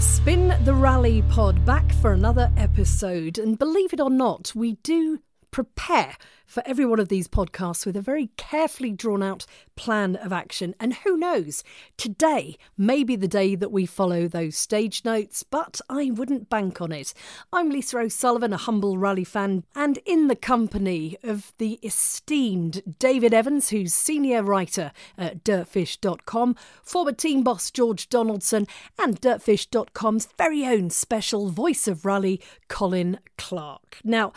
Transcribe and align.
Spin 0.00 0.56
the 0.64 0.72
Rally 0.72 1.20
Pod 1.28 1.62
back 1.66 1.92
for 2.00 2.12
another 2.12 2.50
episode. 2.56 3.36
And 3.36 3.58
believe 3.58 3.92
it 3.92 4.00
or 4.00 4.08
not, 4.08 4.50
we 4.54 4.72
do 4.82 5.18
prepare 5.50 6.16
for 6.50 6.64
every 6.66 6.84
one 6.84 6.98
of 6.98 7.08
these 7.08 7.28
podcasts 7.28 7.86
with 7.86 7.96
a 7.96 8.00
very 8.00 8.30
carefully 8.36 8.90
drawn 8.90 9.22
out 9.22 9.46
plan 9.76 10.16
of 10.16 10.32
action. 10.32 10.74
And 10.80 10.94
who 10.94 11.16
knows, 11.16 11.62
today 11.96 12.56
may 12.76 13.04
be 13.04 13.14
the 13.14 13.28
day 13.28 13.54
that 13.54 13.70
we 13.70 13.86
follow 13.86 14.26
those 14.26 14.56
stage 14.56 15.04
notes, 15.04 15.44
but 15.44 15.80
I 15.88 16.10
wouldn't 16.10 16.50
bank 16.50 16.80
on 16.80 16.90
it. 16.90 17.14
I'm 17.52 17.70
Lisa 17.70 17.98
O'Sullivan, 17.98 18.52
a 18.52 18.56
humble 18.56 18.98
rally 18.98 19.22
fan, 19.22 19.62
and 19.76 19.98
in 20.04 20.26
the 20.26 20.34
company 20.34 21.16
of 21.22 21.52
the 21.58 21.78
esteemed 21.84 22.98
David 22.98 23.32
Evans, 23.32 23.70
who's 23.70 23.94
senior 23.94 24.42
writer 24.42 24.90
at 25.16 25.44
dirtfish.com, 25.44 26.56
former 26.82 27.12
team 27.12 27.44
boss 27.44 27.70
George 27.70 28.08
Donaldson, 28.08 28.66
and 28.98 29.20
dirtfish.com's 29.20 30.28
very 30.36 30.66
own 30.66 30.90
special 30.90 31.48
voice 31.48 31.86
of 31.86 32.04
rally, 32.04 32.42
Colin 32.66 33.20
Clark. 33.38 33.98
Now, 34.02 34.32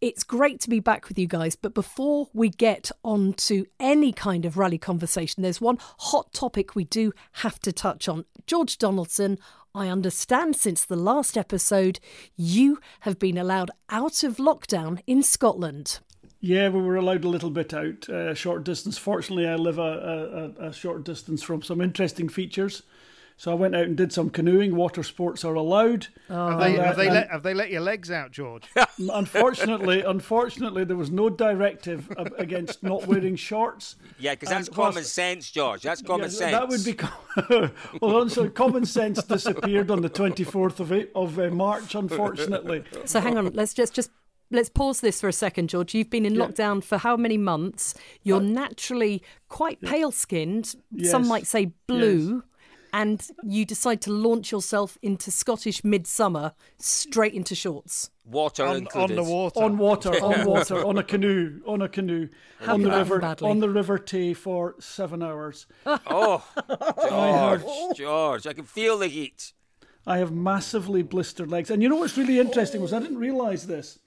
it's 0.00 0.24
great 0.24 0.60
to 0.60 0.70
be 0.70 0.80
back 0.80 1.08
with 1.08 1.18
you 1.18 1.26
guys, 1.26 1.56
but 1.56 1.74
before 1.74 2.28
we 2.32 2.48
get 2.48 2.90
on 3.02 3.32
to 3.34 3.66
any 3.80 4.12
kind 4.12 4.44
of 4.44 4.58
rally 4.58 4.78
conversation, 4.78 5.42
there's 5.42 5.60
one 5.60 5.78
hot 5.98 6.32
topic 6.32 6.74
we 6.74 6.84
do 6.84 7.12
have 7.32 7.58
to 7.60 7.72
touch 7.72 8.08
on. 8.08 8.24
George 8.46 8.78
Donaldson, 8.78 9.38
I 9.74 9.88
understand 9.88 10.56
since 10.56 10.84
the 10.84 10.96
last 10.96 11.36
episode, 11.36 12.00
you 12.36 12.78
have 13.00 13.18
been 13.18 13.38
allowed 13.38 13.70
out 13.90 14.22
of 14.22 14.36
lockdown 14.36 15.00
in 15.06 15.22
Scotland. 15.22 16.00
Yeah, 16.40 16.68
we 16.68 16.82
were 16.82 16.96
allowed 16.96 17.24
a 17.24 17.28
little 17.28 17.50
bit 17.50 17.72
out, 17.72 18.08
uh, 18.08 18.34
short 18.34 18.64
distance. 18.64 18.98
Fortunately, 18.98 19.48
I 19.48 19.56
live 19.56 19.78
a, 19.78 20.54
a, 20.60 20.66
a 20.66 20.72
short 20.72 21.04
distance 21.04 21.42
from 21.42 21.62
some 21.62 21.80
interesting 21.80 22.28
features. 22.28 22.82
So 23.38 23.50
I 23.52 23.54
went 23.54 23.76
out 23.76 23.84
and 23.84 23.96
did 23.98 24.12
some 24.14 24.30
canoeing. 24.30 24.74
Water 24.74 25.02
sports 25.02 25.44
are 25.44 25.52
allowed. 25.54 26.06
Have 26.28 26.58
they, 26.58 26.70
And, 26.70 26.78
uh, 26.78 26.84
have, 26.84 26.96
they 26.96 27.10
let, 27.10 27.30
have 27.30 27.42
they 27.42 27.52
let 27.52 27.70
your 27.70 27.82
legs 27.82 28.10
out, 28.10 28.30
George? 28.32 28.64
unfortunately, 29.12 30.00
unfortunately, 30.00 30.84
there 30.84 30.96
was 30.96 31.10
no 31.10 31.28
directive 31.28 32.10
against 32.38 32.82
not 32.82 33.06
wearing 33.06 33.36
shorts. 33.36 33.96
Yeah, 34.18 34.34
because 34.34 34.48
that's 34.48 34.68
And 34.68 34.76
common 34.76 34.94
whilst- 34.94 35.12
sense, 35.14 35.50
George. 35.50 35.82
That's 35.82 36.00
common 36.02 36.30
Yeah, 36.30 36.36
sense. 36.38 36.52
That 36.52 36.68
would 36.68 36.84
be 36.84 36.94
com- 36.94 37.72
well. 38.00 38.28
So 38.30 38.48
common 38.48 38.86
sense 38.86 39.22
disappeared 39.22 39.90
on 39.90 40.00
the 40.02 40.08
twenty 40.08 40.44
fourth 40.44 40.80
of 40.80 40.90
A- 40.92 41.12
of 41.14 41.38
uh, 41.38 41.50
March. 41.50 41.94
Unfortunately, 41.94 42.84
So 43.04 43.20
hang 43.20 43.36
on, 43.36 43.52
let's 43.52 43.74
just 43.74 43.92
just 43.94 44.10
let's 44.50 44.68
pause 44.70 45.00
this 45.00 45.20
for 45.20 45.28
a 45.28 45.32
second, 45.32 45.68
George. 45.68 45.94
You've 45.94 46.10
been 46.10 46.24
in 46.24 46.34
Yeah. 46.36 46.46
lockdown 46.46 46.82
for 46.82 46.98
how 46.98 47.16
many 47.16 47.36
months? 47.36 47.94
You're 48.22 48.40
naturally 48.40 49.22
quite 49.48 49.80
pale 49.82 50.10
skinned. 50.12 50.74
Some 51.02 51.28
might 51.28 51.46
say 51.46 51.72
blue. 51.86 52.42
And 52.96 53.22
you 53.42 53.66
decide 53.66 54.00
to 54.02 54.10
launch 54.10 54.50
yourself 54.50 54.96
into 55.02 55.30
Scottish 55.30 55.84
midsummer 55.84 56.54
straight 56.78 57.34
into 57.34 57.54
shorts. 57.54 58.08
Water 58.24 58.64
on, 58.64 58.76
included. 58.78 59.18
on 59.18 59.24
the 59.24 59.30
water. 59.30 59.62
on 59.62 59.76
water, 59.76 60.10
on 60.24 60.46
water, 60.46 60.82
on 60.82 60.96
a 60.96 61.02
canoe, 61.02 61.60
on 61.66 61.82
a 61.82 61.90
canoe, 61.90 62.30
How 62.58 62.72
on 62.72 62.80
the 62.80 62.90
river, 62.90 63.18
badly? 63.18 63.50
on 63.50 63.60
the 63.60 63.68
River 63.68 63.98
Tay 63.98 64.32
for 64.32 64.76
seven 64.80 65.22
hours. 65.22 65.66
Oh, 65.86 66.42
George, 67.06 67.96
George, 67.98 68.46
I 68.46 68.54
can 68.54 68.64
feel 68.64 68.96
the 68.96 69.08
heat. 69.08 69.52
I 70.06 70.16
have 70.16 70.32
massively 70.32 71.02
blistered 71.02 71.50
legs. 71.50 71.70
And 71.70 71.82
you 71.82 71.90
know 71.90 71.96
what's 71.96 72.16
really 72.16 72.38
interesting 72.38 72.80
was 72.80 72.94
I 72.94 73.00
didn't 73.00 73.18
realise 73.18 73.64
this. 73.64 73.98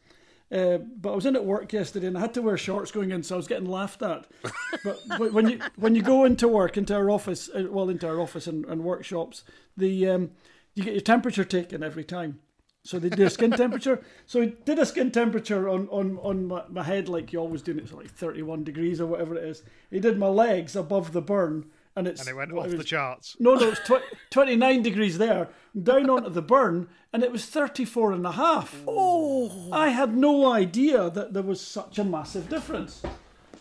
Uh, 0.52 0.78
but 0.78 1.12
I 1.12 1.16
was 1.16 1.28
in 1.28 1.36
at 1.36 1.46
work 1.46 1.72
yesterday 1.74 2.08
and 2.08 2.18
I 2.18 2.22
had 2.22 2.34
to 2.34 2.42
wear 2.42 2.58
shorts 2.58 2.92
going 2.92 3.12
in, 3.12 3.22
so 3.22 3.36
I 3.36 3.38
was 3.38 3.48
getting 3.48 3.70
laughed 3.70 4.02
at. 4.02 4.26
But 4.84 5.00
but 5.18 5.34
when 5.34 5.50
you 5.50 5.60
when 5.76 5.96
you 5.96 6.02
go 6.02 6.26
into 6.26 6.48
work, 6.48 6.78
into 6.78 6.96
our 6.96 7.10
office, 7.12 7.50
uh, 7.50 7.66
well, 7.70 7.90
into 7.90 8.08
our 8.08 8.20
office 8.20 8.48
and, 8.48 8.66
and 8.66 8.84
workshops, 8.84 9.44
the 9.78 10.08
um, 10.08 10.32
you 10.74 10.84
get 10.84 10.94
your 10.94 11.02
temperature 11.02 11.44
taken 11.44 11.84
every 11.84 12.04
time. 12.04 12.40
So 12.84 12.98
they 12.98 13.10
do 13.10 13.26
a 13.26 13.30
skin 13.30 13.52
temperature. 13.52 14.02
So 14.26 14.42
he 14.42 14.56
did 14.66 14.80
a 14.80 14.86
skin 14.86 15.12
temperature 15.12 15.68
on 15.68 15.88
on 15.90 16.18
on 16.20 16.48
my, 16.48 16.64
my 16.70 16.84
head 16.84 17.10
like 17.10 17.34
you 17.34 17.40
always 17.40 17.62
do. 17.62 17.72
and 17.72 17.82
It's 17.82 17.92
like 17.92 18.10
thirty 18.10 18.42
one 18.42 18.64
degrees 18.64 19.02
or 19.02 19.06
whatever 19.06 19.36
it 19.36 19.44
is. 19.44 19.64
He 19.92 20.00
did 20.00 20.18
my 20.18 20.28
legs 20.28 20.76
above 20.76 21.12
the 21.12 21.22
burn, 21.22 21.66
and 22.00 22.08
it's 22.08 22.22
and 22.22 22.30
it 22.30 22.36
went 22.36 22.52
what 22.52 22.66
off 22.68 22.74
it 22.74 22.78
the 22.78 22.84
charts. 22.84 23.36
no, 23.40 23.54
no, 23.56 23.70
it's 23.70 23.80
tw- 23.82 24.02
29 24.32 24.82
degrees 24.82 25.18
there, 25.20 25.50
down 25.82 26.10
onto 26.10 26.30
the 26.30 26.42
burn, 26.42 26.88
and 27.14 27.22
it 27.24 27.32
was 27.32 27.46
34 27.46 28.14
and 28.14 28.26
a 28.26 28.32
half. 28.32 28.76
Oh. 28.88 29.70
I 29.72 29.90
had 29.90 30.16
no 30.18 30.52
idea 30.52 31.10
that 31.12 31.34
there 31.34 31.44
was 31.44 31.62
such 31.62 32.00
a 32.00 32.04
massive 32.04 32.50
difference. 32.50 33.04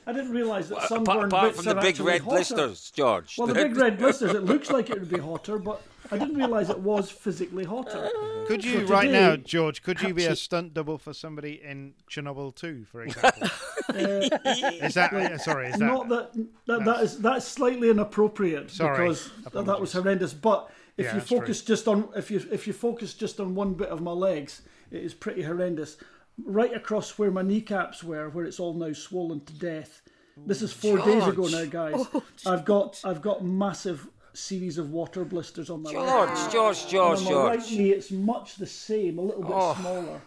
I 0.06 0.12
didn't 0.12 0.30
realise 0.32 0.68
that 0.68 0.76
Apart, 0.76 0.88
sunburned 0.88 1.32
apart 1.32 1.48
bits 1.52 1.56
from 1.56 1.64
the 1.66 1.76
are 1.78 1.82
big 1.82 2.00
red 2.00 2.22
hotter. 2.22 2.36
blisters, 2.36 2.90
George. 2.92 3.36
Well, 3.36 3.46
the 3.48 3.54
big 3.64 3.76
red 3.76 3.98
blisters, 3.98 4.32
it 4.32 4.44
looks 4.44 4.70
like 4.70 4.88
it 4.88 4.98
would 4.98 5.10
be 5.10 5.18
hotter, 5.20 5.58
but 5.58 5.82
I 6.10 6.18
didn't 6.18 6.36
realise 6.36 6.68
it 6.70 6.78
was 6.80 7.10
physically 7.10 7.64
hotter. 7.64 8.08
Could 8.46 8.64
you, 8.64 8.86
So 8.86 8.92
right 8.92 9.06
today- 9.06 9.12
now, 9.20 9.36
George, 9.36 9.82
could 9.82 10.00
you 10.00 10.14
be 10.14 10.24
a 10.24 10.34
stunt 10.36 10.74
double 10.74 10.98
for 10.98 11.12
somebody 11.12 11.60
in 11.62 11.94
Chernobyl 12.10 12.54
2, 12.54 12.84
for 12.90 13.02
example? 13.02 13.48
Uh, 13.90 14.28
is 14.82 14.92
that, 14.92 15.14
uh, 15.14 15.38
sorry, 15.38 15.68
is 15.68 15.78
that, 15.78 15.86
Not 15.86 16.10
that, 16.10 16.46
that 16.66 16.84
that 16.84 17.00
is 17.02 17.16
that's 17.20 17.48
slightly 17.48 17.88
inappropriate 17.88 18.70
Sorry. 18.70 19.08
because 19.08 19.30
that, 19.54 19.64
that 19.64 19.80
was 19.80 19.94
horrendous. 19.94 20.34
But 20.34 20.70
if 20.98 21.06
Yeah, 21.06 21.12
you 21.14 21.18
that's 21.20 21.28
true. 21.30 21.38
focus 21.38 21.62
just 21.62 21.88
on 21.88 22.06
if 22.14 22.30
you 22.30 22.46
if 22.52 22.66
you 22.66 22.74
focus 22.74 23.14
just 23.14 23.40
on 23.40 23.54
one 23.54 23.72
bit 23.72 23.88
of 23.88 24.02
my 24.02 24.10
legs, 24.10 24.60
it 24.90 25.02
is 25.02 25.14
pretty 25.14 25.42
horrendous. 25.42 25.96
Right 26.44 26.74
across 26.76 27.18
where 27.18 27.30
my 27.30 27.40
kneecaps 27.40 28.04
were, 28.04 28.28
where 28.28 28.44
it's 28.44 28.60
all 28.60 28.74
now 28.74 28.92
swollen 28.92 29.40
to 29.46 29.54
death. 29.54 30.02
This 30.36 30.60
is 30.60 30.70
four 30.70 30.98
days 30.98 31.26
ago 31.26 31.46
now, 31.48 31.64
guys. 31.64 32.06
I've 32.44 32.66
got 32.66 33.00
I've 33.04 33.22
got 33.22 33.42
massive 33.42 34.06
series 34.38 34.78
of 34.78 34.90
water 34.90 35.24
blisters 35.24 35.68
on 35.70 35.82
my 35.82 35.90
legs. 35.90 36.40
George, 36.52 36.52
George, 36.52 36.88
George, 36.88 37.18
And 37.20 37.28
on 37.28 37.34
my 37.34 37.48
right 37.56 37.70
knee, 37.70 37.90
it's 37.90 38.10
much 38.10 38.56
the 38.56 38.66
same, 38.66 39.18
a 39.18 39.22
little 39.22 39.42
bit 39.42 39.52
Oh. 39.54 39.74
smaller. 39.78 40.20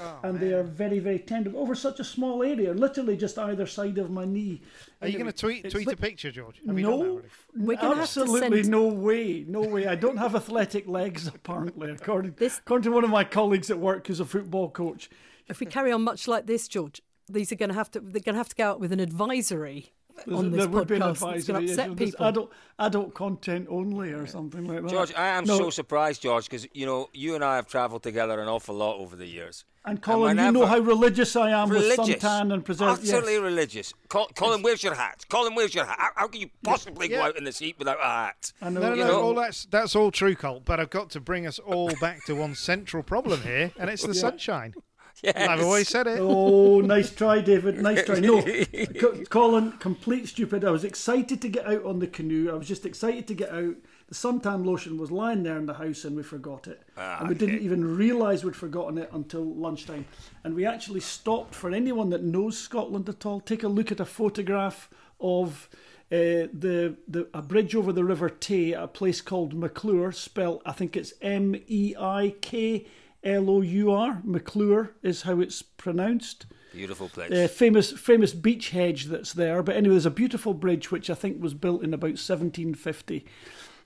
Oh, 0.00 0.18
and 0.22 0.38
they 0.38 0.52
are 0.52 0.62
very, 0.62 1.00
very 1.00 1.18
tender 1.18 1.50
over 1.56 1.74
such 1.74 1.98
a 1.98 2.04
small 2.04 2.44
area, 2.44 2.72
literally 2.72 3.16
just 3.16 3.36
either 3.36 3.66
side 3.66 3.98
of 3.98 4.10
my 4.12 4.24
knee. 4.24 4.62
are 5.02 5.08
you 5.08 5.18
going 5.18 5.26
to 5.30 5.36
tweet 5.36 5.58
It's- 5.66 5.72
tweet 5.72 5.88
a 5.92 5.96
picture, 5.96 6.30
George? 6.30 6.60
Have 6.64 6.78
you 6.78 6.84
done 6.86 6.98
that 7.00 7.04
No. 7.06 7.22
We're 7.66 7.76
gonna 7.76 7.88
have 7.96 7.96
to 7.96 8.20
absolutely 8.20 8.62
send- 8.62 8.70
no 8.70 8.86
way, 8.86 9.44
no 9.48 9.60
way. 9.62 9.86
I 9.88 9.96
don't 9.96 10.16
have 10.18 10.36
athletic 10.36 10.86
legs, 10.86 11.26
apparently, 11.34 11.90
according, 11.90 12.34
This- 12.38 12.58
according 12.58 12.84
to 12.84 12.92
one 12.92 13.02
of 13.02 13.10
my 13.10 13.24
colleagues 13.24 13.70
at 13.72 13.78
work 13.80 14.06
who's 14.06 14.20
a 14.20 14.24
football 14.24 14.70
coach. 14.70 15.10
If 15.48 15.58
we 15.58 15.66
carry 15.66 15.90
on 15.90 16.02
much 16.04 16.28
like 16.28 16.46
this, 16.46 16.68
George, 16.68 17.02
these 17.28 17.50
are 17.50 17.56
going 17.56 17.70
to 17.70 17.74
have 17.74 17.90
to 17.90 17.98
they're 18.00 18.20
going 18.22 18.34
to 18.34 18.38
have 18.38 18.48
to 18.50 18.56
go 18.56 18.68
out 18.70 18.80
with 18.80 18.92
an 18.92 19.00
advisory 19.00 19.92
on 20.32 20.50
this 20.50 20.60
there 20.60 20.68
would 20.68 20.88
be 20.88 20.96
an 20.96 21.02
podcast. 21.02 21.10
It's 21.36 21.48
advisory. 21.48 21.52
going 21.54 21.66
to 21.66 21.72
upset 21.72 21.96
people. 21.96 22.26
Adult, 22.26 22.52
adult 22.78 23.14
content 23.14 23.66
only 23.70 24.12
or 24.12 24.26
something 24.26 24.66
like 24.66 24.82
that. 24.82 24.90
George, 24.90 25.12
I 25.14 25.28
am 25.28 25.44
No, 25.44 25.58
so 25.58 25.70
surprised, 25.70 26.22
George, 26.22 26.44
because 26.44 26.66
you 26.72 26.86
know 26.86 27.08
you 27.12 27.34
and 27.34 27.44
I 27.44 27.56
have 27.56 27.66
travelled 27.66 28.02
together 28.02 28.40
an 28.40 28.48
awful 28.48 28.74
lot 28.74 28.96
over 28.98 29.16
the 29.16 29.26
years. 29.26 29.64
And 29.84 30.02
Colin, 30.02 30.36
you 30.36 30.52
know 30.52 30.66
how 30.66 30.78
religious 30.80 31.34
I 31.34 31.50
am 31.50 31.70
with 31.70 31.80
religious, 31.82 32.22
suntan 32.22 32.52
and 32.52 32.62
preserve. 32.62 32.98
Absolutely 32.98 33.34
yes. 33.34 33.42
religious. 33.42 33.94
Col- 34.08 34.28
Colin, 34.34 34.60
where's 34.60 34.82
your 34.82 34.94
hat? 34.94 35.24
Colin, 35.30 35.54
where's 35.54 35.74
your 35.74 35.86
hat? 35.86 35.96
How, 35.98 36.10
how 36.14 36.28
can 36.28 36.42
you 36.42 36.50
possibly 36.62 37.08
go 37.08 37.22
out 37.22 37.38
in 37.38 37.44
this 37.44 37.58
heat 37.58 37.76
without 37.78 37.96
a 37.98 38.04
hat? 38.04 38.52
I 38.60 38.68
know. 38.68 38.80
No, 38.80 38.88
no, 38.90 38.94
You 38.96 39.04
no. 39.04 39.08
know- 39.12 39.22
All 39.22 39.34
that's 39.34 39.64
that's 39.66 39.96
all 39.96 40.10
true, 40.10 40.34
Colt. 40.34 40.64
But 40.66 40.78
I've 40.78 40.90
got 40.90 41.08
to 41.10 41.20
bring 41.20 41.46
us 41.46 41.58
all 41.58 41.90
back 42.02 42.24
to 42.26 42.34
one 42.34 42.54
central 42.54 43.02
problem 43.02 43.40
here, 43.42 43.72
and 43.78 43.88
it's 43.88 44.04
the 44.04 44.14
sunshine. 44.26 44.74
Yes. 45.22 45.34
I've 45.36 45.62
always 45.62 45.88
said 45.88 46.06
it. 46.06 46.20
Oh, 46.20 46.80
nice 46.80 47.10
try, 47.12 47.40
David. 47.40 47.80
Nice 47.82 48.04
try. 48.04 48.20
No, 48.20 48.40
Co- 49.00 49.24
Colin, 49.28 49.72
complete 49.72 50.28
stupid. 50.28 50.64
I 50.64 50.70
was 50.70 50.84
excited 50.84 51.40
to 51.42 51.48
get 51.48 51.66
out 51.66 51.84
on 51.84 51.98
the 51.98 52.06
canoe. 52.06 52.50
I 52.50 52.54
was 52.54 52.68
just 52.68 52.86
excited 52.86 53.26
to 53.26 53.34
get 53.34 53.50
out. 53.50 53.74
the 54.08 54.14
suntan 54.14 54.64
lotion 54.64 54.96
was 54.96 55.10
lying 55.10 55.42
there 55.42 55.58
in 55.58 55.66
the 55.66 55.74
house 55.74 56.04
and 56.04 56.16
we 56.16 56.22
forgot 56.22 56.68
it. 56.68 56.82
Ah, 56.96 57.18
and 57.20 57.28
we 57.28 57.34
didn't 57.34 57.56
okay. 57.56 57.64
even 57.64 57.96
realise 57.96 58.44
we'd 58.44 58.54
forgotten 58.54 58.96
it 58.96 59.10
until 59.12 59.44
lunchtime. 59.44 60.06
And 60.44 60.54
we 60.54 60.64
actually 60.64 61.00
stopped, 61.00 61.52
for 61.52 61.72
anyone 61.72 62.10
that 62.10 62.22
knows 62.22 62.56
Scotland 62.56 63.08
at 63.08 63.26
all, 63.26 63.40
take 63.40 63.64
a 63.64 63.68
look 63.68 63.90
at 63.90 63.98
a 63.98 64.04
photograph 64.04 64.88
of 65.20 65.68
uh, 66.10 66.46
the, 66.54 66.96
the 67.08 67.28
a 67.34 67.42
bridge 67.42 67.74
over 67.74 67.92
the 67.92 68.04
River 68.04 68.30
Tay 68.30 68.72
at 68.72 68.82
a 68.82 68.88
place 68.88 69.20
called 69.20 69.52
Meikleour, 69.54 70.14
spelled, 70.14 70.62
I 70.64 70.72
think 70.72 70.96
it's 70.96 71.12
M 71.20 71.54
E 71.66 71.94
I 71.98 72.34
K 72.40 72.86
L 73.24 73.50
O 73.50 73.60
U 73.60 73.90
R. 73.90 74.22
Meikleour 74.24 74.90
is 75.02 75.22
how 75.22 75.40
it's 75.40 75.62
pronounced 75.62 76.46
Beautiful 76.72 77.08
place. 77.08 77.32
uh, 77.32 77.48
famous 77.48 77.92
famous 77.92 78.32
beech 78.32 78.70
hedge 78.70 79.06
that's 79.06 79.32
there. 79.32 79.62
But 79.62 79.76
anyway, 79.76 79.94
there's 79.94 80.06
a 80.06 80.10
beautiful 80.10 80.54
bridge 80.54 80.90
which 80.90 81.10
I 81.10 81.14
think 81.14 81.42
was 81.42 81.54
built 81.54 81.82
in 81.82 81.94
about 81.94 82.18
1750, 82.18 83.24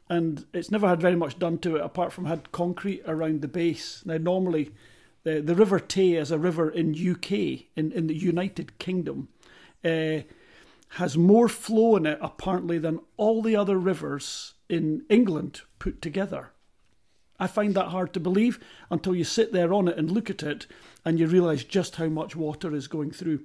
and 0.08 0.44
it's 0.52 0.70
never 0.70 0.88
had 0.88 1.00
very 1.00 1.16
much 1.16 1.38
done 1.38 1.58
to 1.58 1.76
it 1.76 1.82
apart 1.82 2.12
from 2.12 2.26
had 2.26 2.52
concrete 2.52 3.02
around 3.06 3.40
the 3.40 3.48
base. 3.48 4.02
Now, 4.04 4.18
normally, 4.18 4.70
the 5.24 5.40
the 5.40 5.54
River 5.54 5.78
Tay 5.80 6.14
is 6.14 6.30
a 6.30 6.38
river 6.38 6.68
in 6.68 6.92
UK 6.92 7.32
in 7.76 7.92
in 7.92 8.06
the 8.08 8.16
United 8.16 8.78
Kingdom. 8.78 9.28
Uh, 9.84 10.20
has 10.96 11.16
more 11.16 11.48
flow 11.48 11.96
in 11.96 12.04
it 12.04 12.18
apparently 12.20 12.78
than 12.78 13.00
all 13.16 13.40
the 13.40 13.56
other 13.56 13.78
rivers 13.78 14.52
in 14.68 15.02
England 15.08 15.62
put 15.78 16.02
together. 16.02 16.50
I 17.42 17.48
find 17.48 17.74
that 17.74 17.88
hard 17.88 18.12
to 18.14 18.20
believe 18.20 18.60
until 18.88 19.16
you 19.16 19.24
sit 19.24 19.52
there 19.52 19.72
on 19.74 19.88
it 19.88 19.98
and 19.98 20.08
look 20.12 20.30
at 20.30 20.44
it, 20.44 20.68
and 21.04 21.18
you 21.18 21.26
realise 21.26 21.64
just 21.64 21.96
how 21.96 22.06
much 22.06 22.36
water 22.36 22.72
is 22.72 22.86
going 22.86 23.10
through. 23.10 23.40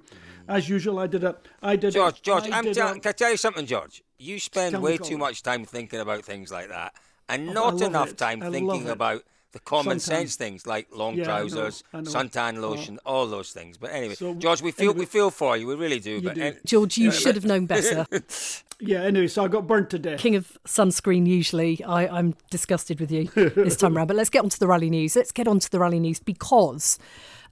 As 0.46 0.68
usual, 0.68 1.00
I 1.00 1.08
did 1.08 1.24
it. 1.24 1.36
I 1.60 1.74
did. 1.74 1.88
a- 1.88 1.98
George, 1.98 2.22
George, 2.22 2.48
I'm 2.52 2.72
tell- 2.72 2.92
can 2.94 3.08
I 3.08 3.10
tell 3.12 3.32
you 3.32 3.36
something, 3.36 3.66
George? 3.66 4.04
You 4.16 4.38
spend 4.38 4.80
way 4.80 4.98
too 4.98 5.18
much 5.18 5.42
time 5.42 5.64
thinking 5.64 5.98
about 5.98 6.24
things 6.24 6.52
like 6.52 6.68
that, 6.68 6.94
and 7.28 7.50
Oh, 7.50 7.52
not 7.52 7.80
enough 7.82 8.10
it. 8.10 8.18
time 8.18 8.40
I 8.40 8.50
thinking 8.50 8.88
about 8.88 9.24
the 9.58 9.64
common 9.64 9.98
Suntan. 9.98 10.00
sense 10.00 10.36
things 10.36 10.66
like 10.66 10.86
long 10.94 11.14
Yeah, 11.16 11.24
I 11.24 11.26
know, 11.42 11.48
trousers, 11.48 11.84
I 11.92 12.00
know. 12.00 12.10
suntan 12.10 12.60
lotion, 12.60 12.98
all 13.04 13.26
those 13.26 13.50
things. 13.52 13.76
But 13.76 13.90
anyway, 13.92 14.14
So, 14.14 14.34
George, 14.34 14.62
we 14.62 14.70
feel 14.72 14.90
anyway- 14.90 15.00
we 15.00 15.06
feel 15.06 15.30
for 15.30 15.56
you, 15.56 15.66
we 15.66 15.74
really 15.74 16.00
do. 16.00 16.20
but 16.22 16.34
do. 16.34 16.42
and- 16.42 16.60
George, 16.64 16.96
you 16.98 17.10
should 17.20 17.34
have 17.34 17.44
known 17.44 17.66
better. 17.66 18.06
yeah. 18.80 19.02
Anyway, 19.02 19.26
so 19.26 19.44
I 19.44 19.48
got 19.48 19.66
burnt 19.66 19.90
to 19.90 19.98
death. 19.98 20.20
King 20.20 20.36
of 20.36 20.56
sunscreen, 20.66 21.26
usually. 21.26 21.82
I, 21.84 22.06
I'm 22.06 22.34
disgusted 22.50 23.00
with 23.00 23.10
you 23.10 23.24
this 23.34 23.76
time 23.76 23.94
around. 23.96 24.06
But 24.06 24.16
let's 24.16 24.30
get 24.30 24.42
on 24.44 24.48
to 24.50 24.58
the 24.58 24.66
rally 24.68 24.90
news. 24.90 25.16
Let's 25.16 25.32
get 25.32 25.48
on 25.48 25.58
to 25.58 25.70
the 25.70 25.78
rally 25.80 26.00
news 26.00 26.20
because 26.20 26.98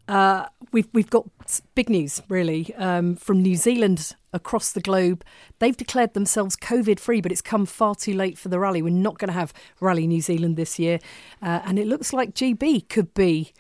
uh, 0.09 0.47
we've, 0.73 0.89
we've 0.93 1.11
got 1.11 1.27
big 1.75 1.89
news, 1.89 2.23
really, 2.29 2.75
um, 2.77 3.17
from 3.17 3.43
New 3.43 3.57
Zealand 3.57 4.15
across 4.33 4.73
the 4.73 4.81
globe. 4.81 5.25
They've 5.59 5.77
declared 5.77 6.15
themselves 6.15 6.57
COVID 6.57 7.01
free, 7.01 7.21
but 7.21 7.33
it's 7.33 7.43
come 7.43 7.67
far 7.67 7.95
too 7.95 8.15
late 8.15 8.39
for 8.39 8.49
the 8.49 8.59
rally. 8.59 8.83
We're 8.83 8.91
not 8.91 9.19
going 9.19 9.29
to 9.29 9.35
have 9.35 9.53
Rally 9.81 10.07
New 10.07 10.21
Zealand 10.21 10.57
this 10.57 10.79
year. 10.79 11.01
Uh, 11.43 11.61
and 11.65 11.79
it 11.79 11.87
looks 11.87 12.13
like 12.13 12.35
GB 12.35 12.89
could 12.89 13.13
be 13.15 13.53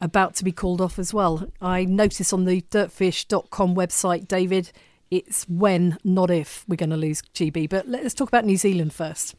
about 0.00 0.34
to 0.36 0.44
be 0.44 0.52
called 0.52 0.80
off 0.80 0.98
as 0.98 1.14
well. 1.14 1.48
I 1.60 1.84
notice 1.84 2.32
on 2.32 2.44
the 2.44 2.60
dirtfish.com 2.62 3.74
website, 3.74 4.28
David, 4.28 4.72
it's 5.10 5.48
when, 5.48 5.98
not 6.04 6.30
if, 6.30 6.64
we're 6.68 6.76
going 6.76 6.90
to 6.90 6.96
lose 6.96 7.22
GB. 7.22 7.70
But 7.70 7.88
let's 7.88 8.14
talk 8.14 8.28
about 8.28 8.44
New 8.44 8.56
Zealand 8.56 8.92
first. 8.92 9.34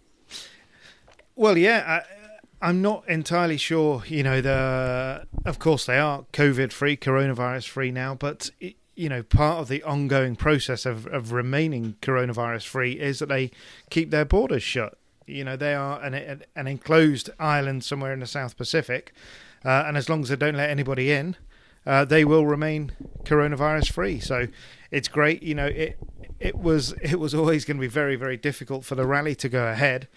Well, 1.35 1.57
yeah, 1.57 2.01
I, 2.01 2.16
I'm 2.61 2.81
not 2.81 3.07
entirely 3.07 3.57
sure. 3.57 4.03
You 4.07 4.23
know, 4.23 4.41
the 4.41 5.27
of 5.45 5.59
course 5.59 5.85
they 5.85 5.99
are 5.99 6.25
COVID 6.33 6.71
free, 6.71 6.97
coronavirus 6.97 7.67
free 7.67 7.91
now, 7.91 8.15
but 8.15 8.49
it, 8.59 8.75
you 8.95 9.09
know, 9.09 9.21
part 9.21 9.59
of 9.59 9.67
the 9.67 9.83
ongoing 9.83 10.35
process 10.35 10.85
of, 10.85 11.05
of 11.07 11.31
remaining 11.31 11.95
coronavirus 12.01 12.65
free 12.65 12.93
is 12.93 13.19
that 13.19 13.29
they 13.29 13.51
keep 13.91 14.09
their 14.09 14.25
borders 14.25 14.63
shut. 14.63 14.97
You 15.27 15.43
know, 15.43 15.55
they 15.55 15.75
are 15.75 16.01
an 16.01 16.15
an, 16.55 16.67
enclosed 16.67 17.29
island 17.39 17.83
somewhere 17.83 18.11
in 18.11 18.21
the 18.21 18.27
South 18.27 18.57
Pacific, 18.57 19.13
uh, 19.63 19.83
and 19.85 19.95
as 19.95 20.09
long 20.09 20.21
as 20.21 20.29
they 20.29 20.35
don't 20.35 20.55
let 20.55 20.71
anybody 20.71 21.11
in, 21.11 21.35
uh, 21.85 22.05
they 22.05 22.25
will 22.25 22.47
remain 22.47 22.91
coronavirus 23.23 23.91
free. 23.91 24.19
So 24.19 24.47
it's 24.89 25.07
great. 25.07 25.43
You 25.43 25.53
know, 25.53 25.67
it 25.67 25.99
it 26.39 26.55
was 26.55 26.93
it 27.03 27.19
was 27.19 27.35
always 27.35 27.65
going 27.65 27.77
to 27.77 27.81
be 27.81 27.87
very 27.87 28.15
very 28.15 28.37
difficult 28.37 28.83
for 28.83 28.95
the 28.95 29.05
rally 29.05 29.35
to 29.35 29.49
go 29.49 29.67
ahead 29.67 30.07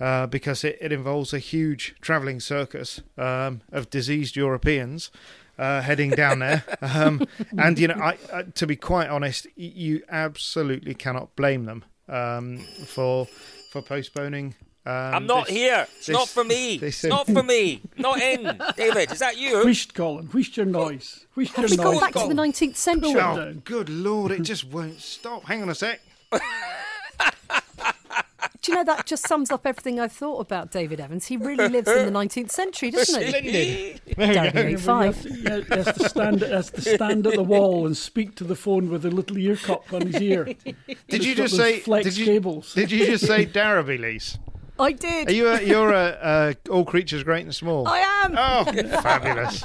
uh, 0.00 0.26
because 0.26 0.64
it, 0.64 0.78
it 0.80 0.92
involves 0.92 1.32
a 1.32 1.38
huge 1.38 1.94
travelling 2.00 2.40
circus 2.40 3.00
um, 3.16 3.60
of 3.72 3.90
diseased 3.90 4.36
Europeans. 4.36 5.10
Uh, 5.58 5.82
heading 5.82 6.10
down 6.10 6.38
there, 6.38 6.62
um, 6.82 7.20
and 7.58 7.80
you 7.80 7.88
know, 7.88 7.94
I, 7.96 8.16
I, 8.32 8.42
to 8.42 8.64
be 8.64 8.76
quite 8.76 9.08
honest, 9.08 9.48
you 9.56 10.04
absolutely 10.08 10.94
cannot 10.94 11.34
blame 11.34 11.64
them 11.64 11.84
um, 12.08 12.58
for 12.86 13.26
for 13.72 13.82
postponing. 13.82 14.54
Um, 14.86 14.92
I'm 14.94 15.26
not 15.26 15.48
this- 15.48 15.56
here. 15.56 15.86
It's 15.96 16.06
this- 16.06 16.14
not 16.14 16.28
for 16.28 16.44
me. 16.44 16.78
this- 16.80 17.02
It's 17.02 17.10
not 17.10 17.26
for 17.26 17.42
me. 17.42 17.80
Not 17.96 18.20
in. 18.22 18.44
David, 18.76 19.10
is 19.10 19.18
that 19.18 19.36
you? 19.36 19.64
Wheesht, 19.64 19.94
Colin. 19.94 20.28
Wheesht 20.28 20.56
your 20.56 20.64
noise. 20.66 21.26
Wheesht 21.36 21.56
your 21.56 21.62
Have 21.62 21.70
we 21.72 21.76
gone 21.76 21.92
noise. 21.94 22.00
back 22.02 22.12
to 22.12 22.28
the 22.28 22.34
19th 22.34 22.76
century? 22.76 23.20
Oh, 23.20 23.54
good 23.64 23.88
lord! 23.88 24.30
It 24.30 24.42
just 24.42 24.64
won't 24.64 25.00
stop. 25.00 25.42
Hang 25.46 25.60
on 25.62 25.70
a 25.70 25.74
sec. 25.74 26.00
Do 28.68 28.72
you 28.72 28.78
know 28.80 28.84
that 28.84 29.06
just 29.06 29.26
sums 29.26 29.50
up 29.50 29.66
everything 29.66 29.98
I've 29.98 30.12
thought 30.12 30.40
about 30.40 30.70
David 30.70 31.00
Evans? 31.00 31.26
He 31.26 31.38
really 31.38 31.68
lives 31.70 31.88
in 31.88 32.04
the 32.04 32.12
19th 32.12 32.50
century, 32.50 32.90
doesn't 32.90 33.22
he? 33.22 33.94
Splendid. 34.10 34.52
Down 34.54 34.68
You 34.70 34.76
five. 34.76 35.14
have 35.16 35.22
to, 35.22 35.32
he 35.32 35.74
has 35.74 35.86
to 35.96 36.08
stand. 36.10 36.40
has 36.42 36.70
to 36.72 36.82
stand 36.82 37.26
at 37.26 37.32
the 37.32 37.42
wall 37.42 37.86
and 37.86 37.96
speak 37.96 38.34
to 38.34 38.44
the 38.44 38.54
phone 38.54 38.90
with 38.90 39.06
a 39.06 39.10
little 39.10 39.38
ear 39.38 39.56
cup 39.56 39.90
on 39.90 40.02
his 40.08 40.20
ear. 40.20 40.44
Did 41.08 41.24
you 41.24 41.34
just 41.34 41.56
say? 41.56 41.78
flex 41.80 42.04
Did 42.04 42.18
you, 42.18 42.24
cables? 42.26 42.74
did 42.74 42.92
you 42.92 43.06
just 43.06 43.26
say 43.26 43.46
Darrowby, 43.46 43.96
Lise? 43.96 44.36
I 44.80 44.92
did. 44.92 45.28
Are 45.28 45.32
you? 45.32 45.48
A, 45.48 45.62
you're 45.62 45.92
a, 45.92 46.56
a 46.66 46.70
all 46.70 46.84
creatures 46.84 47.22
great 47.24 47.44
and 47.44 47.54
small. 47.54 47.86
I 47.88 47.98
am. 48.24 48.34
Oh, 48.36 48.64
fabulous! 49.02 49.60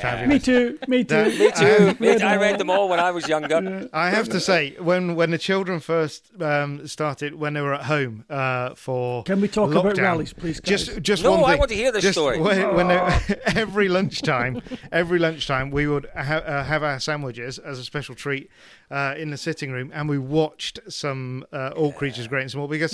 Fabulous. 0.00 0.28
Me 0.28 0.38
too. 0.38 0.78
Me 0.88 1.04
too. 1.04 1.14
That- 1.14 1.38
Me 1.38 1.50
too. 1.50 1.88
Um, 1.90 1.96
Me 1.98 2.18
too. 2.18 2.24
I 2.24 2.36
read 2.36 2.58
them 2.58 2.70
all 2.70 2.88
when 2.88 3.00
I 3.00 3.10
was 3.10 3.28
younger. 3.28 3.88
I 3.92 4.10
have 4.10 4.28
to 4.30 4.40
say, 4.40 4.74
when 4.78 5.14
when 5.16 5.30
the 5.30 5.38
children 5.38 5.80
first 5.80 6.30
um, 6.40 6.86
started, 6.86 7.34
when 7.34 7.54
they 7.54 7.60
were 7.60 7.74
at 7.74 7.84
home 7.84 8.24
uh, 8.30 8.74
for 8.74 9.22
Can 9.24 9.40
we 9.40 9.48
talk 9.48 9.70
about 9.70 9.84
lockdown, 9.84 10.02
rallies, 10.02 10.32
please, 10.32 10.60
guys? 10.60 10.86
Just 10.86 11.02
just 11.02 11.22
No, 11.22 11.32
one 11.32 11.50
I 11.50 11.56
want 11.56 11.70
to 11.70 11.76
hear 11.76 11.92
this 11.92 12.02
Just 12.02 12.14
story. 12.18 12.40
When, 12.40 12.74
when 12.74 12.88
they, 12.88 12.98
every 13.46 13.88
lunchtime, 13.88 14.62
every 14.90 15.18
lunchtime, 15.18 15.70
we 15.70 15.86
would 15.86 16.06
ha- 16.16 16.42
uh, 16.46 16.64
have 16.64 16.82
our 16.82 16.98
sandwiches 17.00 17.58
as 17.58 17.78
a 17.78 17.84
special 17.84 18.14
treat 18.14 18.50
uh, 18.90 19.14
in 19.16 19.30
the 19.30 19.36
sitting 19.36 19.70
room, 19.72 19.90
and 19.94 20.08
we 20.08 20.18
watched 20.18 20.78
some 20.88 21.44
uh, 21.52 21.70
All 21.76 21.92
Creatures 21.92 22.28
Great 22.28 22.42
and 22.42 22.50
Small 22.50 22.68
because 22.68 22.92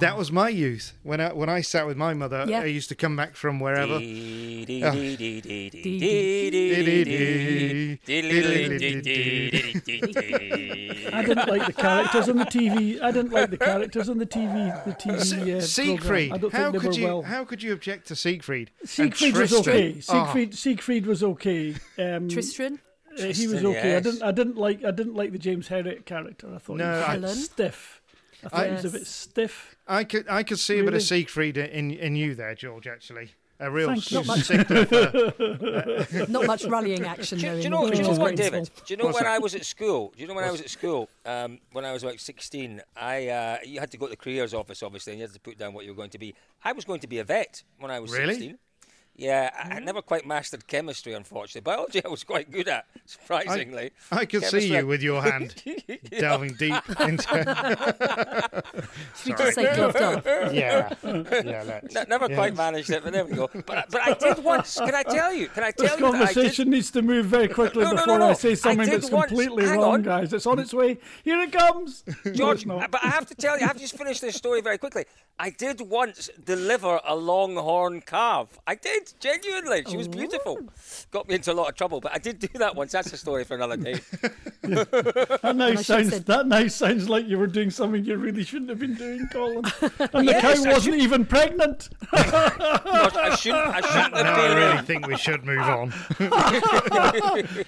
that 0.00 0.16
was 0.16 0.30
my 0.32 0.48
youth. 0.48 0.77
When 1.02 1.20
I 1.20 1.32
when 1.32 1.48
I 1.48 1.60
sat 1.62 1.86
with 1.86 1.96
my 1.96 2.14
mother, 2.14 2.44
Yeah. 2.48 2.60
I 2.60 2.64
used 2.66 2.88
to 2.90 2.94
come 2.94 3.16
back 3.16 3.34
from 3.36 3.60
wherever. 3.60 3.98
I 9.90 11.22
didn't 11.26 11.48
like 11.48 11.66
the 11.66 11.72
characters 11.76 12.28
on 12.28 12.36
the 12.36 12.44
TV. 12.44 13.00
I 13.02 13.10
didn't 13.10 13.32
like 13.32 13.50
the 13.50 13.56
characters 13.58 14.08
on 14.08 14.18
the 14.18 14.26
TV. 14.26 14.84
The 14.84 14.92
TV. 14.92 15.56
Uh, 15.56 15.60
Siegfried, 15.60 16.30
program. 16.30 16.54
I 16.54 16.58
how 16.58 16.72
could 16.80 16.96
you 16.96 17.04
well. 17.06 17.22
how 17.22 17.44
could 17.44 17.62
you 17.62 17.72
object 17.72 18.08
to 18.08 18.16
Siegfried? 18.16 18.70
Siegfried 18.84 19.36
was 19.36 19.50
Tristan? 19.50 19.72
okay. 19.74 19.94
Oh, 19.96 20.00
Siegfried, 20.24 20.54
Siegfried 20.54 21.06
was 21.06 21.22
okay. 21.22 21.74
Um, 21.98 22.28
Tristan. 22.28 22.80
uh, 23.18 23.22
he 23.22 23.26
was 23.26 23.36
Tristan, 23.60 23.66
okay. 23.66 23.96
I 23.96 24.00
didn't. 24.00 24.22
I 24.22 24.32
didn't 24.32 24.56
like. 24.56 24.84
I 24.84 24.90
didn't 24.90 25.14
like 25.14 25.32
the 25.32 25.38
James 25.38 25.68
Herriot 25.68 26.04
character. 26.04 26.48
I 26.54 26.58
thought 26.58 26.76
No, 26.76 26.84
he 26.84 26.90
was 26.90 27.00
a 27.00 27.08
I- 27.08 27.14
bit 27.14 27.20
Helen? 27.22 27.36
stiff. 27.36 28.00
I 28.44 28.48
thought 28.48 28.66
he 28.66 28.72
was 28.72 28.84
a 28.84 28.90
bit 28.90 29.06
stiff. 29.06 29.76
I 29.88 30.04
could 30.04 30.28
I 30.28 30.42
could 30.42 30.58
see 30.58 30.78
a 30.78 30.84
bit 30.84 30.94
of 30.94 31.02
Siegfried 31.02 31.56
in 31.56 31.90
in 31.90 32.14
you 32.16 32.34
there, 32.34 32.54
George. 32.54 32.86
Actually, 32.86 33.30
a 33.58 33.70
real 33.70 33.88
Thank 33.88 34.10
you. 34.10 34.18
Not 34.18 34.26
much. 34.26 34.40
stickler 34.44 34.84
for- 34.86 36.26
Not 36.28 36.46
much 36.46 36.64
rallying 36.66 37.04
action 37.04 37.38
Do, 37.38 37.46
though. 37.48 37.56
do 37.56 37.62
you 37.62 37.70
know? 37.70 37.90
Do 37.90 37.96
you 37.96 38.02
know 38.04 38.10
what, 38.12 38.36
David? 38.36 38.70
Do 38.86 38.92
you 38.92 38.96
know 38.98 39.06
What's 39.06 39.16
when 39.16 39.24
that? 39.24 39.32
I 39.34 39.38
was 39.38 39.54
at 39.54 39.64
school? 39.64 40.12
Do 40.14 40.22
you 40.22 40.28
know 40.28 40.34
when 40.34 40.44
I 40.44 40.50
was 40.50 40.60
at 40.60 40.68
school? 40.70 41.08
Um, 41.24 41.58
when 41.72 41.84
I 41.84 41.92
was 41.92 42.02
about 42.02 42.20
sixteen, 42.20 42.82
I 42.96 43.28
uh, 43.28 43.56
you 43.64 43.80
had 43.80 43.90
to 43.92 43.96
go 43.96 44.06
to 44.06 44.10
the 44.10 44.16
careers 44.16 44.52
office, 44.54 44.82
obviously, 44.82 45.14
and 45.14 45.20
you 45.20 45.26
had 45.26 45.34
to 45.34 45.40
put 45.40 45.56
down 45.58 45.72
what 45.72 45.84
you 45.84 45.90
were 45.92 45.96
going 45.96 46.10
to 46.10 46.18
be. 46.18 46.34
I 46.62 46.72
was 46.72 46.84
going 46.84 47.00
to 47.00 47.06
be 47.08 47.18
a 47.18 47.24
vet 47.24 47.62
when 47.78 47.90
I 47.90 47.98
was 48.00 48.12
Really? 48.12 48.34
sixteen. 48.34 48.58
Yeah, 49.18 49.50
I 49.52 49.58
I 49.58 49.70
mm-hmm. 49.76 49.84
never 49.84 50.00
quite 50.00 50.24
mastered 50.26 50.68
chemistry, 50.68 51.12
unfortunately. 51.12 51.62
Biology, 51.62 52.04
I 52.04 52.08
was 52.08 52.22
quite 52.22 52.52
good 52.52 52.68
at, 52.68 52.86
surprisingly. 53.04 53.90
I 54.12 54.24
could 54.26 54.44
see 54.44 54.50
Chemistry, 54.50 54.76
I- 54.76 54.80
you 54.80 54.86
with 54.86 55.02
your 55.02 55.20
hand 55.20 55.60
delving 56.18 56.54
deep 56.54 56.74
into. 57.00 58.62
We 59.26 59.32
just 59.36 59.54
say 59.56 59.74
gloved 59.74 59.96
up. 59.96 60.24
yeah, 60.52 60.94
yeah. 61.02 61.64
Let's. 61.66 61.94
Ne- 61.94 62.04
never 62.08 62.28
yeah. 62.30 62.36
quite 62.36 62.54
managed 62.56 62.90
it, 62.90 63.02
but 63.02 63.12
there 63.12 63.24
we 63.24 63.32
go. 63.34 63.50
But 63.52 63.90
but 63.90 64.00
I 64.02 64.14
did 64.14 64.44
once. 64.44 64.78
Can 64.78 64.94
I 64.94 65.02
tell 65.02 65.32
you? 65.32 65.48
Can 65.48 65.64
I 65.64 65.72
This 65.76 65.90
tell 65.90 65.98
you 65.98 66.12
that 66.12 66.14
I 66.14 66.26
did? 66.26 66.34
conversation 66.34 66.70
needs 66.70 66.90
to 66.92 67.02
move 67.02 67.26
very 67.26 67.48
quickly 67.48 67.82
No, 67.82 67.90
no, 67.90 67.96
no, 67.96 68.02
before 68.04 68.18
no. 68.20 68.28
I 68.30 68.32
say 68.34 68.54
something 68.54 68.88
did 68.88 69.02
that's 69.02 69.10
once. 69.10 69.28
completely 69.30 69.66
Hang 69.66 69.80
wrong, 69.80 69.94
on. 69.94 70.02
guys. 70.02 70.32
It's 70.32 70.46
on 70.46 70.60
its 70.60 70.72
way. 70.72 70.96
Here 71.24 71.40
it 71.40 71.50
comes. 71.50 72.04
George, 72.32 72.58
it's 72.58 72.66
not. 72.66 72.88
but 72.92 73.02
I 73.04 73.08
have 73.08 73.26
to 73.26 73.34
tell 73.34 73.58
you, 73.58 73.64
I 73.64 73.66
have 73.66 73.76
to 73.76 73.82
just 73.82 73.98
finish 73.98 74.20
this 74.20 74.36
story 74.36 74.60
very 74.60 74.78
quickly. 74.78 75.06
I 75.40 75.50
did 75.50 75.80
once 75.80 76.30
deliver 76.44 77.00
a 77.04 77.16
longhorn 77.16 78.00
calf. 78.02 78.58
I 78.64 78.76
did. 78.76 79.07
Did 79.12 79.42
genuinely. 79.42 79.84
She 79.88 79.96
was 79.96 80.08
beautiful. 80.08 80.58
Oh, 80.62 80.68
Got 81.10 81.28
me 81.28 81.34
into 81.36 81.52
a 81.52 81.54
lot 81.54 81.68
of 81.68 81.74
trouble, 81.76 82.00
but 82.00 82.12
I 82.14 82.18
did 82.18 82.38
do 82.38 82.48
that 82.54 82.74
once. 82.76 82.92
That's 82.92 83.12
a 83.12 83.16
story 83.16 83.44
for 83.44 83.54
another 83.54 83.76
day. 83.76 84.00
That 84.62 85.54
now 85.56 85.74
sounds 85.76 86.10
said- 86.10 86.26
that 86.26 86.46
now 86.46 86.66
sounds 86.68 87.08
like 87.08 87.26
you 87.26 87.38
were 87.38 87.46
doing 87.46 87.70
something 87.70 88.04
you 88.04 88.16
really 88.16 88.44
shouldn't 88.44 88.68
have 88.68 88.78
been 88.78 88.94
doing, 88.94 89.26
Colin. 89.32 89.64
And 90.12 90.26
Yes, 90.26 90.42
the 90.60 90.62
I 90.62 90.64
cow 90.64 90.72
wasn't 90.72 90.96
even 90.96 91.24
pregnant. 91.24 91.88
Gosh, 92.12 93.16
I 93.16 93.34
shouldn't. 93.36 93.66
I 93.66 93.80
shouldn't 93.92 94.14
Now 94.14 94.24
have 94.24 94.38
I 94.38 94.54
really 94.54 94.78
in. 94.78 94.84
think 94.84 95.06
we 95.06 95.16
should 95.16 95.44
move 95.44 95.60
on. 95.60 95.90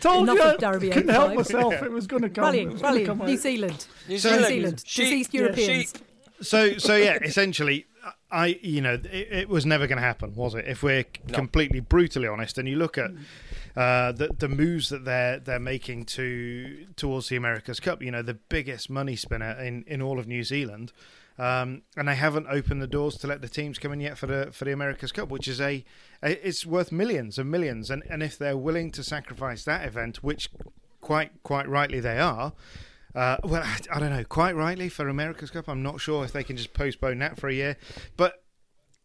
Told 0.00 0.28
Enough 0.28 0.36
you, 0.36 0.42
of 0.42 0.58
Derby 0.58 0.90
couldn't 0.90 1.08
help 1.10 1.32
8-5. 1.32 1.36
myself. 1.36 1.74
It 1.82 1.90
was 1.90 2.06
going 2.06 2.22
to 2.22 2.28
come. 2.30 2.44
it 2.44 2.46
Rallying, 2.48 2.76
rallying. 2.78 3.06
come 3.06 3.18
New 3.18 3.32
out. 3.32 3.38
Zealand. 3.38 3.86
New 4.08 4.14
New 4.14 4.18
Zealand. 4.18 4.46
Zealand. 4.46 4.82
Sheep. 4.86 5.04
Deceased 5.06 5.34
Yeah. 5.34 5.40
Europeans. 5.40 5.92
Sheep. 5.92 5.98
So, 6.42 6.78
so 6.78 6.96
yeah, 6.96 7.18
essentially, 7.22 7.86
I, 8.32 8.58
you 8.62 8.80
know, 8.80 8.94
it, 8.94 9.28
it 9.32 9.48
was 9.48 9.66
never 9.66 9.86
going 9.86 9.98
to 9.98 10.04
happen, 10.04 10.34
was 10.34 10.54
it? 10.54 10.64
If 10.66 10.82
we're 10.82 11.04
No. 11.28 11.34
completely 11.34 11.80
brutally 11.80 12.28
honest, 12.28 12.58
and 12.58 12.68
you 12.68 12.76
look 12.76 12.96
at 12.98 13.10
uh, 13.76 14.12
the 14.12 14.28
the 14.38 14.48
moves 14.48 14.88
that 14.90 15.04
they're 15.04 15.38
they're 15.38 15.58
making 15.58 16.04
to 16.06 16.86
towards 16.96 17.28
the 17.28 17.36
America's 17.36 17.80
Cup, 17.80 18.02
you 18.02 18.10
know, 18.10 18.22
the 18.22 18.34
biggest 18.34 18.88
money 18.90 19.16
spinner 19.16 19.52
in, 19.60 19.84
in 19.86 20.00
all 20.02 20.18
of 20.18 20.26
New 20.26 20.44
Zealand, 20.44 20.92
um, 21.38 21.82
and 21.96 22.06
they 22.08 22.14
haven't 22.14 22.46
opened 22.48 22.80
the 22.82 22.86
doors 22.86 23.16
to 23.18 23.26
let 23.26 23.40
the 23.42 23.48
teams 23.48 23.78
come 23.78 23.92
in 23.92 24.00
yet 24.00 24.16
for 24.18 24.26
the 24.26 24.50
for 24.52 24.64
the 24.64 24.72
America's 24.72 25.12
Cup, 25.12 25.28
which 25.28 25.48
is 25.48 25.60
a, 25.60 25.84
a 26.22 26.46
it's 26.46 26.64
worth 26.66 26.92
millions 26.92 27.38
and 27.38 27.50
millions, 27.50 27.90
and 27.90 28.02
and 28.10 28.22
if 28.22 28.38
they're 28.38 28.56
willing 28.56 28.90
to 28.92 29.02
sacrifice 29.02 29.64
that 29.64 29.84
event, 29.86 30.22
which 30.22 30.50
quite 31.00 31.30
quite 31.42 31.68
rightly 31.68 31.98
they 32.00 32.18
are. 32.18 32.52
Uh, 33.14 33.36
well, 33.42 33.62
I, 33.62 33.78
I 33.92 34.00
don't 34.00 34.10
know. 34.10 34.24
Quite 34.24 34.54
rightly 34.54 34.88
for 34.88 35.08
America's 35.08 35.50
Cup, 35.50 35.68
I'm 35.68 35.82
not 35.82 36.00
sure 36.00 36.24
if 36.24 36.32
they 36.32 36.44
can 36.44 36.56
just 36.56 36.72
postpone 36.72 37.18
that 37.18 37.38
for 37.38 37.48
a 37.48 37.54
year. 37.54 37.76
But 38.16 38.42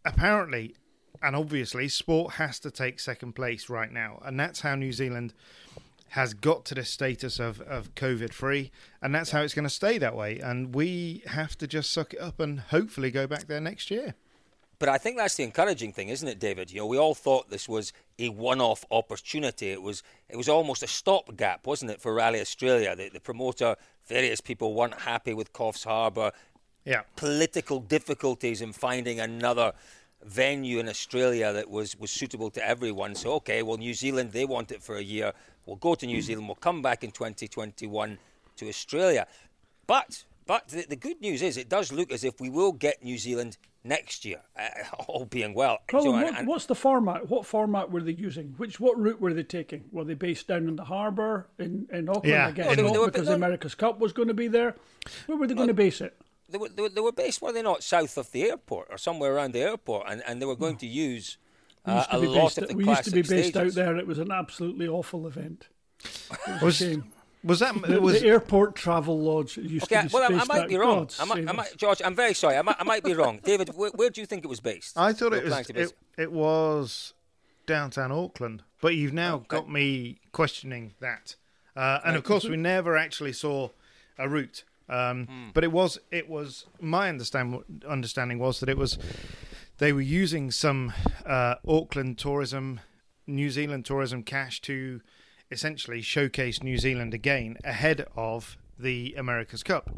apparently, 0.04 0.76
and 1.22 1.36
obviously, 1.36 1.88
sport 1.88 2.36
has 2.36 2.60
to 2.60 2.72
take 2.72 3.00
second 3.00 3.34
place 3.34 3.70
right 3.70 3.92
now, 3.92 4.22
and 4.24 4.40
that's 4.40 4.62
how 4.62 4.76
New 4.76 4.92
Zealand 4.92 5.34
has 6.10 6.34
got 6.34 6.66
to 6.66 6.76
the 6.76 6.86
status 6.86 7.40
of, 7.40 7.60
of 7.62 7.94
COVID 7.96 8.32
free, 8.32 8.72
and 9.02 9.14
that's 9.14 9.32
how 9.32 9.42
it's 9.42 9.54
going 9.54 9.64
to 9.64 9.70
stay 9.70 9.98
that 9.98 10.16
way. 10.16 10.40
And 10.40 10.74
we 10.74 11.24
have 11.28 11.58
to 11.58 11.68
just 11.68 11.92
suck 11.92 12.14
it 12.14 12.22
up 12.22 12.40
and 12.40 12.60
hopefully 12.60 13.12
go 13.12 13.28
back 13.28 13.48
there 13.48 13.60
next 13.60 13.90
year. 13.90 14.16
But 14.77 14.89
I 14.89 14.98
think 14.98 15.17
that's 15.17 15.36
the 15.36 15.44
encouraging 15.44 15.94
thing, 15.94 16.10
isn't 16.10 16.27
it, 16.27 16.39
David? 16.39 16.72
You 16.72 16.79
know, 16.79 16.86
we 16.86 16.98
all 16.98 17.15
thought 17.15 17.50
this 17.50 17.70
was 17.70 17.94
a 18.20 18.29
one-off 18.29 18.84
opportunity. 18.91 19.70
It 19.70 19.82
was, 19.82 20.03
it 20.29 20.36
was 20.36 20.50
almost 20.50 20.84
a 20.84 20.88
stopgap, 20.88 21.65
wasn't 21.65 21.91
it, 21.91 22.01
for 22.01 22.13
Rally 22.13 22.41
Australia? 22.41 22.96
The, 22.96 23.10
the 23.10 23.20
promoter, 23.20 23.75
various 24.08 24.41
people 24.41 24.74
weren't 24.74 25.01
happy 25.01 25.34
with 25.34 25.53
Coffs 25.53 25.86
Harbour. 25.86 26.32
Yeah. 26.84 27.01
Political 27.15 27.82
difficulties 27.82 28.62
in 28.62 28.74
finding 28.74 29.20
another 29.20 29.74
venue 30.24 30.79
in 30.79 30.89
Australia 30.89 31.53
that 31.53 31.70
was, 31.70 31.98
was 31.98 32.12
suitable 32.12 32.50
to 32.50 32.67
everyone. 32.67 33.15
So, 33.15 33.34
okay, 33.36 33.63
well, 33.63 33.77
New 33.77 33.94
Zealand, 33.94 34.32
they 34.32 34.46
want 34.46 34.72
it 34.72 34.82
for 34.82 34.98
a 34.98 35.01
year. 35.01 35.32
We'll 35.65 35.77
go 35.77 35.96
to 35.96 36.05
New 36.05 36.20
mm. 36.20 36.24
Zealand. 36.24 36.48
We'll 36.48 36.55
come 36.55 36.82
back 36.82 37.03
in 37.03 37.12
2021 37.12 38.17
to 38.58 38.67
Australia. 38.67 39.27
But, 39.88 40.24
but 40.46 40.67
the, 40.67 40.86
the 40.89 40.96
good 40.96 41.22
news 41.22 41.41
is, 41.41 41.58
it 41.58 41.70
does 41.70 41.91
look 41.91 42.12
as 42.12 42.24
if 42.24 42.41
we 42.41 42.50
will 42.50 42.72
get 42.72 43.03
New 43.03 43.17
Zealand 43.17 43.58
next 43.86 44.25
year, 44.25 44.42
uh, 44.60 44.68
all 45.08 45.25
being 45.25 45.54
well. 45.54 45.77
Colin, 45.88 46.06
So, 46.06 46.13
and- 46.15 46.24
what, 46.24 46.38
and- 46.39 46.48
what's 46.48 46.65
the 46.65 46.75
format? 46.75 47.30
What 47.30 47.46
format 47.46 47.92
were 47.92 48.01
they 48.01 48.12
using? 48.12 48.54
Which 48.58 48.80
what 48.80 49.00
route 49.00 49.22
were 49.22 49.34
they 49.34 49.44
taking? 49.44 49.86
Were 49.92 50.04
they 50.04 50.15
based 50.15 50.48
down 50.48 50.68
in 50.68 50.75
the 50.75 50.84
harbour 50.86 51.48
in, 51.60 51.88
in 51.92 52.10
Auckland? 52.10 52.25
Yeah. 52.27 52.48
I 52.48 52.51
guess 52.51 52.65
Oh, 52.68 52.75
they 52.75 52.82
they 52.82 52.98
were- 52.98 53.06
because 53.06 53.27
the 53.27 53.36
America's 53.36 53.75
Cup 53.75 54.00
was 54.00 54.12
going 54.12 54.27
to 54.27 54.34
be 54.34 54.48
there. 54.48 54.75
Where 55.27 55.38
were 55.38 55.48
they 55.48 55.54
going 55.54 55.68
to 55.70 55.74
base 55.74 56.01
it? 56.01 56.18
they 56.50 56.58
were, 56.60 56.70
they, 56.70 56.82
were, 56.84 56.89
they 56.89 57.01
were 57.01 57.12
based, 57.12 57.42
were 57.42 57.51
they 57.51 57.62
not, 57.63 57.82
south 57.84 58.18
of 58.18 58.32
the 58.32 58.44
airport 58.44 58.88
or 58.92 58.98
somewhere 59.00 59.34
around 59.34 59.54
the 59.54 59.62
airport, 59.62 60.06
and, 60.08 60.22
and 60.27 60.39
they 60.42 60.46
were 60.46 60.56
going 60.56 60.77
to 60.77 60.86
use 60.88 61.38
uh, 61.86 62.04
to 62.06 62.15
a 62.15 62.20
lot 62.20 62.34
based, 62.44 62.58
of 62.60 62.68
the 62.68 62.75
we 62.75 62.86
used 62.86 63.04
to 63.06 63.12
be 63.12 63.24
classic 63.24 63.54
based 63.54 63.58
out 63.58 63.72
there. 63.74 63.98
It 63.98 64.06
was 64.08 64.20
an 64.20 64.32
absolutely 64.32 64.88
awful 64.88 65.25
event. 65.25 65.68
It 66.04 66.10
was, 66.48 66.62
Was 66.62 66.82
a 66.82 66.86
shame. 66.94 67.12
Was 67.46 67.60
that 67.60 67.74
The, 67.82 68.02
was 68.02 68.20
the 68.22 68.28
airport 68.28 68.75
travel 68.75 69.20
lodge 69.20 69.56
used 69.58 69.84
Okay, 69.86 70.02
to 70.02 70.08
be 70.10 70.14
well, 70.14 70.24
I, 70.24 70.42
I 70.42 70.46
might 70.46 70.62
out. 70.64 70.68
be 70.70 70.78
wrong. 70.78 71.10
I 71.20 71.25
might, 71.25 71.48
I 71.50 71.52
might, 71.54 71.78
George, 71.78 72.02
I'm 72.04 72.16
very 72.16 72.34
sorry. 72.34 72.58
I 72.58 72.62
might, 72.62 72.75
I 72.80 72.84
might 72.84 73.04
be 73.04 73.14
wrong. 73.14 73.40
David, 73.44 73.70
where, 73.75 73.92
where 73.92 74.10
do 74.10 74.20
you 74.22 74.28
think 74.28 74.44
it 74.44 74.48
was 74.48 74.60
based? 74.60 74.98
I 74.98 75.14
thought 75.14 75.34
it 75.34 75.44
was 75.44 75.52
planning 75.54 75.66
to 75.66 75.74
be 75.74 75.80
it, 75.82 75.94
it 76.18 76.32
was 76.32 77.14
downtown 77.66 78.12
Auckland, 78.12 78.64
but 78.82 78.96
you've 78.96 79.14
now 79.14 79.36
Okay. 79.36 79.46
got 79.48 79.70
me 79.70 80.20
questioning 80.32 80.94
that. 81.00 81.36
Uh, 81.75 82.00
and 82.06 82.16
of 82.16 82.24
course, 82.24 82.46
we 82.46 82.58
never 82.58 82.96
actually 82.98 83.34
saw 83.34 83.70
a 84.18 84.28
route. 84.30 84.64
Um, 84.88 85.25
Hmm. 85.25 85.50
But 85.54 85.64
it 85.64 85.72
was 85.72 85.98
it 86.12 86.30
was 86.30 86.66
my 86.80 87.10
understand 87.10 87.82
understanding 87.88 88.38
was 88.40 88.60
that 88.60 88.70
it 88.70 88.78
was 88.78 89.00
they 89.80 89.92
were 89.92 90.02
using 90.22 90.52
some 90.52 90.94
uh, 91.25 91.56
Auckland 91.68 92.18
tourism, 92.20 92.80
New 93.28 93.50
Zealand 93.50 93.84
tourism 93.86 94.22
cash 94.24 94.62
to 94.62 95.02
essentially 95.52 96.02
showcase 96.02 96.64
New 96.64 96.78
Zealand 96.78 97.14
again 97.14 97.58
ahead 97.64 98.06
of 98.16 98.58
the 98.78 99.14
America's 99.18 99.64
Cup. 99.64 99.90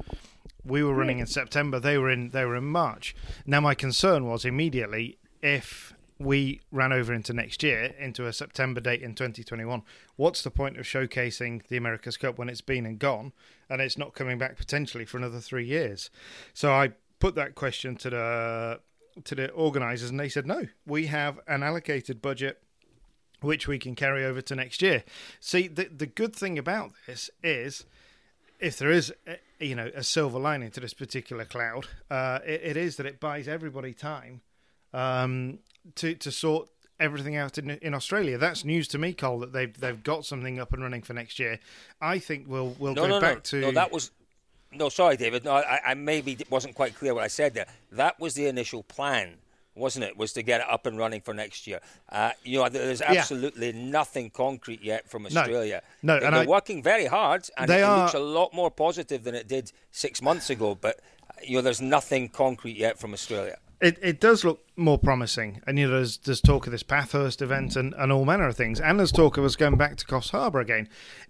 We 0.64 0.84
were 0.84 0.94
running 0.94 1.18
hmm. 1.18 1.22
in 1.22 1.28
September. 1.28 1.80
They 1.80 1.98
were 1.98 2.10
in. 2.10 2.30
They 2.32 2.46
were 2.46 2.56
in 2.56 2.66
March. 2.66 3.16
Now, 3.46 3.62
my 3.62 3.74
concern 3.74 4.26
was 4.26 4.46
immediately 4.46 5.18
if 5.42 5.94
we 6.20 6.62
ran 6.72 6.92
over 6.92 7.14
into 7.14 7.32
next 7.32 7.62
year, 7.62 7.94
into 8.00 8.26
a 8.26 8.34
September 8.34 8.82
date 8.82 9.02
in 9.02 9.14
2021. 9.14 9.84
What's 10.16 10.42
the 10.42 10.50
point 10.50 10.78
of 10.78 10.86
showcasing 10.86 11.68
the 11.68 11.78
America's 11.78 12.18
Cup 12.18 12.38
when 12.38 12.50
it's 12.50 12.62
been 12.62 12.86
and 12.86 12.98
gone, 12.98 13.34
and 13.70 13.82
it's 13.82 13.98
not 13.98 14.14
coming 14.14 14.38
back 14.38 14.58
potentially 14.58 15.06
for 15.06 15.18
another 15.18 15.40
three 15.40 15.66
years? 15.66 16.10
So 16.54 16.72
I 16.72 16.92
put 17.20 17.36
that 17.36 17.56
question 17.56 17.96
to 17.98 18.10
the 18.10 18.80
to 19.24 19.36
the 19.36 19.50
organisers, 19.52 20.10
and 20.10 20.20
they 20.20 20.30
said 20.30 20.46
no. 20.46 20.68
We 20.86 21.08
have 21.08 21.40
an 21.48 21.64
allocated 21.64 22.22
budget 22.22 22.62
which 23.42 23.68
we 23.68 23.78
can 23.80 23.96
carry 23.96 24.26
over 24.26 24.42
to 24.42 24.56
next 24.56 24.82
year. 24.82 25.04
See, 25.40 25.68
the 25.68 25.86
the 25.86 26.08
good 26.08 26.36
thing 26.36 26.58
about 26.58 26.92
this 27.06 27.30
is 27.44 27.86
if 28.60 28.78
there 28.78 28.92
is 28.92 29.14
eh, 29.26 29.36
you 29.60 29.76
know 29.76 29.92
a 29.96 30.04
silver 30.04 30.40
lining 30.40 30.72
to 30.72 30.80
this 30.80 30.94
particular 30.94 31.46
cloud, 31.46 31.88
uh, 32.10 32.40
it, 32.46 32.62
it 32.64 32.78
is 32.78 32.98
that 32.98 33.06
it 33.06 33.20
buys 33.20 33.48
everybody 33.48 33.94
time 33.94 34.42
um, 34.94 35.60
to 35.96 36.16
to 36.16 36.32
sort 36.32 36.70
everything 37.00 37.36
out 37.36 37.58
in 37.58 37.70
in 37.70 37.94
Australia. 37.94 38.38
That's 38.38 38.66
news 38.66 38.88
to 38.90 38.98
me, 38.98 39.14
Cole. 39.14 39.40
That 39.40 39.54
they've 39.54 39.80
they've 39.80 40.04
got 40.04 40.26
something 40.26 40.60
up 40.60 40.74
and 40.74 40.82
running 40.82 41.04
for 41.04 41.14
next 41.14 41.38
year. 41.40 41.60
I 42.02 42.20
think 42.20 42.46
we'll 42.48 42.76
we'll 42.80 42.96
No, 42.96 43.04
go 43.04 43.08
no, 43.10 43.22
back 43.22 43.36
no. 43.36 43.40
to 43.42 43.62
No, 43.62 43.72
that 43.72 43.92
was. 43.92 44.12
No, 44.74 44.90
sorry, 44.90 45.16
David. 45.16 45.46
No, 45.46 45.54
I, 45.54 45.80
I 45.86 45.94
maybe 45.94 46.38
wasn't 46.50 46.76
quite 46.76 46.94
clear 46.94 47.14
what 47.14 47.24
I 47.24 47.28
said 47.30 47.54
there. 47.54 47.68
That 47.92 48.20
was 48.20 48.34
the 48.34 48.48
initial 48.48 48.84
plan, 48.84 49.36
wasn't 49.78 50.06
it? 50.06 50.18
Was 50.18 50.34
to 50.34 50.44
get 50.44 50.62
it 50.62 50.68
up 50.70 50.86
and 50.86 50.98
running 50.98 51.22
for 51.22 51.34
next 51.34 51.68
year. 51.68 51.80
Uh, 52.12 52.32
you 52.44 52.60
know, 52.60 52.70
there's 52.70 53.02
absolutely 53.02 53.72
nothing 53.74 54.30
concrete 54.30 54.82
yet 54.82 55.10
from 55.10 55.26
Australia. 55.26 55.82
No, 56.02 56.16
and 56.18 56.36
they're 56.36 56.44
I- 56.44 56.46
working 56.46 56.84
very 56.84 57.06
hard, 57.06 57.48
and 57.58 57.70
it, 57.70 57.82
looks 57.86 58.14
a 58.14 58.20
lot 58.20 58.54
more 58.54 58.72
positive 58.72 59.24
than 59.24 59.36
it 59.36 59.48
did 59.48 59.72
six 59.92 60.22
months 60.22 60.50
ago. 60.50 60.76
But 60.76 61.00
you 61.44 61.56
know, 61.58 61.62
there's 61.62 61.82
nothing 61.82 62.30
concrete 62.30 62.78
yet 62.78 63.00
from 63.00 63.14
Australia. 63.14 63.58
It 63.80 64.00
it 64.02 64.20
does 64.20 64.44
look 64.44 64.66
more 64.76 64.98
promising, 64.98 65.62
and 65.68 65.78
you 65.78 65.88
know 65.88 65.94
there's 65.98 66.18
there's 66.18 66.42
talk 66.42 66.66
of 66.66 66.72
this 66.72 66.84
Bathurst 66.84 67.42
event 67.42 67.76
and, 67.76 67.94
and 67.94 68.12
all 68.12 68.26
manner 68.26 68.48
of 68.48 68.56
things, 68.56 68.80
and 68.80 68.98
there's 68.98 69.12
talk 69.12 69.38
of 69.38 69.46
us 69.46 69.56
going 69.56 69.76
back 69.78 69.98
to 69.98 70.06
Coffs 70.06 70.32
Harbour 70.32 70.60
again. 70.60 70.90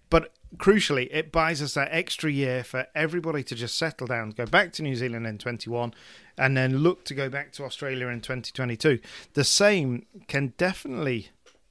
But 0.09 0.31
crucially, 0.57 1.07
it 1.11 1.31
buys 1.31 1.61
us 1.61 1.73
that 1.75 1.89
extra 1.91 2.31
year 2.31 2.63
for 2.63 2.87
everybody 2.95 3.43
to 3.43 3.55
just 3.55 3.77
settle 3.77 4.07
down, 4.07 4.31
go 4.31 4.45
back 4.45 4.73
to 4.73 4.83
New 4.83 4.95
Zealand 4.95 5.27
in 5.27 5.37
21, 5.37 5.93
and 6.37 6.57
then 6.57 6.79
look 6.79 7.03
to 7.05 7.13
go 7.13 7.29
back 7.29 7.51
to 7.53 7.63
Australia 7.63 8.07
in 8.07 8.21
2022. 8.21 8.99
The 9.33 9.43
same 9.43 10.05
can 10.27 10.53
definitely 10.57 11.29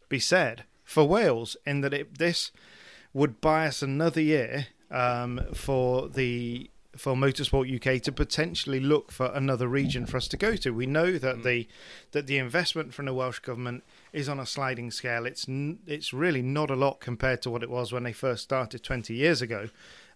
be 0.09 0.19
said 0.19 0.65
for 0.85 1.07
Wales 1.07 1.57
in 1.67 1.81
that 1.81 1.93
it 1.93 2.19
this 2.19 2.53
would 3.13 3.41
buy 3.41 3.67
us 3.67 3.83
another 3.83 4.21
year 4.21 4.69
um, 4.91 5.41
for 5.55 6.09
the 6.09 6.71
for 6.97 7.15
Motorsport 7.15 7.75
UK 7.75 8.03
to 8.03 8.13
potentially 8.13 8.81
look 8.81 9.13
for 9.13 9.27
another 9.27 9.69
region 9.69 10.07
for 10.07 10.17
us 10.17 10.29
to 10.29 10.37
go 10.37 10.57
to. 10.57 10.71
We 10.71 10.87
know 10.87 11.19
that 11.19 11.43
the 11.43 11.69
that 12.13 12.27
the 12.27 12.39
investment 12.39 12.95
from 12.95 13.07
the 13.07 13.15
Welsh 13.15 13.41
government 13.41 13.85
is 14.13 14.29
on 14.29 14.41
a 14.41 14.47
sliding 14.47 14.91
scale. 14.91 15.27
It's 15.27 15.49
n- 15.49 15.79
it's 15.87 16.13
really 16.13 16.43
not 16.43 16.71
a 16.71 16.77
lot 16.77 17.01
compared 17.01 17.43
to 17.43 17.51
what 17.51 17.63
it 17.63 17.71
was 17.71 17.93
when 17.93 18.03
they 18.03 18.13
first 18.13 18.43
started 18.43 18.83
20 18.83 19.15
years 19.15 19.43
ago, 19.43 19.69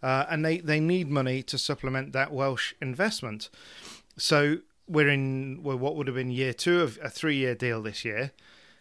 uh, 0.03 0.27
and 0.31 0.45
they 0.45 0.59
they 0.59 0.81
need 0.81 1.09
money 1.09 1.43
to 1.45 1.59
supplement 1.59 2.13
that 2.13 2.33
Welsh 2.33 2.75
investment. 2.81 3.49
So 4.17 4.59
we're 4.89 5.09
in 5.09 5.63
well, 5.63 5.79
what 5.79 5.97
would 5.97 6.07
have 6.07 6.17
been 6.17 6.31
year 6.31 6.53
two 6.53 6.81
of 6.81 6.99
a 7.03 7.09
three 7.09 7.37
year 7.37 7.55
deal 7.55 7.83
this 7.83 8.05
year. 8.05 8.33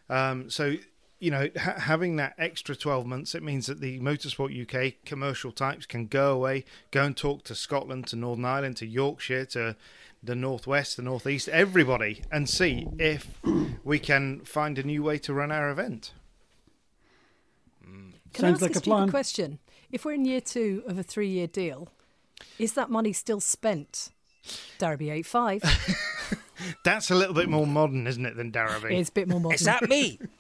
Um, 0.10 0.50
so 0.50 0.78
you 1.20 1.32
know, 1.32 1.50
ha- 1.58 1.80
having 1.80 2.16
that 2.16 2.34
extra 2.38 2.76
12 2.76 3.06
months, 3.06 3.36
it 3.36 3.44
means 3.44 3.68
that 3.68 3.82
the 3.82 4.00
Motorsport 4.00 4.56
UK 4.56 4.96
commercial 5.06 5.52
types 5.52 5.86
can 5.86 6.08
go 6.08 6.34
away, 6.34 6.64
go 6.92 7.04
and 7.04 7.16
talk 7.16 7.44
to 7.46 7.56
Scotland, 7.56 8.08
to 8.08 8.16
Northern 8.16 8.46
Ireland, 8.46 8.78
to 8.78 8.88
Yorkshire, 8.88 9.46
to 9.46 9.76
the 10.24 10.36
Northwest, 10.36 10.98
the 10.98 11.04
Northeast, 11.04 11.50
everybody, 11.50 12.24
and 12.32 12.50
see 12.50 12.88
if 12.98 13.40
we 13.84 14.00
can 14.00 14.42
find 14.42 14.78
a 14.78 14.84
new 14.84 15.04
way 15.04 15.18
to 15.20 15.34
run 15.34 15.52
our 15.52 15.70
event. 15.70 16.14
Mm. 17.86 18.14
Can 18.34 18.46
I 18.46 18.50
ask 18.50 18.62
like 18.62 18.72
a 18.72 18.74
a 18.74 18.76
stupid 18.76 18.90
plan. 18.90 19.10
question? 19.10 19.60
If 19.92 20.06
we're 20.06 20.14
in 20.14 20.26
year 20.26 20.42
two 20.42 20.84
of 20.88 20.98
a 20.98 21.04
three-year 21.04 21.48
deal, 21.48 21.90
is 22.58 22.74
that 22.74 22.90
money 22.90 23.14
still 23.14 23.40
spent? 23.40 24.10
Derby 24.78 25.10
eight 25.10 25.26
five. 25.26 25.62
That's 26.84 27.12
a 27.12 27.16
little 27.16 27.34
bit 27.34 27.50
more 27.50 27.68
modern, 27.68 28.08
isn't 28.08 28.26
it, 28.26 28.36
than 28.36 28.52
Darrowby? 28.52 28.96
It's 28.96 29.10
a 29.10 29.14
bit 29.14 29.28
more 29.28 29.40
modern. 29.40 29.56
Is 29.56 29.62
that 29.62 29.88
me? 29.90 30.20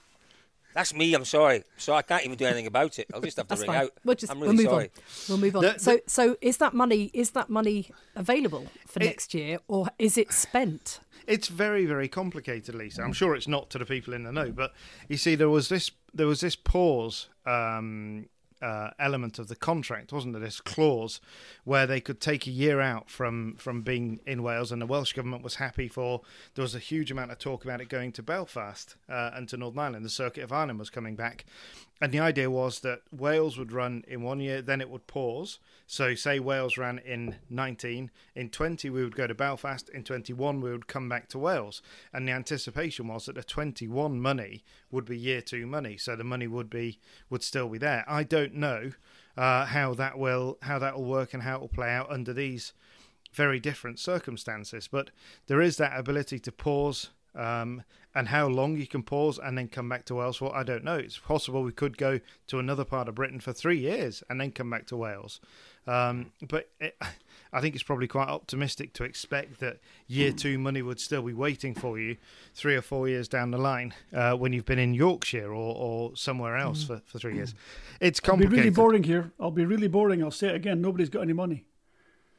That's 0.74 0.94
me. 0.94 1.14
I'm 1.14 1.26
sorry. 1.26 1.64
So 1.78 1.94
I 1.94 2.02
can't 2.02 2.24
even 2.26 2.38
do 2.38 2.46
anything 2.46 2.68
about 2.68 3.00
it. 3.00 3.08
I'll 3.14 3.22
just 3.22 3.38
have 3.38 3.48
to 3.48 3.50
That's 3.50 3.62
ring 3.62 3.72
fine. 3.72 3.82
out. 3.86 3.92
We'll 4.06 4.16
just 4.16 4.32
I'm 4.32 4.40
we'll 4.40 4.52
really 4.52 4.64
move 4.64 4.72
sorry. 4.72 4.84
on. 4.86 4.90
We'll 5.30 5.38
move 5.40 5.56
on. 5.56 5.62
The- 5.64 5.72
the- 5.74 5.80
so 5.80 6.00
so 6.08 6.38
is 6.42 6.58
that 6.58 6.74
money 6.74 7.10
is 7.14 7.32
that 7.32 7.50
money 7.50 7.90
available 8.16 8.68
for 8.88 9.00
It- 9.02 9.06
next 9.06 9.34
year 9.34 9.60
or 9.68 9.88
is 9.98 10.18
it 10.18 10.32
spent? 10.32 11.00
It's 11.28 11.48
very, 11.48 11.86
very 11.86 12.08
complicated, 12.08 12.74
Lisa. 12.76 13.04
I'm 13.04 13.14
sure 13.14 13.36
it's 13.36 13.48
not 13.48 13.70
to 13.72 13.78
the 13.78 13.86
people 13.86 14.14
in 14.16 14.24
the 14.24 14.32
know, 14.32 14.52
but 14.52 14.74
you 15.08 15.18
see, 15.18 15.36
there 15.36 15.50
was 15.50 15.70
this 15.70 15.92
there 16.14 16.26
was 16.28 16.42
this 16.42 16.56
pause 16.56 17.30
um, 17.46 18.28
uh, 18.62 18.92
element 19.00 19.39
of 19.39 19.48
the 19.48 19.56
contract, 19.56 20.12
wasn't 20.12 20.34
there? 20.34 20.42
This 20.42 20.62
clause 20.62 21.22
where 21.63 21.88
they 21.88 22.01
could 22.01 22.20
take 22.20 22.48
a 22.48 22.51
year 22.51 22.82
out 22.82 23.10
from 23.10 23.56
from 23.56 23.82
being 23.82 24.20
in 24.25 24.44
Wales, 24.44 24.72
and 24.72 24.82
the 24.82 24.86
Welsh 24.86 25.13
government 25.13 25.44
was 25.44 25.56
happy 25.56 25.88
for. 25.88 26.22
There 26.56 26.63
was 26.63 26.75
a 26.75 26.80
huge 26.80 27.12
amount 27.12 27.32
of 27.32 27.39
talk 27.39 27.63
about 27.63 27.82
it 27.82 27.89
going 27.89 28.12
to 28.13 28.24
Belfast 28.24 28.96
uh, 29.08 29.32
and 29.34 29.48
to 29.50 29.58
Northern 29.58 29.80
Ireland. 29.80 30.06
The 30.06 30.10
Circuit 30.10 30.44
of 30.44 30.51
Ireland 30.51 30.80
was 30.80 30.89
coming 30.89 31.16
back, 31.16 31.46
and 32.01 32.12
the 32.12 32.20
idea 32.20 32.50
was 32.50 32.79
that 32.79 33.01
Wales 33.12 33.58
would 33.58 33.72
run 33.72 34.03
in 34.08 34.22
one 34.22 34.39
year, 34.39 34.62
then 34.62 34.79
it 34.79 34.89
would 34.89 35.08
pause. 35.08 35.60
So, 35.86 36.15
say 36.15 36.39
Wales 36.39 36.77
ran 36.77 37.00
in 37.00 37.36
19, 37.50 38.12
in 38.36 38.50
20 38.50 38.89
we 38.89 39.03
would 39.03 39.15
go 39.15 39.27
to 39.27 39.34
Belfast, 39.34 39.89
in 39.89 40.03
21 40.03 40.62
we 40.62 40.72
would 40.72 40.88
come 40.88 41.10
back 41.10 41.27
to 41.29 41.39
Wales. 41.39 41.82
And 42.13 42.27
the 42.27 42.32
anticipation 42.32 43.08
was 43.08 43.25
that 43.25 43.36
the 43.36 43.44
21 43.44 44.22
money 44.22 44.63
would 44.91 45.06
be 45.06 45.18
year 45.18 45.41
two 45.41 45.65
money, 45.68 45.98
so 45.98 46.15
the 46.15 46.24
money 46.24 46.48
would 46.48 46.70
be 46.70 47.00
would 47.29 47.44
still 47.44 47.68
be 47.68 47.77
there. 47.77 48.06
I 48.08 48.24
don't 48.24 48.56
know 48.56 48.91
uh, 49.36 49.65
how 49.65 49.94
that 49.96 50.18
will 50.18 50.58
how 50.62 50.79
that 50.79 50.96
will 50.96 51.06
work 51.06 51.34
and 51.34 51.44
how 51.44 51.56
it 51.56 51.62
will 51.62 51.68
play 51.68 51.89
out 51.89 52.12
under 52.12 52.34
these 52.34 52.74
very 53.34 53.60
different 53.60 54.00
circumstances. 54.00 54.88
But 54.88 55.12
there 55.48 55.62
is 55.62 55.77
that 55.77 56.00
ability 56.00 56.39
to 56.39 56.51
pause. 56.51 57.10
Um, 57.36 57.84
and 58.20 58.28
how 58.28 58.48
long 58.48 58.76
you 58.76 58.86
can 58.86 59.02
pause 59.02 59.40
and 59.42 59.58
then 59.58 59.70
come 59.70 59.88
back 59.88 60.04
to 60.04 60.14
Wales 60.14 60.36
for, 60.36 60.54
I 60.54 60.64
don't 60.64 60.84
know. 60.84 60.96
It's 60.96 61.18
possible 61.18 61.64
we 61.64 61.72
could 61.72 61.98
go 61.98 62.20
to 62.48 62.60
another 62.60 62.84
part 62.84 63.08
of 63.08 63.16
Britain 63.16 63.40
for 63.40 63.54
three 63.54 63.78
years 63.78 64.24
and 64.30 64.42
then 64.42 64.52
come 64.52 64.70
back 64.70 64.88
to 64.88 64.98
Wales. 64.98 65.40
Um, 65.88 66.34
but 66.46 66.70
it, 66.82 66.98
I 67.54 67.62
think 67.62 67.76
it's 67.76 67.84
probably 67.84 68.08
quite 68.08 68.28
optimistic 68.28 68.92
to 68.96 69.06
expect 69.06 69.62
that 69.62 69.80
year 70.06 70.34
two 70.34 70.60
money 70.60 70.82
would 70.82 71.00
still 71.00 71.22
be 71.22 71.32
waiting 71.32 71.74
for 71.74 71.98
you 71.98 72.18
three 72.54 72.76
or 72.76 72.82
four 72.82 73.08
years 73.08 73.30
down 73.30 73.52
the 73.52 73.58
line 73.58 73.94
uh, 74.14 74.34
when 74.34 74.52
you've 74.52 74.66
been 74.66 74.80
in 74.80 74.94
Yorkshire 74.94 75.54
or, 75.54 75.76
or 75.78 76.18
somewhere 76.18 76.58
else 76.58 76.84
for, 76.84 77.02
for 77.06 77.20
three 77.20 77.36
years. 77.36 77.56
It's 78.02 78.20
I'll 78.28 78.36
be 78.36 78.48
really 78.48 78.70
boring 78.70 79.04
here. 79.04 79.32
I'll 79.40 79.50
be 79.50 79.64
really 79.64 79.88
boring. 79.88 80.22
I'll 80.22 80.30
say 80.30 80.50
it 80.50 80.56
again. 80.56 80.82
Nobody's 80.82 81.10
got 81.10 81.22
any 81.22 81.32
money. 81.34 81.64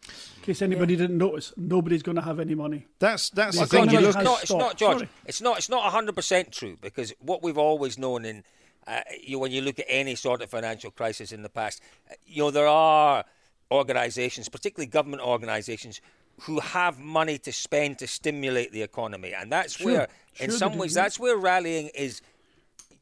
In 0.08 0.42
case 0.42 0.62
anybody 0.62 0.96
didn't 0.96 1.18
notice, 1.18 1.52
nobody's 1.56 2.02
going 2.02 2.16
to 2.16 2.22
have 2.22 2.40
any 2.40 2.54
money. 2.54 2.86
That's 2.98 3.28
that's 3.30 3.56
Well, 3.56 3.66
the 3.66 3.70
thing. 3.70 3.86
God, 3.86 4.02
look 4.02 4.14
it's 4.16 4.24
not, 4.24 4.42
it's 4.42 4.50
not. 4.52 4.76
George. 4.76 4.96
Sorry. 4.98 5.08
It's 5.26 5.40
not. 5.42 5.58
It's 5.58 5.68
not 5.68 5.92
hundred 5.92 6.14
percent 6.14 6.52
true 6.52 6.76
because 6.80 7.12
what 7.20 7.42
we've 7.42 7.58
always 7.58 7.98
known 7.98 8.24
in, 8.24 8.42
uh, 8.86 9.00
you 9.22 9.38
when 9.38 9.52
you 9.52 9.60
look 9.60 9.78
at 9.78 9.84
any 9.88 10.14
sort 10.14 10.40
of 10.40 10.48
financial 10.50 10.90
crisis 10.90 11.30
in 11.32 11.42
the 11.42 11.50
past, 11.50 11.82
uh, 12.10 12.14
you 12.26 12.42
know 12.42 12.50
there 12.50 12.66
are 12.66 13.24
organisations, 13.70 14.48
particularly 14.48 14.86
government 14.88 15.22
organisations, 15.22 16.00
who 16.42 16.60
have 16.60 16.98
money 16.98 17.36
to 17.38 17.52
spend 17.52 17.98
to 17.98 18.06
stimulate 18.06 18.72
the 18.72 18.82
economy, 18.82 19.34
and 19.34 19.52
that's 19.52 19.76
Sure. 19.76 19.86
where, 19.86 20.08
Sure 20.32 20.44
in 20.46 20.50
some 20.50 20.78
ways, 20.78 20.96
yeah. 20.96 21.02
that's 21.02 21.20
where 21.20 21.36
rallying 21.36 21.88
is. 21.94 22.22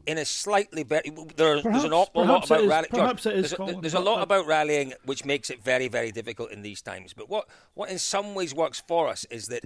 In 0.08 0.16
a 0.16 0.24
slightly 0.24 0.84
better, 0.84 1.10
there, 1.36 1.60
there's 1.60 1.84
an 1.84 1.92
awful 1.92 2.24
lot 2.24 2.46
about 2.46 2.62
is- 2.62 2.66
rallying. 2.68 2.90
perhaps 2.90 3.26
it 3.26 3.34
is, 3.34 3.40
there's, 3.42 3.52
a, 3.52 3.56
Colin, 3.56 3.80
there's 3.82 3.94
a 3.94 4.00
lot 4.00 4.22
about 4.22 4.46
rallying 4.46 4.94
which 5.04 5.22
makes 5.26 5.50
it 5.50 5.62
very, 5.62 5.88
very 5.88 6.10
difficult 6.10 6.50
in 6.50 6.62
these 6.62 6.80
times. 6.80 7.12
But 7.12 7.28
what, 7.28 7.46
what 7.74 7.90
in 7.90 7.98
some 7.98 8.34
ways 8.34 8.54
works 8.54 8.82
for 8.88 9.08
us 9.08 9.26
is 9.30 9.48
that 9.48 9.64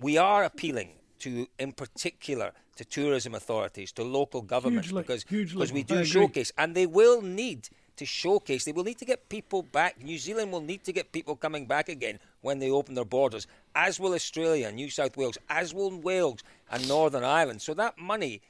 we 0.00 0.16
are 0.16 0.44
appealing 0.44 0.92
to, 1.20 1.46
in 1.58 1.72
particular, 1.72 2.52
to 2.76 2.84
tourism 2.86 3.34
authorities, 3.34 3.92
to 3.92 4.02
local 4.02 4.40
governments, 4.40 4.88
Hugely, 4.88 5.02
because 5.02 5.22
hugely. 5.28 5.56
because 5.58 5.72
we 5.74 5.80
I 5.80 5.82
do 5.82 5.94
agree. 5.96 6.06
showcase, 6.06 6.52
and 6.56 6.74
they 6.74 6.86
will 6.86 7.20
need 7.20 7.68
to 7.96 8.06
showcase. 8.06 8.64
They 8.64 8.72
will 8.72 8.84
need 8.84 8.98
to 8.98 9.04
get 9.04 9.28
people 9.28 9.62
back. 9.62 10.02
New 10.02 10.16
Zealand 10.16 10.50
will 10.52 10.62
need 10.62 10.82
to 10.84 10.92
get 10.92 11.12
people 11.12 11.36
coming 11.36 11.66
back 11.66 11.90
again 11.90 12.18
when 12.40 12.60
they 12.60 12.70
open 12.70 12.94
their 12.94 13.04
borders, 13.04 13.46
as 13.74 14.00
will 14.00 14.14
Australia, 14.14 14.72
New 14.72 14.88
South 14.88 15.18
Wales, 15.18 15.36
as 15.50 15.74
will 15.74 15.90
Wales 16.00 16.40
and 16.70 16.88
Northern 16.88 17.24
Ireland. 17.24 17.60
So 17.60 17.74
that 17.74 17.98
money, 17.98 18.40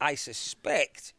I 0.00 0.14
suspect. 0.14 1.12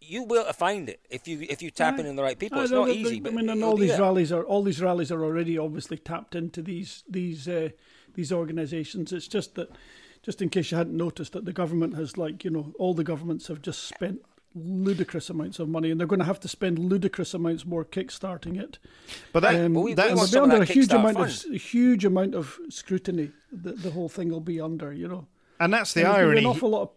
You 0.00 0.24
will 0.24 0.52
find 0.52 0.88
it 0.88 1.00
if 1.10 1.28
you 1.28 1.46
if 1.48 1.62
you 1.62 1.70
tap 1.70 1.98
in 1.98 2.06
in 2.06 2.16
the 2.16 2.22
right 2.22 2.38
people. 2.38 2.60
It's 2.60 2.72
not 2.72 2.86
that- 2.88 2.96
easy, 2.96 3.22
I 3.24 3.30
mean, 3.30 3.48
and 3.48 3.62
all 3.62 3.76
these 3.76 3.98
rallies 3.98 4.32
are 4.32 4.42
all 4.44 4.62
these 4.62 4.80
rallies 4.82 5.12
are 5.12 5.22
already 5.22 5.56
obviously 5.58 5.96
tapped 5.96 6.34
into 6.34 6.60
these 6.60 7.04
these 7.08 7.46
uh, 7.46 7.68
these 8.14 8.32
organisations. 8.32 9.12
It's 9.12 9.28
just 9.28 9.54
that, 9.54 9.70
just 10.22 10.42
in 10.42 10.48
case 10.48 10.72
you 10.72 10.76
hadn't 10.76 10.96
noticed, 10.96 11.32
that 11.34 11.44
the 11.44 11.52
government 11.52 11.94
has 11.94 12.18
like 12.18 12.42
you 12.44 12.50
know 12.50 12.72
all 12.80 12.94
the 12.94 13.04
governments 13.04 13.46
have 13.46 13.62
just 13.62 13.84
spent 13.84 14.20
ludicrous 14.54 15.30
amounts 15.30 15.60
of 15.60 15.68
money, 15.68 15.90
and 15.92 15.98
they're 16.00 16.06
going 16.08 16.18
to 16.18 16.26
have 16.26 16.40
to 16.40 16.48
spend 16.48 16.78
ludicrous 16.80 17.32
amounts 17.32 17.64
more 17.64 17.84
kickstarting 17.84 18.60
it. 18.60 18.78
but 19.32 19.40
that, 19.40 19.54
Um, 19.54 19.72
Well, 19.72 19.84
we- 19.84 19.90
we 19.92 19.94
that's 19.94 20.14
want 20.14 20.30
they'll 20.30 20.46
be 20.46 20.50
under 20.52 20.62
a 20.62 20.66
huge 20.66 20.92
amount 20.92 21.16
fund. 21.16 21.30
of 21.46 21.52
a 21.54 21.56
huge 21.56 22.04
amount 22.04 22.34
of 22.34 22.58
scrutiny. 22.68 23.30
The, 23.52 23.72
the 23.72 23.90
whole 23.92 24.08
thing 24.10 24.28
will 24.30 24.40
be 24.40 24.60
under, 24.60 24.92
you 24.92 25.06
know. 25.08 25.26
and 25.60 25.72
that's 25.72 25.94
the 25.94 26.00
there's 26.02 26.12
gonna 26.12 26.24
irony. 26.24 26.40
An 26.40 26.46
awful 26.46 26.70
lot. 26.70 26.82
Of, 26.82 26.90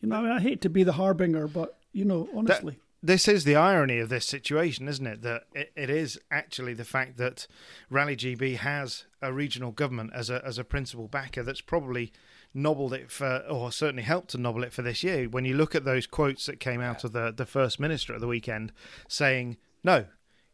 you 0.00 0.08
know, 0.08 0.16
I, 0.16 0.22
mean, 0.22 0.30
I 0.32 0.40
hate 0.40 0.60
to 0.62 0.70
be 0.70 0.84
the 0.84 0.92
harbinger, 0.92 1.48
but 1.48 1.78
you 1.92 2.04
know, 2.04 2.24
That- 2.24 2.36
honestly. 2.36 2.78
this 3.02 3.28
is 3.28 3.44
the 3.44 3.56
irony 3.56 3.98
of 3.98 4.08
this 4.08 4.26
situation, 4.26 4.88
isn't 4.88 5.06
it? 5.06 5.22
That 5.22 5.44
it, 5.54 5.72
it 5.76 5.90
is 5.90 6.18
actually 6.30 6.74
the 6.74 6.84
fact 6.84 7.16
that 7.18 7.46
Rally 7.90 8.16
GB 8.16 8.56
has 8.58 9.04
a 9.22 9.32
regional 9.32 9.72
government 9.72 10.12
as 10.14 10.30
a 10.30 10.44
as 10.44 10.58
a 10.58 10.64
principal 10.64 11.08
backer 11.08 11.42
that's 11.42 11.60
probably 11.60 12.12
nobbled 12.54 12.92
it 12.94 13.10
for, 13.10 13.38
or 13.48 13.70
certainly 13.70 14.02
helped 14.02 14.30
to 14.30 14.38
nobble 14.38 14.64
it 14.64 14.72
for 14.72 14.82
this 14.82 15.02
year. 15.02 15.28
When 15.28 15.44
you 15.44 15.54
look 15.56 15.74
at 15.74 15.84
those 15.84 16.06
quotes 16.06 16.46
that 16.46 16.60
came 16.60 16.80
out 16.80 17.04
of 17.04 17.12
the 17.12 17.32
the 17.36 17.46
first 17.46 17.80
minister 17.80 18.14
at 18.14 18.20
the 18.20 18.26
weekend, 18.28 18.72
saying 19.08 19.56
no. 19.82 20.06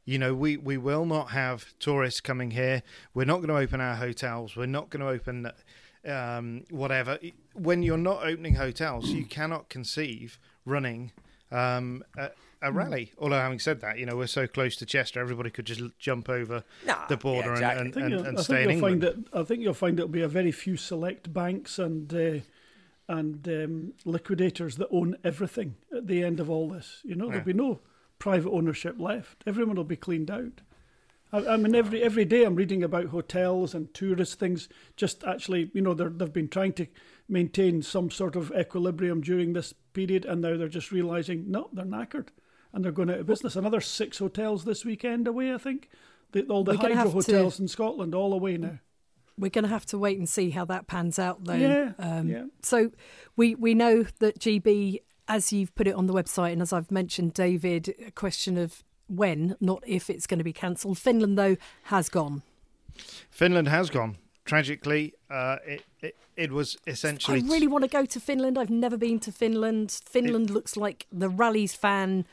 You 0.07 0.18
know, 0.18 0.35
we, 0.35 0.59
we 0.59 0.76
will 0.76 1.07
not 1.07 1.30
have 1.30 1.72
tourists 1.78 2.20
coming 2.20 2.50
here. 2.50 2.83
We're 3.14 3.24
not 3.24 3.37
going 3.37 3.48
to 3.48 3.57
open 3.57 3.80
our 3.80 3.94
hotels. 3.94 4.54
We're 4.54 4.66
not 4.66 4.90
going 4.90 5.00
to 5.00 5.09
open 5.09 5.48
um, 6.07 6.64
whatever. 6.71 7.19
When 7.55 7.83
you're 7.83 7.97
not 7.99 8.25
opening 8.25 8.55
hotels, 8.55 9.11
you 9.11 9.25
cannot 9.25 9.69
conceive 9.69 10.38
running 10.64 11.12
um, 11.53 12.03
a, 12.19 12.31
a 12.62 12.73
rally. 12.73 13.12
Although, 13.19 13.38
having 13.40 13.59
said 13.59 13.81
that, 13.81 13.99
you 13.99 14.07
know 14.07 14.17
we're 14.17 14.27
so 14.27 14.47
close 14.47 14.77
to 14.77 14.87
Chester, 14.87 15.21
everybody 15.21 15.51
could 15.51 15.67
just 15.67 15.83
jump 15.99 16.29
over 16.29 16.64
Nah, 16.87 17.07
the 17.07 17.17
border 17.17 17.49
yeah, 17.49 17.53
exactly. 17.53 17.79
and, 17.79 17.79
I 17.79 17.81
and, 17.85 17.95
think, 17.95 18.05
and, 18.05 18.11
you'll, 18.12 18.27
and 18.27 18.38
I 18.38 18.43
stay 18.43 18.55
think 18.55 18.64
in 18.64 18.71
you'll 18.79 18.81
find 18.81 19.05
England. 19.05 19.29
it. 19.33 19.38
I 19.38 19.43
think 19.45 19.62
you'll 19.62 19.75
find 19.75 19.99
it'll 19.99 20.09
be 20.09 20.23
a 20.23 20.29
very 20.29 20.53
few 20.53 20.77
select 20.77 21.33
banks 21.33 21.79
and 21.79 22.12
uh, 22.14 22.40
and 23.09 23.47
um, 23.49 23.93
liquidators 24.05 24.77
that 24.77 24.88
own 24.90 25.17
everything 25.23 25.77
at 25.95 26.07
the 26.07 26.25
end 26.25 26.40
of 26.40 26.49
all 26.49 26.69
this. 26.71 27.01
You 27.05 27.14
know, 27.14 27.27
Yeah. 27.27 27.31
there'll 27.33 27.47
be 27.47 27.53
no 27.53 27.81
private 28.19 28.51
ownership 28.51 28.99
left. 28.99 29.43
Everyone 29.47 29.77
will 29.77 29.85
be 29.85 29.97
cleaned 29.97 30.31
out. 30.31 30.62
I, 31.35 31.55
I 31.55 31.57
mean, 31.57 31.75
every 31.75 32.03
every 32.03 32.25
day 32.25 32.44
I'm 32.44 32.55
reading 32.55 32.83
about 32.83 33.07
hotels 33.07 33.75
and 33.75 33.92
tourist 33.92 34.38
things. 34.38 34.68
Just 34.97 35.25
actually, 35.25 35.70
you 35.75 35.81
know, 35.83 35.94
they're, 35.94 36.09
they've 36.11 36.33
been 36.33 36.49
trying 36.49 36.73
to 36.75 36.87
maintain 37.29 37.83
some 37.83 38.11
sort 38.11 38.37
of 38.37 38.53
equilibrium 38.59 39.20
during 39.20 39.53
this 39.53 39.73
period, 39.92 40.25
and 40.25 40.40
now 40.42 40.57
they're 40.57 40.68
just 40.68 40.92
realizing 40.92 41.51
no, 41.51 41.68
they're 41.73 41.85
knackered, 41.85 42.29
and 42.73 42.85
they're 42.85 42.92
going 42.92 43.11
out 43.11 43.18
of 43.20 43.27
business. 43.27 43.57
Another 43.57 43.81
six 43.81 44.18
hotels 44.18 44.64
this 44.64 44.85
weekend 44.85 45.27
away, 45.27 45.53
I 45.53 45.59
think. 45.59 45.88
The, 46.33 46.42
all 46.47 46.64
the 46.64 46.73
We're 46.73 46.79
hydro 46.79 46.97
have 46.97 47.07
to- 47.09 47.12
hotels 47.12 47.61
in 47.61 47.68
Scotland 47.68 48.14
all 48.14 48.33
away 48.33 48.57
now. 48.57 48.79
We're 49.37 49.51
going 49.51 49.64
to 49.64 49.68
have 49.70 49.87
to 49.87 49.99
wait 49.99 50.16
and 50.18 50.29
see 50.29 50.51
how 50.51 50.64
that 50.66 50.87
pans 50.87 51.18
out, 51.18 51.44
though. 51.44 51.55
Yeah, 51.55 51.92
Um, 51.99 52.29
yeah. 52.29 52.44
So 52.62 52.92
we 53.37 53.57
we 53.57 53.75
know 53.75 54.05
that 54.20 54.38
GB, 54.38 55.01
as 55.27 55.53
you've 55.53 55.75
put 55.75 55.88
it 55.88 55.94
on 55.97 56.07
the 56.07 56.12
website, 56.14 56.53
and 56.53 56.62
as 56.62 56.73
I've 56.73 56.92
mentioned, 56.92 57.35
David, 57.35 57.94
a 58.07 58.12
question 58.12 58.57
of 58.57 58.85
when, 59.09 59.57
not 59.61 59.83
if, 59.87 60.11
it's 60.11 60.27
going 60.27 60.38
to 60.38 60.45
be 60.45 60.53
cancelled. 60.53 60.99
Finland, 60.99 61.38
though, 61.38 61.57
has 61.85 62.09
gone. 62.09 62.43
Finland 63.31 63.69
has 63.69 63.90
gone. 63.90 64.17
Tragically, 64.45 65.14
uh, 65.31 65.57
it, 65.67 65.85
it 66.03 66.17
it 66.37 66.53
was 66.53 66.77
essentially. 66.87 67.38
I 67.40 67.45
really 67.47 67.67
want 67.67 67.83
to 67.85 67.88
go 67.88 68.05
to 68.05 68.21
Finland. 68.21 68.59
I've 68.59 68.69
never 68.69 68.99
been 68.99 69.19
to 69.21 69.33
Finland. 69.33 70.01
Finland 70.05 70.51
looks 70.51 70.77
like 70.77 71.07
the 71.11 71.31
rallies 71.31 71.75
fan, 71.75 72.27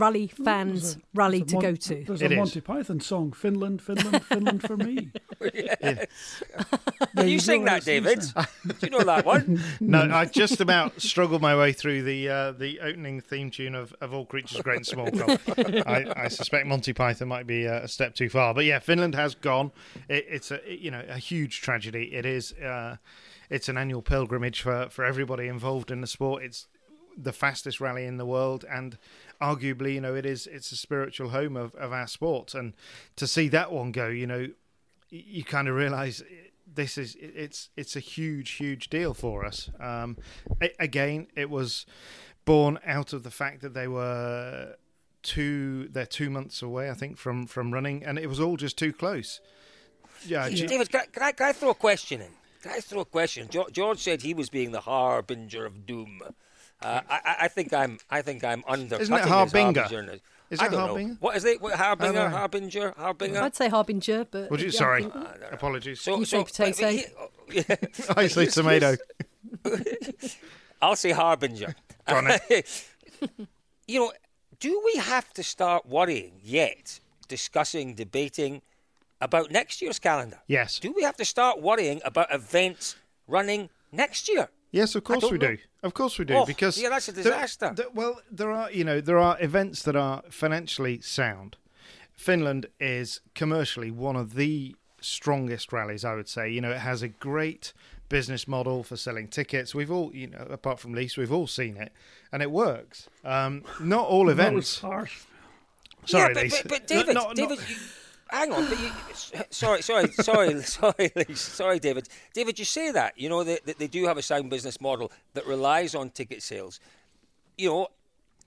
rally 0.00 0.26
fans 0.26 0.98
rally 1.14 1.42
to 1.44 1.58
a 1.58 1.60
go 1.60 1.74
to. 1.74 2.04
There's 2.04 2.22
It 2.22 2.30
a 2.30 2.34
is. 2.34 2.38
Monty 2.38 2.60
Python 2.60 3.00
song, 3.00 3.32
Finland, 3.32 3.82
Finland, 3.82 4.24
Finland 4.24 4.62
for 4.62 4.76
me. 4.76 5.10
Can 5.40 6.06
There 7.14 7.26
you 7.26 7.32
you 7.32 7.40
sing 7.40 7.64
that, 7.64 7.84
David? 7.84 8.20
Do 8.66 8.74
you 8.82 8.90
know 8.90 9.04
that 9.04 9.24
one? 9.24 9.62
No, 9.80 10.02
I 10.02 10.26
just 10.26 10.60
about 10.60 11.00
struggled 11.00 11.42
my 11.42 11.56
way 11.56 11.72
through 11.72 12.02
the 12.02 12.28
uh, 12.28 12.52
the 12.52 12.80
opening 12.80 13.20
theme 13.20 13.50
tune 13.50 13.74
of, 13.74 13.94
of 14.00 14.12
All 14.12 14.26
Creatures 14.26 14.60
Great 14.62 14.76
and 14.76 14.86
Small. 14.86 15.08
I, 15.86 16.12
I 16.16 16.28
suspect 16.28 16.66
Monty 16.66 16.92
Python 16.92 17.28
might 17.28 17.46
be 17.46 17.66
uh, 17.66 17.80
a 17.80 17.88
step 17.88 18.14
too 18.14 18.28
far, 18.28 18.54
but 18.54 18.64
yeah, 18.64 18.78
Finland 18.78 19.14
has 19.14 19.34
gone. 19.34 19.72
It, 20.08 20.26
it's 20.28 20.50
a 20.50 20.60
you 20.66 20.90
know 20.90 21.04
a 21.08 21.18
huge 21.18 21.60
tragedy. 21.60 22.14
It 22.14 22.26
is. 22.26 22.52
Uh, 22.52 22.96
it's 23.48 23.68
an 23.68 23.76
annual 23.76 24.00
pilgrimage 24.00 24.62
for, 24.62 24.88
for 24.90 25.04
everybody 25.04 25.48
involved 25.48 25.90
in 25.90 26.00
the 26.00 26.06
sport. 26.06 26.44
It's 26.44 26.68
the 27.18 27.32
fastest 27.32 27.80
rally 27.80 28.06
in 28.06 28.16
the 28.16 28.24
world, 28.24 28.64
and 28.70 28.96
arguably, 29.40 29.94
you 29.94 30.00
know, 30.00 30.14
it 30.14 30.26
is. 30.26 30.46
It's 30.46 30.72
a 30.72 30.76
spiritual 30.76 31.30
home 31.30 31.56
of, 31.56 31.74
of 31.74 31.92
our 31.92 32.06
sport, 32.06 32.54
and 32.54 32.74
to 33.16 33.26
see 33.26 33.48
that 33.48 33.72
one 33.72 33.92
go, 33.92 34.08
you 34.08 34.26
know, 34.26 34.48
you 35.10 35.44
kind 35.44 35.68
of 35.68 35.74
realise 35.74 36.22
this 36.72 36.96
is 36.96 37.16
it's 37.20 37.68
it's 37.76 37.96
a 37.96 38.00
huge 38.00 38.50
huge 38.52 38.90
deal 38.90 39.12
for 39.14 39.44
us. 39.44 39.70
Um, 39.80 40.16
a- 40.62 40.74
again, 40.78 41.26
it 41.34 41.50
was 41.50 41.84
born 42.44 42.78
out 42.86 43.12
of 43.12 43.22
the 43.22 43.30
fact 43.30 43.60
that 43.62 43.74
they 43.74 43.88
were 43.88 44.76
two 45.22 45.88
they're 45.88 46.06
two 46.06 46.30
months 46.30 46.62
away, 46.62 46.90
I 46.90 46.94
think, 46.94 47.16
from 47.16 47.46
from 47.46 47.72
running, 47.72 48.04
and 48.04 48.18
it 48.18 48.28
was 48.28 48.40
all 48.40 48.56
just 48.56 48.78
too 48.78 48.92
close. 48.92 49.40
Yeah, 50.26 50.48
G- 50.50 50.66
David, 50.66 50.90
can 50.90 51.00
I, 51.00 51.06
can, 51.06 51.22
I, 51.22 51.32
can 51.32 51.46
I 51.46 51.52
throw 51.52 51.70
a 51.70 51.74
question 51.74 52.20
in? 52.20 52.28
Can 52.62 52.72
I 52.72 52.80
throw 52.80 53.00
a 53.00 53.04
question? 53.06 53.48
George 53.72 53.98
said 53.98 54.20
he 54.20 54.34
was 54.34 54.50
being 54.50 54.70
the 54.70 54.82
harbinger 54.82 55.64
of 55.64 55.86
doom. 55.86 56.20
Uh, 56.82 57.00
I, 57.08 57.14
I- 57.24 57.36
I 57.42 57.48
think 57.48 57.72
I'm. 57.72 57.98
I 58.10 58.22
think 58.22 58.42
I'm 58.44 58.64
undercutting 58.66 59.02
Isn't 59.02 59.14
it 59.14 59.20
his 59.20 59.28
harbinger? 59.28 59.80
harbinger. 59.82 60.18
Is 60.50 60.58
I 60.60 60.66
it 60.66 60.70
don't 60.70 60.80
know. 60.80 60.86
harbinger? 60.88 61.16
What 61.20 61.36
is 61.36 61.44
it? 61.44 61.60
What, 61.60 61.74
harbinger, 61.74 62.12
don't 62.12 62.30
know. 62.32 62.36
harbinger, 62.36 62.94
harbinger. 62.96 63.40
I'd 63.42 63.54
say 63.54 63.68
harbinger, 63.68 64.24
but 64.30 64.50
would 64.50 64.60
you? 64.60 64.66
yeah, 64.66 64.72
Sorry, 64.78 65.02
think- 65.02 65.14
apologies. 65.52 66.00
So, 66.00 66.18
You 66.18 66.24
say 66.24 66.42
potato. 66.44 66.82
but 66.82 66.92
he- 66.92 67.64
yeah. 67.68 67.76
I 68.16 68.26
say 68.26 68.46
tomato. 68.46 68.96
I'll 70.82 70.96
say 70.96 71.10
harbinger. 71.10 71.74
Go 72.08 72.16
on 72.16 72.24
then. 72.24 72.40
you 73.86 74.00
know, 74.00 74.12
do 74.58 74.80
we 74.84 75.00
have 75.00 75.32
to 75.34 75.42
start 75.42 75.86
worrying 75.86 76.40
yet, 76.42 77.00
discussing, 77.28 77.94
debating 77.94 78.62
about 79.20 79.50
next 79.50 79.82
year's 79.82 79.98
calendar? 79.98 80.38
Yes. 80.46 80.78
Do 80.78 80.92
we 80.92 81.02
have 81.02 81.16
to 81.16 81.24
start 81.24 81.60
worrying 81.60 82.00
about 82.04 82.32
events 82.34 82.96
running 83.28 83.68
next 83.92 84.28
year? 84.28 84.48
Yes, 84.72 84.94
of 84.94 85.04
course 85.04 85.24
we 85.30 85.38
know. 85.38 85.56
do. 85.56 85.58
Of 85.82 85.94
course 85.94 86.18
we 86.18 86.24
do. 86.24 86.34
Oh, 86.34 86.46
because 86.46 86.80
yeah, 86.80 86.90
that's 86.90 87.08
a 87.08 87.12
disaster. 87.12 87.72
there- 87.74 87.90
well, 87.92 88.20
there 88.30 88.50
are 88.50 88.70
you 88.70 88.84
know 88.84 89.00
there 89.00 89.18
are 89.18 89.36
events 89.40 89.82
that 89.82 89.96
are 89.96 90.22
financially 90.30 91.00
sound. 91.00 91.56
Finland 92.14 92.66
is 92.78 93.20
commercially 93.34 93.90
one 93.90 94.14
of 94.16 94.34
the 94.34 94.76
strongest 95.00 95.72
rallies, 95.72 96.04
I 96.04 96.14
would 96.14 96.28
say. 96.28 96.50
You 96.50 96.60
know, 96.60 96.70
it 96.70 96.78
has 96.80 97.02
a 97.02 97.08
great 97.08 97.72
business 98.10 98.46
model 98.46 98.82
for 98.82 98.96
selling 98.96 99.28
tickets. 99.28 99.74
We've 99.74 99.90
all, 99.90 100.14
you 100.14 100.26
know, 100.26 100.46
apart 100.50 100.78
from 100.80 100.92
Lease, 100.92 101.16
we've 101.16 101.32
all 101.32 101.46
seen 101.46 101.76
it, 101.78 101.92
and 102.30 102.42
it 102.42 102.50
works. 102.50 103.08
Um, 103.24 103.64
not 103.80 104.06
all 104.06 104.28
events. 104.28 104.68
Sorry, 104.68 105.08
yeah, 106.06 106.28
but, 106.34 106.50
but, 106.50 106.68
but 106.68 106.86
David, 106.86 107.14
No, 107.14 107.28
no, 107.28 107.34
David, 107.34 107.58
you, 107.68 107.76
hang 108.32 108.52
on. 108.52 108.68
But 108.68 108.80
you, 108.80 108.90
sorry, 109.50 109.82
sorry, 109.82 110.08
sorry, 110.12 110.62
sorry, 110.62 111.10
sorry, 111.34 111.78
David. 111.78 112.08
David, 112.34 112.58
you 112.58 112.64
say 112.64 112.90
that 112.92 113.18
you 113.18 113.28
know 113.28 113.44
that, 113.44 113.66
that 113.66 113.78
they 113.78 113.86
do 113.86 114.06
have 114.06 114.16
a 114.18 114.22
sound 114.22 114.50
business 114.50 114.80
model 114.80 115.10
that 115.34 115.46
relies 115.46 115.94
on 115.94 116.10
ticket 116.10 116.42
sales. 116.42 116.80
You 117.58 117.68
know, 117.68 117.88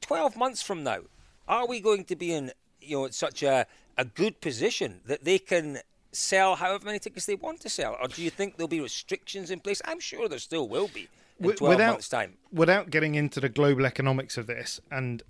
twelve 0.02 0.36
months 0.36 0.62
from 0.62 0.84
now, 0.84 1.00
are 1.48 1.68
we 1.68 1.80
going 1.80 2.06
to 2.06 2.16
be 2.16 2.34
in 2.34 2.52
you 2.82 2.98
know 2.98 3.10
such 3.10 3.44
a 3.44 3.66
a 3.98 4.06
good 4.06 4.42
position 4.42 5.02
that 5.06 5.24
they 5.24 5.38
can 5.40 5.80
sell 6.12 6.56
however 6.56 6.86
many 6.86 7.00
tickets 7.00 7.26
they 7.26 7.36
want 7.36 7.60
to 7.62 7.70
sell, 7.70 7.98
or 8.02 8.08
do 8.08 8.22
you 8.24 8.30
think 8.30 8.58
there'll 8.58 8.68
be 8.68 8.80
restrictions 8.82 9.50
in 9.52 9.60
place? 9.60 9.82
I'm 9.86 10.00
sure 10.00 10.28
there 10.30 10.40
still 10.40 10.68
will 10.68 10.88
be 10.88 11.02
in 11.40 11.46
Wi- 11.46 11.56
twelve 11.58 11.80
months' 11.80 12.10
time. 12.10 12.38
without 12.52 12.90
getting 12.90 13.16
into 13.16 13.40
the 13.40 13.50
global 13.50 13.86
economics 13.86 14.38
of 14.38 14.48
this, 14.48 14.80
and 14.92 15.24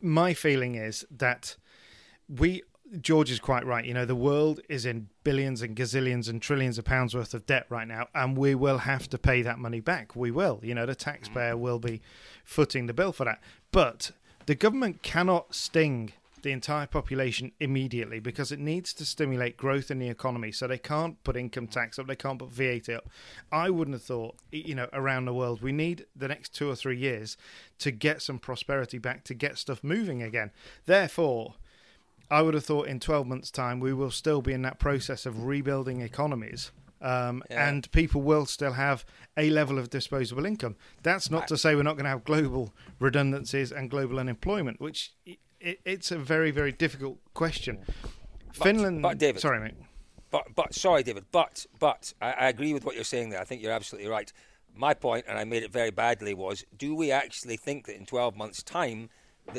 my 0.00 0.34
feeling 0.34 0.74
is 0.76 1.04
that 1.10 1.56
we 2.28 2.62
George 3.00 3.30
is 3.30 3.38
quite 3.38 3.64
right. 3.64 3.84
You 3.84 3.94
know, 3.94 4.04
the 4.04 4.16
world 4.16 4.60
is 4.68 4.84
in 4.84 5.08
billions 5.22 5.62
and 5.62 5.76
gazillions 5.76 6.28
and 6.28 6.42
trillions 6.42 6.78
of 6.78 6.84
pounds 6.84 7.14
worth 7.14 7.34
of 7.34 7.46
debt 7.46 7.66
right 7.68 7.86
now, 7.86 8.08
and 8.14 8.36
we 8.36 8.54
will 8.54 8.78
have 8.78 9.08
to 9.10 9.18
pay 9.18 9.42
that 9.42 9.58
money 9.58 9.80
back. 9.80 10.16
We 10.16 10.30
will. 10.30 10.60
You 10.62 10.74
know, 10.74 10.86
the 10.86 10.94
taxpayer 10.94 11.54
mm. 11.54 11.60
will 11.60 11.78
be 11.78 12.00
footing 12.44 12.86
the 12.86 12.94
bill 12.94 13.12
for 13.12 13.24
that. 13.24 13.40
But 13.70 14.10
the 14.46 14.56
government 14.56 15.02
cannot 15.02 15.54
sting 15.54 16.12
the 16.42 16.52
entire 16.52 16.86
population 16.86 17.52
immediately 17.60 18.18
because 18.18 18.50
it 18.50 18.58
needs 18.58 18.92
to 18.94 19.04
stimulate 19.04 19.56
growth 19.56 19.90
in 19.90 19.98
the 19.98 20.08
economy. 20.08 20.50
So 20.50 20.66
they 20.66 20.78
can't 20.78 21.22
put 21.22 21.36
income 21.36 21.66
tax 21.66 21.98
up, 21.98 22.06
they 22.06 22.16
can't 22.16 22.38
put 22.38 22.50
VAT 22.50 22.88
up. 22.88 23.08
I 23.52 23.70
wouldn't 23.70 23.94
have 23.94 24.02
thought, 24.02 24.36
you 24.50 24.74
know, 24.74 24.88
around 24.92 25.26
the 25.26 25.34
world, 25.34 25.62
we 25.62 25.72
need 25.72 26.06
the 26.16 26.28
next 26.28 26.54
two 26.54 26.70
or 26.70 26.74
three 26.74 26.96
years 26.96 27.36
to 27.78 27.90
get 27.90 28.22
some 28.22 28.38
prosperity 28.38 28.98
back, 28.98 29.24
to 29.24 29.34
get 29.34 29.58
stuff 29.58 29.84
moving 29.84 30.22
again. 30.22 30.50
Therefore, 30.86 31.54
I 32.30 32.42
would 32.42 32.54
have 32.54 32.64
thought 32.64 32.86
in 32.86 33.00
12 33.00 33.26
months' 33.26 33.50
time 33.50 33.80
we 33.80 33.92
will 33.92 34.10
still 34.10 34.40
be 34.40 34.52
in 34.52 34.62
that 34.62 34.78
process 34.78 35.26
of 35.26 35.44
rebuilding 35.44 36.00
economies. 36.00 36.70
Um, 37.02 37.42
Yeah. 37.50 37.68
And 37.68 37.90
people 37.92 38.20
will 38.20 38.46
still 38.46 38.72
have 38.72 39.04
a 39.36 39.48
level 39.50 39.78
of 39.78 39.88
disposable 39.88 40.44
income. 40.44 40.76
That's 41.02 41.30
not 41.30 41.48
to 41.48 41.56
say 41.56 41.74
we're 41.74 41.82
not 41.82 41.94
going 41.94 42.04
to 42.04 42.10
have 42.10 42.24
global 42.24 42.74
redundancies 42.98 43.72
and 43.72 43.90
global 43.90 44.18
unemployment, 44.18 44.80
which 44.80 45.12
i 45.26 45.38
i 45.64 45.76
it's 45.84 46.10
a 46.10 46.18
very, 46.18 46.50
very 46.50 46.72
difficult 46.72 47.18
question. 47.34 47.78
Finland. 48.52 49.02
but 49.02 49.18
David- 49.18 49.40
sorry, 49.40 49.60
mate. 49.60 49.74
But, 50.30 50.54
but 50.54 50.74
sorry, 50.74 51.02
David. 51.02 51.24
But, 51.32 51.66
but 51.78 52.14
I, 52.20 52.32
I 52.32 52.48
agree 52.48 52.72
with 52.72 52.84
what 52.84 52.94
you're 52.94 53.04
saying 53.04 53.30
there. 53.30 53.40
I 53.40 53.44
think 53.44 53.62
you're 53.62 53.72
absolutely 53.72 54.08
right. 54.08 54.32
My 54.74 54.94
point, 54.94 55.24
and 55.28 55.36
I 55.38 55.44
made 55.44 55.62
it 55.64 55.72
very 55.72 55.90
badly, 55.90 56.34
was: 56.34 56.64
Do 56.76 56.94
we 56.94 57.10
actually 57.10 57.56
think 57.56 57.86
that 57.86 57.96
in 57.96 58.06
12 58.06 58.36
months' 58.36 58.62
time 58.62 59.10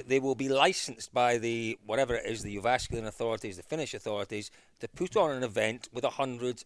they 0.07 0.19
will 0.19 0.35
be 0.35 0.49
licensed 0.49 1.13
by 1.13 1.37
the 1.37 1.77
whatever 1.85 2.15
it 2.15 2.25
is, 2.25 2.43
the 2.43 2.55
Uvasculan 2.57 3.05
authorities, 3.05 3.57
the 3.57 3.63
Finnish 3.63 3.93
authorities, 3.93 4.51
to 4.79 4.87
put 4.87 5.15
on 5.15 5.31
an 5.31 5.43
event 5.43 5.89
with 5.93 6.03
100, 6.03 6.63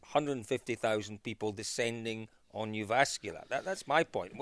150,000 0.50 1.24
people 1.24 1.52
descending 1.52 2.28
on 2.54 2.74
Jyväskylä? 2.74 3.48
That, 3.50 3.66
that's 3.66 3.88
my 3.88 4.04
point. 4.04 4.34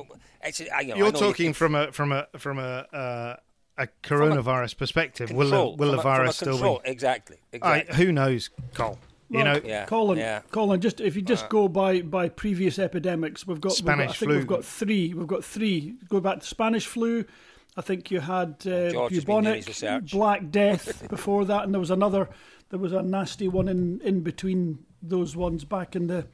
It's, 0.43 0.61
I, 0.61 0.81
you 0.81 0.87
know, 0.89 0.95
you're 0.95 1.11
know 1.11 1.19
talking 1.19 1.47
think- 1.47 1.55
from 1.55 1.75
a 1.75 1.91
from 1.91 2.11
a 2.11 2.27
from 2.37 2.59
a 2.59 2.85
uh, 2.93 3.35
a 3.77 3.87
coronavirus 4.03 4.77
perspective. 4.77 5.31
Will 5.31 5.49
the, 5.49 5.51
control, 5.57 5.75
will 5.77 5.91
the 5.91 5.97
from 6.01 6.07
a- 6.07 6.13
a 6.13 6.17
virus 6.17 6.35
still 6.37 6.79
be? 6.83 6.89
exactly? 6.89 7.37
I, 7.53 7.55
Exactly. 7.55 7.95
who 8.05 8.11
knows, 8.11 8.49
Cole? 8.75 8.99
You 9.29 9.37
Well, 9.39 9.45
know, 9.55 9.61
Yeah. 9.65 9.85
Colin, 9.85 10.19
yeah. 10.19 10.41
Colin, 10.51 10.79
just 10.79 11.01
if 11.01 11.15
you 11.15 11.23
just 11.23 11.49
go 11.49 11.67
by 11.67 12.01
by 12.01 12.29
previous 12.29 12.77
epidemics, 12.77 13.47
we've 13.47 13.59
got 13.59 13.69
we've 13.71 13.85
got- 13.85 13.93
Spanish 13.93 14.09
I 14.11 14.13
think 14.13 14.29
flu. 14.29 14.37
we've 14.37 14.47
got 14.47 14.63
three. 14.65 15.13
We've 15.15 15.27
got 15.27 15.43
three. 15.43 15.95
Go 16.09 16.19
back 16.19 16.41
to 16.41 16.45
Spanish 16.45 16.85
flu. 16.85 17.25
I 17.75 17.81
think 17.81 18.11
you 18.11 18.19
had 18.19 18.55
uh, 18.67 18.91
George 18.91 19.13
has 19.15 19.25
been 19.25 19.43
doing 19.43 19.55
his 19.63 19.79
bubonic. 19.81 20.11
Black 20.11 20.51
Death 20.51 21.07
before 21.09 21.45
that, 21.45 21.63
and 21.63 21.73
there 21.73 21.79
was 21.79 21.91
another. 21.91 22.29
There 22.69 22.79
was 22.79 22.93
a 22.93 23.01
nasty 23.01 23.47
one 23.47 23.67
in 23.67 24.01
in 24.03 24.21
between 24.21 24.79
those 25.01 25.35
ones 25.35 25.63
back 25.65 25.95
in 25.95 26.07
the 26.07 26.27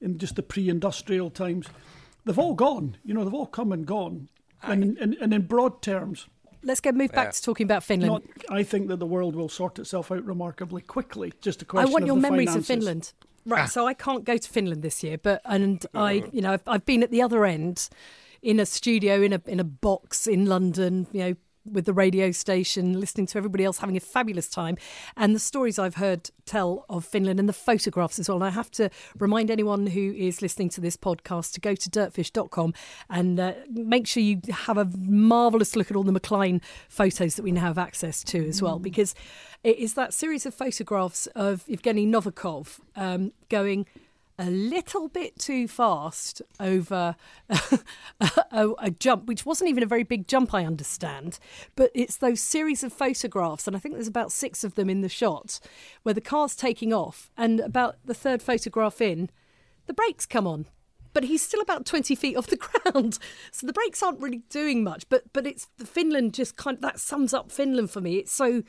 in 0.00 0.18
just 0.18 0.36
the 0.36 0.42
pre-industrial 0.42 1.30
times. 1.30 1.66
They've 2.24 2.38
all 2.38 2.54
gone. 2.54 2.96
You 3.04 3.14
know, 3.14 3.24
they've 3.24 3.34
all 3.34 3.46
come 3.46 3.72
and 3.72 3.86
gone. 3.86 4.28
And 4.62 4.82
in, 4.82 4.98
and, 5.00 5.14
and 5.20 5.32
in 5.34 5.42
broad 5.46 5.80
terms, 5.82 6.26
Let's 6.62 6.80
get 6.80 6.94
moved 6.94 7.14
back 7.14 7.28
Yeah. 7.28 7.30
to 7.30 7.42
talking 7.42 7.64
about 7.64 7.82
Finland. 7.82 8.12
not, 8.12 8.22
I 8.50 8.62
think 8.62 8.88
that 8.88 8.98
the 8.98 9.06
world 9.06 9.34
will 9.34 9.48
sort 9.48 9.78
itself 9.78 10.12
out 10.12 10.22
remarkably 10.26 10.82
quickly. 10.82 11.32
Just 11.40 11.62
a 11.62 11.64
I 11.64 11.68
question. 11.68 11.88
I 11.88 11.92
want 11.92 12.02
of 12.02 12.06
your 12.08 12.16
the 12.16 12.22
memories 12.22 12.48
finances. 12.50 12.70
of 12.70 12.76
Finland. 12.76 13.12
Right, 13.46 13.62
Ah. 13.62 13.66
so 13.66 13.86
I 13.86 13.94
can't 13.94 14.24
go 14.24 14.36
to 14.36 14.48
Finland 14.50 14.82
this 14.82 15.02
year, 15.02 15.16
but 15.16 15.40
and 15.46 15.86
I, 15.94 16.24
you 16.30 16.42
know, 16.42 16.52
I've, 16.52 16.62
I've 16.66 16.84
been 16.84 17.02
at 17.02 17.10
the 17.10 17.22
other 17.22 17.46
end, 17.46 17.88
in 18.42 18.60
a 18.60 18.66
studio, 18.66 19.22
in 19.22 19.32
a 19.32 19.40
in 19.46 19.60
a 19.60 19.64
box 19.64 20.26
in 20.26 20.46
London, 20.46 21.06
you 21.12 21.20
know, 21.20 21.34
with 21.64 21.84
the 21.84 21.92
radio 21.92 22.30
station, 22.30 22.98
listening 22.98 23.26
to 23.26 23.38
everybody 23.38 23.64
else 23.64 23.78
having 23.78 23.96
a 23.96 24.00
fabulous 24.00 24.48
time, 24.48 24.76
and 25.16 25.34
the 25.34 25.38
stories 25.38 25.78
I've 25.78 25.96
heard 25.96 26.30
tell 26.46 26.84
of 26.88 27.04
Finland 27.04 27.38
and 27.38 27.48
the 27.48 27.52
photographs 27.52 28.18
as 28.18 28.28
well. 28.28 28.36
And 28.36 28.44
I 28.44 28.50
have 28.50 28.70
to 28.72 28.90
remind 29.18 29.50
anyone 29.50 29.88
who 29.88 30.12
is 30.12 30.42
listening 30.42 30.70
to 30.70 30.80
this 30.80 30.96
podcast 30.96 31.52
to 31.54 31.60
go 31.60 31.74
to 31.74 31.90
dirtfish.com 31.90 32.74
and 33.08 33.38
uh, 33.38 33.52
make 33.70 34.06
sure 34.06 34.22
you 34.22 34.40
have 34.50 34.78
a 34.78 34.86
marvelous 34.96 35.76
look 35.76 35.90
at 35.90 35.96
all 35.96 36.02
the 36.02 36.18
McKlein 36.18 36.62
photos 36.88 37.34
that 37.36 37.42
we 37.42 37.52
now 37.52 37.60
have 37.60 37.78
access 37.78 38.24
to 38.24 38.48
as 38.48 38.62
well, 38.62 38.78
because 38.78 39.14
it 39.62 39.78
is 39.78 39.94
that 39.94 40.14
series 40.14 40.46
of 40.46 40.54
photographs 40.54 41.26
of 41.28 41.66
Evgeny 41.66 42.08
Novikov 42.08 42.80
um, 42.96 43.32
going 43.48 43.86
a 44.40 44.50
little 44.50 45.06
bit 45.08 45.38
too 45.38 45.68
fast 45.68 46.40
over 46.58 47.14
a, 48.50 48.70
a 48.78 48.90
jump, 48.90 49.26
which 49.26 49.44
wasn't 49.44 49.68
even 49.68 49.82
a 49.82 49.86
very 49.86 50.02
big 50.02 50.26
jump, 50.26 50.54
I 50.54 50.64
understand. 50.64 51.38
But 51.76 51.90
it's 51.94 52.16
those 52.16 52.40
series 52.40 52.82
of 52.82 52.90
photographs, 52.90 53.66
and 53.66 53.76
I 53.76 53.78
think 53.78 53.94
there's 53.94 54.08
about 54.08 54.32
six 54.32 54.64
of 54.64 54.76
them 54.76 54.88
in 54.88 55.02
the 55.02 55.10
shot, 55.10 55.60
where 56.04 56.14
the 56.14 56.22
car's 56.22 56.56
taking 56.56 56.90
off, 56.90 57.30
and 57.36 57.60
about 57.60 57.96
the 58.02 58.14
third 58.14 58.40
photograph 58.40 59.02
in, 59.02 59.28
the 59.86 59.92
brakes 59.92 60.24
come 60.24 60.46
on. 60.46 60.64
But 61.12 61.24
he's 61.24 61.42
still 61.42 61.60
about 61.60 61.84
20 61.84 62.14
feet 62.14 62.36
off 62.36 62.46
the 62.46 62.56
ground. 62.84 63.18
So 63.52 63.66
the 63.66 63.74
brakes 63.74 64.02
aren't 64.02 64.20
really 64.20 64.42
doing 64.48 64.82
much. 64.82 65.06
But 65.08 65.24
but 65.32 65.46
it's 65.46 65.66
the 65.76 65.84
Finland 65.84 66.32
just 66.34 66.56
kind 66.56 66.76
of, 66.76 66.82
that 66.82 67.00
sums 67.00 67.34
up 67.34 67.52
Finland 67.52 67.90
for 67.90 68.00
me. 68.00 68.16
It's 68.16 68.32
so 68.32 68.62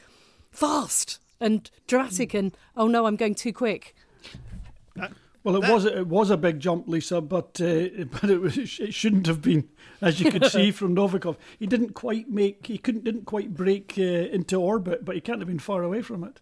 fast 0.50 1.20
and 1.40 1.70
dramatic 1.88 2.32
hmm. 2.32 2.38
and 2.38 2.58
oh 2.76 2.88
no, 2.88 3.06
I'm 3.06 3.16
going 3.16 3.36
too 3.36 3.54
quick. 3.54 3.96
Well, 5.44 5.56
it 5.56 5.70
was 5.70 5.86
it 5.86 6.08
was 6.08 6.30
a 6.30 6.38
big 6.38 6.60
jump, 6.60 6.88
Lisa, 6.88 7.20
but 7.20 7.60
uh, 7.62 8.06
but 8.22 8.30
it 8.30 8.42
was 8.42 8.58
it 8.58 8.94
shouldn't 8.94 9.28
have 9.28 9.42
been, 9.42 9.70
as 10.02 10.20
you 10.20 10.32
could 10.32 10.46
see 10.46 10.72
from 10.80 10.96
Novikov. 10.96 11.38
He 11.58 11.66
didn't 11.66 11.94
quite 11.94 12.30
make 12.30 12.68
he 12.68 12.78
couldn't 12.78 13.04
didn't 13.04 13.26
quite 13.26 13.54
break 13.54 13.96
uh, 13.98 14.02
into 14.02 14.58
orbit, 14.58 15.04
but 15.04 15.16
he 15.16 15.22
can't 15.22 15.40
have 15.40 15.48
been 15.48 15.60
far 15.60 15.84
away 15.84 16.02
from 16.02 16.24
it. 16.24 16.40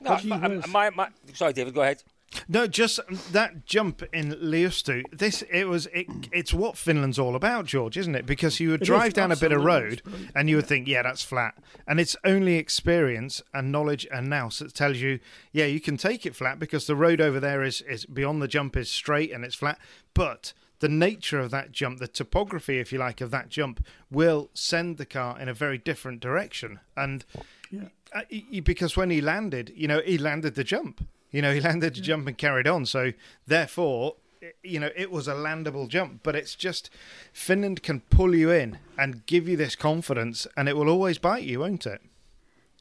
No, 0.00 0.10
but, 0.10 0.24
um, 0.30 0.62
my, 0.70 0.90
my, 0.90 1.08
sorry, 1.34 1.52
David, 1.52 1.74
go 1.74 1.82
ahead. 1.82 2.02
No, 2.46 2.66
just 2.66 3.00
that 3.32 3.64
jump 3.64 4.02
in 4.12 4.32
Liustu. 4.34 5.02
This 5.10 5.42
it 5.50 5.64
was. 5.64 5.86
It, 5.94 6.06
it's 6.30 6.52
what 6.52 6.76
Finland's 6.76 7.18
all 7.18 7.34
about, 7.34 7.64
George, 7.64 7.96
isn't 7.96 8.14
it? 8.14 8.26
Because 8.26 8.60
you 8.60 8.70
would 8.70 8.82
It 8.82 8.86
drive 8.86 9.14
down 9.14 9.32
a 9.32 9.36
bit 9.36 9.50
of 9.52 9.64
road 9.64 10.02
and 10.34 10.48
you 10.48 10.56
would 10.56 10.66
think, 10.66 10.86
yeah, 10.86 11.02
that's 11.02 11.22
flat, 11.22 11.54
and 11.86 11.98
it's 11.98 12.16
only 12.24 12.56
experience 12.56 13.42
and 13.54 13.72
knowledge 13.72 14.06
and 14.12 14.28
nous 14.28 14.58
that 14.58 14.74
tells 14.74 14.98
you, 14.98 15.20
yeah, 15.52 15.64
you 15.64 15.80
can 15.80 15.96
take 15.96 16.26
it 16.26 16.36
flat 16.36 16.58
because 16.58 16.86
the 16.86 16.96
road 16.96 17.20
over 17.20 17.40
there 17.40 17.62
is 17.62 17.80
is 17.82 18.04
beyond 18.04 18.42
the 18.42 18.48
jump 18.48 18.76
is 18.76 18.90
straight 18.90 19.32
and 19.32 19.44
it's 19.44 19.54
flat, 19.56 19.78
but 20.12 20.52
the 20.80 20.88
nature 20.88 21.40
of 21.40 21.50
that 21.50 21.72
jump, 21.72 21.98
the 21.98 22.06
topography, 22.06 22.78
if 22.78 22.92
you 22.92 22.98
like, 22.98 23.20
of 23.20 23.30
that 23.30 23.48
jump 23.48 23.84
will 24.10 24.48
send 24.54 24.96
the 24.96 25.06
car 25.06 25.38
in 25.40 25.48
a 25.48 25.54
very 25.54 25.78
different 25.78 26.20
direction. 26.20 26.78
And 26.96 27.24
Yeah. 27.70 27.88
uh, 28.14 28.22
because 28.62 28.96
when 28.96 29.10
he 29.10 29.20
landed, 29.20 29.72
you 29.74 29.88
know, 29.88 30.00
he 30.04 30.18
landed 30.18 30.54
the 30.54 30.62
jump. 30.62 31.04
You 31.30 31.42
know, 31.42 31.52
he 31.52 31.60
landed 31.60 31.94
the 31.94 32.00
jump 32.00 32.26
and 32.26 32.38
carried 32.38 32.66
on. 32.66 32.86
So 32.86 33.12
therefore, 33.46 34.16
you 34.62 34.80
know, 34.80 34.90
it 34.96 35.10
was 35.10 35.28
a 35.28 35.34
landable 35.34 35.88
jump. 35.88 36.20
But 36.22 36.36
it's 36.36 36.54
just 36.54 36.90
Finland 37.32 37.82
can 37.82 38.00
pull 38.00 38.34
you 38.34 38.50
in 38.50 38.78
and 38.96 39.26
give 39.26 39.48
you 39.48 39.56
this 39.56 39.76
confidence, 39.76 40.46
and 40.56 40.68
it 40.68 40.76
will 40.76 40.88
always 40.88 41.18
bite 41.18 41.44
you, 41.44 41.60
won't 41.60 41.86
it? 41.86 42.00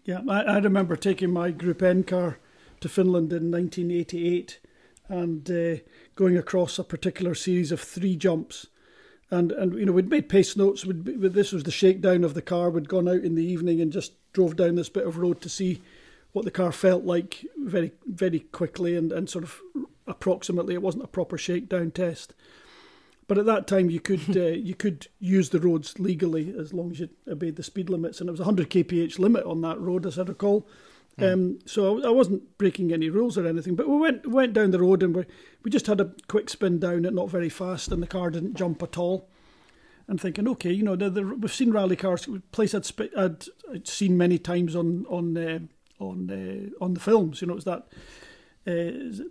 Yeah, 0.04 0.22
I, 0.28 0.42
I 0.42 0.58
remember 0.60 0.96
taking 0.96 1.32
my 1.32 1.52
Group 1.52 1.82
N 1.82 2.04
car 2.04 2.40
to 2.80 2.88
Finland 2.88 3.34
in 3.34 3.52
1988 3.52 4.60
and 5.10 5.50
uh, 5.50 5.82
going 6.16 6.38
across 6.38 6.78
a 6.78 6.84
particular 6.84 7.34
series 7.34 7.72
of 7.72 7.82
three 7.82 8.16
jumps. 8.16 8.68
And, 9.30 9.52
and 9.52 9.74
you 9.74 9.86
know, 9.86 9.92
we'd 9.92 10.10
made 10.10 10.30
pace 10.30 10.56
notes. 10.56 10.86
We'd, 10.86 11.04
this 11.04 11.52
was 11.52 11.64
the 11.64 11.72
shakedown 11.72 12.24
of 12.24 12.34
the 12.34 12.42
car. 12.42 12.70
We'd 12.70 12.90
gone 12.90 13.08
out 13.08 13.24
in 13.24 13.36
the 13.36 13.46
evening 13.46 13.82
and 13.82 13.92
just 13.92 14.14
drove 14.32 14.56
down 14.56 14.76
this 14.76 14.90
bit 14.90 15.08
of 15.08 15.18
road 15.18 15.42
to 15.42 15.50
see 15.50 15.82
what 16.34 16.46
the 16.46 16.52
car 16.52 16.72
felt 16.72 17.04
like 17.04 17.46
very, 17.58 17.92
very 18.06 18.40
quickly 18.40 18.96
and, 18.96 19.12
and 19.12 19.30
sort 19.30 19.44
of 19.44 19.62
approximately. 20.08 20.74
It 20.74 20.82
wasn't 20.82 21.04
a 21.04 21.08
proper 21.08 21.38
shakedown 21.38 21.92
test. 21.92 22.34
But 23.28 23.38
at 23.38 23.46
that 23.46 23.68
time, 23.68 23.90
you 23.90 24.00
could 24.00 24.38
uh, 24.38 24.48
you 24.48 24.76
could 24.76 25.08
use 25.20 25.50
the 25.50 25.60
roads 25.60 26.00
legally 26.00 26.54
as 26.58 26.74
long 26.74 26.92
as 26.92 27.00
you 27.00 27.10
obeyed 27.28 27.56
the 27.56 27.64
speed 27.64 27.90
limits, 27.90 28.20
and 28.20 28.30
it 28.30 28.32
was 28.32 28.40
a 28.40 28.44
100 28.44 28.70
kph 28.70 29.20
limit 29.20 29.46
on 29.46 29.62
that 29.62 29.80
road, 29.80 30.06
as 30.06 30.18
I 30.18 30.24
recall. 30.24 30.68
Um, 31.20 31.58
so 31.66 32.00
I, 32.00 32.08
I 32.08 32.12
wasn't 32.12 32.58
breaking 32.60 32.94
any 32.94 33.10
rules 33.10 33.38
or 33.38 33.48
anything. 33.48 33.76
But 33.76 33.90
we 33.90 33.98
went 33.98 34.28
went 34.28 34.54
down 34.54 34.72
the 34.72 34.80
road 34.80 35.02
and 35.02 35.16
we 35.16 35.26
we 35.64 35.72
just 35.72 35.88
had 35.88 36.00
a 36.00 36.14
quick 36.28 36.50
spin 36.50 36.80
down 36.80 37.06
it, 37.06 37.14
not 37.14 37.30
very 37.30 37.50
fast, 37.50 37.92
and 37.92 38.02
the 38.02 38.08
car 38.08 38.30
didn't 38.30 38.56
jump 38.56 38.84
at 38.84 38.98
all. 38.98 39.28
And 40.08 40.22
thinking, 40.22 40.48
okay, 40.48 40.72
you 40.72 40.84
know, 40.84 40.96
the, 40.96 41.10
the, 41.10 41.22
we've 41.24 41.54
seen 41.54 41.72
rally 41.72 41.98
cars, 41.98 42.30
place 42.54 42.74
I'd, 42.74 42.86
sp- 42.88 43.12
I'd, 43.18 43.44
I'd 43.74 43.88
seen 43.88 44.18
many 44.18 44.38
times 44.38 44.76
on 44.76 45.06
on 45.10 45.36
uh, 45.36 45.60
on 46.00 46.30
uh, 46.30 46.84
on 46.84 46.94
the 46.94 47.00
films. 47.00 47.42
You 47.42 47.48
know, 47.48 47.56
it's 47.56 47.66
that 47.66 47.88
uh, 48.66 48.74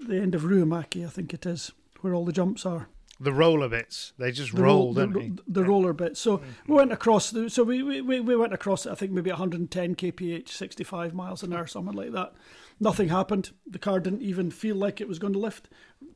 the 0.07 0.19
end 0.23 0.35
of 0.35 0.43
Ruuhimäki, 0.43 1.05
I 1.05 1.09
think 1.11 1.35
it 1.35 1.47
is, 1.47 1.73
where 2.01 2.15
all 2.15 2.25
the 2.25 2.33
jumps 2.33 2.65
are 2.67 2.89
The 3.21 3.33
roller 3.33 3.69
bits, 3.69 4.13
they 4.19 4.31
just 4.33 4.55
the 4.55 4.63
roll, 4.63 4.93
roll- 4.95 4.95
the, 4.95 5.07
they? 5.07 5.33
the 5.49 5.65
roller 5.65 5.93
bit. 5.93 6.17
So 6.17 6.41
we 6.67 6.75
went 6.77 6.93
across. 6.93 7.31
The, 7.31 7.49
so 7.51 7.63
we, 7.63 7.83
we 7.83 8.01
we 8.01 8.21
we 8.21 8.37
went 8.37 8.53
across. 8.55 8.87
I 8.87 8.95
think 8.95 9.13
maybe 9.13 9.31
110 9.31 9.95
kph, 9.95 10.49
65 10.49 11.15
miles 11.15 11.43
an 11.43 11.53
hour, 11.53 11.67
something 11.67 11.95
like 11.95 12.13
that. 12.13 12.33
Nothing 12.79 13.09
happened. 13.09 13.53
The 13.67 13.79
car 13.79 14.01
didn't 14.01 14.23
even 14.23 14.51
feel 14.51 14.77
like 14.77 15.01
it 15.01 15.09
was 15.09 15.19
going 15.19 15.33
to 15.33 15.39
lift. 15.39 15.69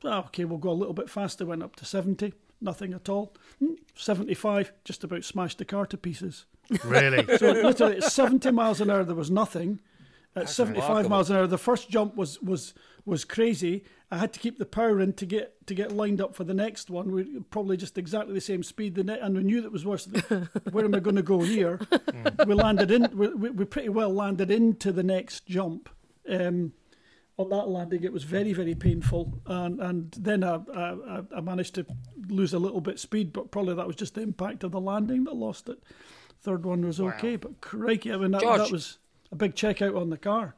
Ah, 0.05 0.25
okay, 0.25 0.45
we'll 0.45 0.59
go 0.59 0.69
a 0.69 0.81
little 0.81 0.93
bit 0.93 1.09
faster. 1.09 1.45
Went 1.45 1.63
up 1.63 1.75
to 1.77 1.85
70. 1.85 2.33
Nothing 2.63 2.93
at 2.93 3.09
all. 3.09 3.33
Hmm, 3.57 3.73
75. 3.95 4.71
Just 4.85 5.03
about 5.03 5.23
smashed 5.23 5.57
the 5.57 5.65
car 5.65 5.87
to 5.87 5.97
pieces. 5.97 6.45
Really? 6.85 7.25
So 7.39 7.51
literally 7.51 7.97
at 7.97 8.03
70 8.03 8.51
miles 8.51 8.79
an 8.79 8.91
hour, 8.91 9.03
there 9.03 9.15
was 9.15 9.31
nothing. 9.31 9.79
At 10.35 10.49
75 10.49 10.87
remarkable. 10.87 11.09
miles 11.09 11.29
an 11.29 11.35
hour, 11.35 11.47
the 11.47 11.57
first 11.57 11.89
jump 11.89 12.15
was 12.15 12.41
was 12.41 12.73
was 13.05 13.25
crazy. 13.25 13.83
I 14.09 14.17
had 14.17 14.31
to 14.33 14.39
keep 14.39 14.59
the 14.59 14.65
power 14.65 14.99
in 15.01 15.13
to 15.13 15.25
get 15.25 15.67
to 15.67 15.73
get 15.73 15.91
lined 15.91 16.21
up 16.21 16.35
for 16.35 16.43
the 16.45 16.53
next 16.53 16.89
one. 16.89 17.11
We 17.11 17.39
probably 17.49 17.75
just 17.75 17.97
exactly 17.97 18.33
the 18.33 18.41
same 18.41 18.63
speed. 18.63 18.95
The 18.95 19.03
ne- 19.03 19.19
and 19.19 19.35
we 19.35 19.43
knew 19.43 19.61
that 19.61 19.71
was 19.71 19.85
worse. 19.85 20.05
Where 20.71 20.85
am 20.85 20.95
I 20.95 20.99
going 20.99 21.17
to 21.17 21.21
go 21.21 21.41
here? 21.41 21.79
we 22.47 22.53
landed 22.53 22.91
in. 22.91 23.09
We, 23.13 23.49
we 23.49 23.65
pretty 23.65 23.89
well 23.89 24.13
landed 24.13 24.51
into 24.51 24.91
the 24.91 25.03
next 25.03 25.45
jump. 25.47 25.89
Um, 26.29 26.73
on 27.37 27.49
that 27.49 27.67
landing, 27.69 28.03
it 28.03 28.13
was 28.13 28.23
very, 28.23 28.53
very 28.53 28.75
painful, 28.75 29.39
and 29.47 29.81
and 29.81 30.15
then 30.17 30.43
I, 30.43 30.59
I 30.75 31.21
I 31.35 31.41
managed 31.41 31.75
to 31.75 31.85
lose 32.27 32.53
a 32.53 32.59
little 32.59 32.81
bit 32.81 32.99
speed, 32.99 33.33
but 33.33 33.51
probably 33.51 33.73
that 33.75 33.87
was 33.87 33.95
just 33.95 34.15
the 34.15 34.21
impact 34.21 34.63
of 34.63 34.71
the 34.71 34.79
landing 34.81 35.23
that 35.25 35.35
lost 35.35 35.67
it. 35.67 35.79
Third 36.41 36.65
one 36.65 36.85
was 36.85 36.99
okay, 36.99 37.35
but 37.35 37.61
crikey, 37.61 38.11
I 38.13 38.17
mean 38.17 38.31
that, 38.31 38.41
George. 38.41 38.59
that 38.59 38.71
was 38.71 38.97
a 39.31 39.35
big 39.35 39.55
checkout 39.55 39.99
on 39.99 40.09
the 40.09 40.17
car. 40.17 40.55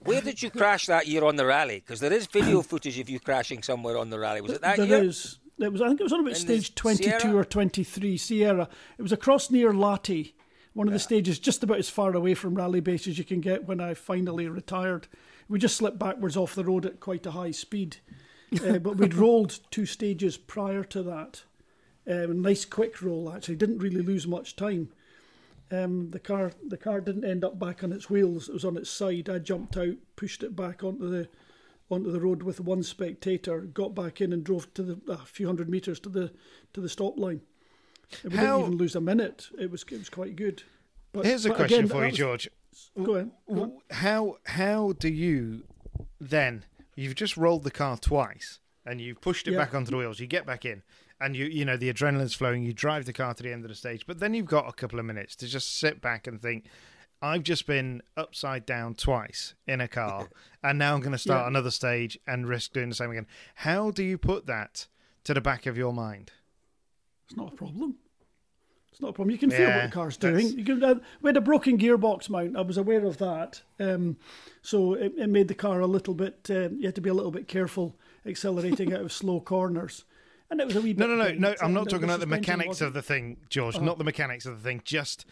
Where 0.00 0.20
did 0.20 0.42
you 0.42 0.50
crash 0.50 0.86
that 0.86 1.06
year 1.08 1.24
on 1.24 1.36
the 1.36 1.46
rally? 1.46 1.76
Because 1.80 2.00
there 2.00 2.12
is 2.12 2.26
video 2.26 2.62
footage 2.62 2.98
of 2.98 3.08
you 3.10 3.18
crashing 3.18 3.62
somewhere 3.62 3.98
on 3.98 4.10
the 4.10 4.18
rally. 4.18 4.40
Was 4.40 4.52
it 4.52 4.60
that 4.62 4.76
There 4.76 4.86
year? 4.86 5.04
is. 5.04 5.38
It 5.58 5.72
was. 5.72 5.80
I 5.82 5.88
think 5.88 6.00
it 6.00 6.04
was 6.04 6.12
on 6.12 6.20
about 6.20 6.36
stage 6.36 6.74
twenty-two 6.74 7.18
Sierra? 7.18 7.36
or 7.36 7.44
twenty-three. 7.44 8.16
Sierra. 8.18 8.68
It 8.98 9.02
was 9.02 9.12
across 9.12 9.50
near 9.50 9.72
Lahti, 9.72 10.34
one 10.74 10.86
of 10.86 10.92
the 10.92 10.98
stages 11.00 11.38
just 11.38 11.62
about 11.62 11.78
as 11.78 11.88
far 11.88 12.14
away 12.14 12.34
from 12.34 12.54
rally 12.54 12.80
base 12.80 13.06
as 13.08 13.16
you 13.18 13.24
can 13.24 13.40
get. 13.40 13.66
When 13.66 13.80
I 13.80 13.94
finally 13.94 14.48
retired, 14.48 15.08
we 15.48 15.58
just 15.58 15.76
slipped 15.76 15.98
backwards 15.98 16.36
off 16.36 16.54
the 16.54 16.64
road 16.64 16.84
at 16.84 17.00
quite 17.00 17.24
a 17.24 17.30
high 17.30 17.52
speed, 17.52 17.96
uh, 18.64 18.78
but 18.78 18.96
we'd 18.98 19.14
rolled 19.14 19.58
two 19.70 19.86
stages 19.86 20.36
prior 20.36 20.84
to 20.84 21.02
that. 21.04 21.42
Um, 22.08 22.42
nice 22.42 22.64
quick 22.66 23.00
roll 23.02 23.32
actually. 23.32 23.56
Didn't 23.56 23.78
really 23.78 24.02
lose 24.02 24.26
much 24.26 24.56
time. 24.56 24.90
Um, 25.70 26.10
the 26.10 26.20
car 26.20 26.52
the 26.66 26.76
car 26.76 27.00
didn't 27.00 27.24
end 27.24 27.44
up 27.44 27.58
back 27.58 27.82
on 27.82 27.92
its 27.92 28.08
wheels. 28.08 28.48
It 28.48 28.52
was 28.52 28.64
on 28.64 28.76
its 28.76 28.88
side. 28.90 29.28
I 29.28 29.38
jumped 29.38 29.76
out, 29.76 29.96
pushed 30.14 30.42
it 30.42 30.54
back 30.54 30.84
onto 30.84 31.08
the 31.10 31.28
onto 31.90 32.10
the 32.12 32.20
road 32.20 32.42
with 32.42 32.60
one 32.60 32.82
spectator, 32.82 33.60
got 33.62 33.94
back 33.94 34.20
in 34.20 34.32
and 34.32 34.44
drove 34.44 34.72
to 34.74 34.82
the 34.82 35.12
a 35.12 35.18
few 35.18 35.46
hundred 35.46 35.68
meters 35.68 35.98
to 36.00 36.08
the 36.08 36.32
to 36.72 36.80
the 36.80 36.88
stop 36.88 37.18
line. 37.18 37.40
And 38.22 38.32
we 38.32 38.38
How- 38.38 38.58
didn't 38.58 38.66
even 38.68 38.78
lose 38.78 38.94
a 38.94 39.00
minute. 39.00 39.48
It 39.58 39.70
was 39.70 39.82
it 39.90 39.98
was 39.98 40.08
quite 40.08 40.36
good. 40.36 40.62
But, 41.12 41.24
Here's 41.24 41.44
a 41.46 41.48
but 41.48 41.56
question 41.56 41.78
again, 41.84 41.88
for 41.88 42.00
you, 42.02 42.10
was- 42.10 42.16
George. 42.16 42.48
Go 43.02 43.14
ahead. 43.14 43.30
Go 43.52 43.62
on. 43.62 43.72
How 43.90 44.36
how 44.44 44.92
do 44.92 45.08
you 45.08 45.64
then? 46.20 46.64
You've 46.94 47.14
just 47.14 47.36
rolled 47.36 47.64
the 47.64 47.70
car 47.70 47.96
twice, 47.98 48.60
and 48.84 49.00
you've 49.00 49.20
pushed 49.20 49.48
it 49.48 49.52
Yeah. 49.52 49.58
back 49.58 49.74
onto 49.74 49.90
the 49.90 49.96
wheels. 49.96 50.20
You 50.20 50.26
get 50.26 50.46
back 50.46 50.64
in, 50.64 50.82
and 51.20 51.34
you 51.36 51.46
you 51.46 51.64
know 51.64 51.76
the 51.76 51.92
adrenaline's 51.92 52.34
flowing. 52.34 52.62
You 52.62 52.72
drive 52.72 53.04
the 53.04 53.12
car 53.12 53.34
to 53.34 53.42
the 53.42 53.52
end 53.52 53.64
of 53.64 53.68
the 53.68 53.74
stage, 53.74 54.06
but 54.06 54.18
then 54.20 54.34
you've 54.34 54.46
got 54.46 54.68
a 54.68 54.72
couple 54.72 54.98
of 54.98 55.04
minutes 55.04 55.36
to 55.36 55.46
just 55.46 55.78
sit 55.78 56.00
back 56.00 56.26
and 56.26 56.40
think. 56.40 56.66
I've 57.22 57.44
just 57.44 57.66
been 57.66 58.02
upside 58.14 58.66
down 58.66 58.94
twice 58.94 59.54
in 59.66 59.80
a 59.80 59.88
car, 59.88 60.28
and 60.62 60.78
now 60.78 60.94
I'm 60.94 61.00
going 61.00 61.12
to 61.12 61.18
start 61.18 61.44
Yeah. 61.44 61.48
another 61.48 61.70
stage 61.70 62.18
and 62.26 62.46
risk 62.46 62.74
doing 62.74 62.90
the 62.90 62.94
same 62.94 63.10
again. 63.10 63.26
How 63.54 63.90
do 63.90 64.02
you 64.04 64.18
put 64.18 64.44
that 64.46 64.86
to 65.24 65.32
the 65.32 65.40
back 65.40 65.64
of 65.64 65.78
your 65.78 65.94
mind? 65.94 66.32
It's 67.26 67.34
not 67.36 67.54
a 67.54 67.56
problem. 67.56 67.96
It's 68.92 69.00
not 69.00 69.08
a 69.08 69.12
problem. 69.14 69.30
You 69.32 69.38
can 69.38 69.50
feel 69.50 69.66
what 69.70 69.82
the 69.84 69.90
car's 69.94 70.16
doing. 70.18 70.58
You 70.58 70.64
can, 70.64 70.84
uh, 70.84 70.94
we 71.22 71.28
had 71.28 71.36
a 71.38 71.40
broken 71.40 71.78
gearbox 71.78 72.28
mount. 72.28 72.54
I 72.56 72.60
was 72.60 72.76
aware 72.76 73.04
of 73.04 73.16
that. 73.18 73.62
Um, 73.80 74.18
so 74.62 74.92
it, 74.92 75.12
it 75.16 75.28
made 75.28 75.48
the 75.48 75.54
car 75.54 75.80
a 75.80 75.86
little 75.86 76.14
bit. 76.14 76.46
Um, 76.50 76.76
you 76.78 76.86
had 76.86 76.94
to 76.96 77.00
be 77.00 77.10
a 77.10 77.14
little 77.14 77.30
bit 77.32 77.48
careful 77.48 77.96
accelerating 78.26 78.92
out 78.92 79.00
of 79.00 79.12
slow 79.12 79.40
corners. 79.40 80.04
And 80.50 80.60
it 80.60 80.66
was 80.66 80.76
a 80.76 80.80
wee 80.80 80.92
No, 80.92 81.06
bit. 81.08 81.16
no, 81.16 81.28
no, 81.28 81.32
no. 81.50 81.54
I'm 81.60 81.72
not 81.72 81.88
talking 81.88 82.04
about 82.04 82.20
the 82.20 82.26
mechanics 82.26 82.80
of 82.80 82.92
the 82.92 83.02
thing, 83.02 83.38
George. 83.50 83.80
Not 83.80 83.98
the 83.98 84.04
mechanics 84.04 84.46
of 84.46 84.62
the 84.62 84.68
thing. 84.68 84.80
Just 84.84 85.26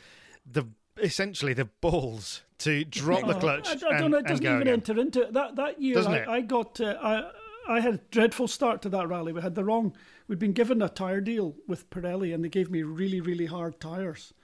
the 0.51 0.65
essentially 1.03 1.53
the 1.55 1.67
balls 1.81 2.43
to 2.59 2.85
drop 2.85 3.27
the 3.27 3.37
Oh, 3.37 3.41
clutch 3.41 3.69
I, 3.69 3.95
I 3.97 3.99
don't 4.01 4.11
know. 4.11 4.19
It 4.19 4.27
doesn't 4.27 4.45
even 4.45 4.63
again. 4.63 4.73
enter 4.75 4.99
into 5.01 5.23
it. 5.23 5.33
That 5.33 5.57
that 5.57 5.81
year, 5.81 5.99
I. 6.01 6.25
I 6.37 6.41
got. 6.41 6.81
Uh, 6.81 6.97
I 7.03 7.31
I 7.67 7.81
had 7.81 7.95
a 7.95 8.01
dreadful 8.11 8.47
start 8.49 8.83
to 8.83 8.89
that 8.91 9.09
rally. 9.09 9.33
We 9.33 9.41
had 9.41 9.55
the 9.55 9.65
wrong. 9.65 9.97
We'd 10.29 10.39
been 10.39 10.53
given 10.53 10.83
a 10.83 10.89
tire 10.89 11.21
deal 11.21 11.55
with 11.67 11.89
Pirelli, 11.91 12.35
and 12.35 12.45
they 12.45 12.49
gave 12.49 12.71
me 12.71 12.83
really, 12.83 13.21
really 13.21 13.47
hard 13.47 13.81
tires, 13.81 14.35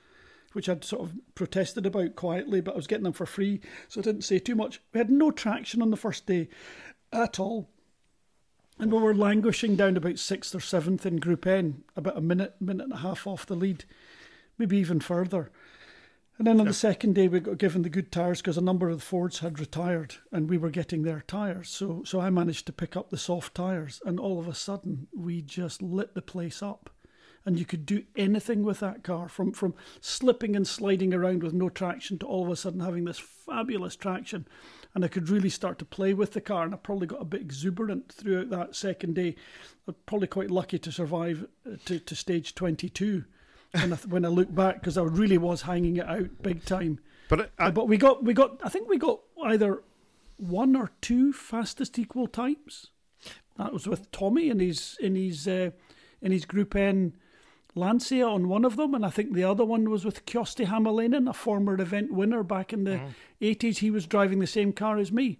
which 0.54 0.68
I'd 0.68 0.84
sort 0.84 1.02
of 1.02 1.12
protested 1.34 1.84
about 1.84 2.16
quietly, 2.16 2.60
but 2.60 2.72
I 2.74 2.76
was 2.76 2.86
getting 2.86 3.04
them 3.04 3.12
for 3.12 3.26
free, 3.26 3.60
so 3.88 4.00
I 4.00 4.04
didn't 4.04 4.22
say 4.22 4.38
too 4.38 4.54
much. 4.54 4.80
We 4.94 4.98
had 4.98 5.10
no 5.10 5.30
traction 5.30 5.82
on 5.82 5.90
the 5.90 5.96
first 5.98 6.26
day, 6.26 6.48
at 7.12 7.38
all. 7.40 7.68
And 8.80 8.90
we 8.90 8.98
were 8.98 9.14
languishing 9.14 9.76
down 9.76 9.98
about 9.98 10.18
sixth 10.18 10.54
or 10.54 10.60
seventh 10.60 11.04
in 11.04 11.16
Group 11.16 11.46
N, 11.46 11.84
about 11.96 12.16
a 12.16 12.22
minute, 12.22 12.54
minute 12.60 12.84
and 12.84 12.94
a 12.94 12.96
half 12.96 13.26
off 13.26 13.44
the 13.44 13.54
lead, 13.54 13.84
maybe 14.56 14.78
even 14.78 15.00
further. 15.00 15.52
And 16.38 16.46
then 16.46 16.58
on 16.58 16.66
the 16.66 16.72
second 16.72 17.14
day, 17.14 17.28
we 17.28 17.40
got 17.40 17.58
given 17.58 17.82
the 17.82 17.90
good 17.90 18.10
tyres 18.10 18.40
because 18.40 18.56
a 18.56 18.62
number 18.62 18.88
of 18.88 19.00
the 19.00 19.04
Fords 19.04 19.40
had 19.40 19.60
retired 19.60 20.14
and 20.32 20.48
we 20.48 20.56
were 20.56 20.70
getting 20.70 21.02
their 21.02 21.22
tyres. 21.26 21.68
So, 21.68 22.02
so 22.06 22.20
I 22.20 22.30
managed 22.30 22.64
to 22.66 22.72
pick 22.72 22.96
up 22.96 23.10
the 23.10 23.18
soft 23.18 23.54
tyres, 23.54 24.00
and 24.06 24.18
all 24.18 24.40
of 24.40 24.48
a 24.48 24.54
sudden, 24.54 25.08
we 25.14 25.42
just 25.42 25.82
lit 25.82 26.14
the 26.14 26.22
place 26.22 26.62
up. 26.62 26.88
And 27.46 27.58
you 27.58 27.64
could 27.64 27.86
do 27.86 28.04
anything 28.16 28.62
with 28.62 28.80
that 28.80 29.02
car 29.02 29.28
from, 29.28 29.52
from 29.52 29.74
slipping 30.00 30.54
and 30.54 30.66
sliding 30.66 31.14
around 31.14 31.42
with 31.42 31.54
no 31.54 31.70
traction 31.70 32.18
to 32.18 32.26
all 32.26 32.44
of 32.44 32.50
a 32.50 32.56
sudden 32.56 32.80
having 32.80 33.04
this 33.04 33.18
fabulous 33.18 33.96
traction. 33.96 34.46
And 34.94 35.04
I 35.04 35.08
could 35.08 35.30
really 35.30 35.48
start 35.48 35.78
to 35.78 35.84
play 35.84 36.12
with 36.12 36.32
the 36.32 36.40
car. 36.40 36.64
And 36.64 36.74
I 36.74 36.76
probably 36.76 37.06
got 37.06 37.22
a 37.22 37.24
bit 37.24 37.40
exuberant 37.40 38.12
throughout 38.12 38.50
that 38.50 38.76
second 38.76 39.14
day. 39.14 39.36
I'm 39.88 39.94
probably 40.04 40.28
quite 40.28 40.50
lucky 40.50 40.78
to 40.78 40.92
survive 40.92 41.46
uh, 41.66 41.76
to, 41.86 41.98
to 41.98 42.14
stage 42.14 42.54
22 42.54 43.24
when 43.72 43.92
I, 43.92 43.96
when 43.96 44.24
I 44.24 44.28
look 44.28 44.54
back 44.54 44.80
because 44.80 44.98
I 44.98 45.02
really 45.02 45.38
was 45.38 45.62
hanging 45.62 45.96
it 45.96 46.06
out 46.06 46.42
big 46.42 46.64
time. 46.64 47.00
But 47.28 47.52
I, 47.58 47.68
Uh, 47.68 47.70
but 47.70 47.88
we 47.88 47.96
got 47.96 48.24
we 48.24 48.34
got 48.34 48.60
I 48.62 48.68
think 48.68 48.88
we 48.88 48.98
got 48.98 49.20
either 49.44 49.82
one 50.36 50.74
or 50.74 50.90
two 51.00 51.32
fastest 51.32 51.98
equal 51.98 52.26
times 52.26 52.88
That 53.56 53.72
was 53.72 53.86
with 53.86 54.10
Tommy 54.10 54.48
in 54.48 54.58
his 54.58 54.96
in 55.00 55.14
his 55.14 55.46
uh, 55.46 55.70
in 56.22 56.32
his 56.32 56.44
Group 56.44 56.74
N 56.74 57.12
Lancia 57.74 58.26
on 58.26 58.48
one 58.48 58.64
of 58.64 58.76
them, 58.76 58.94
and 58.94 59.04
I 59.04 59.10
think 59.10 59.32
the 59.32 59.44
other 59.44 59.64
one 59.64 59.90
was 59.90 60.04
with 60.04 60.26
Kyösti 60.26 60.66
Hämäläinen, 60.66 61.28
a 61.28 61.32
former 61.32 61.80
event 61.80 62.12
winner 62.12 62.42
back 62.42 62.72
in 62.72 62.84
the 62.84 63.00
mm. 63.00 63.10
80s. 63.40 63.78
He 63.78 63.90
was 63.90 64.06
driving 64.06 64.40
the 64.40 64.46
same 64.46 64.72
car 64.72 64.98
as 64.98 65.12
me. 65.12 65.38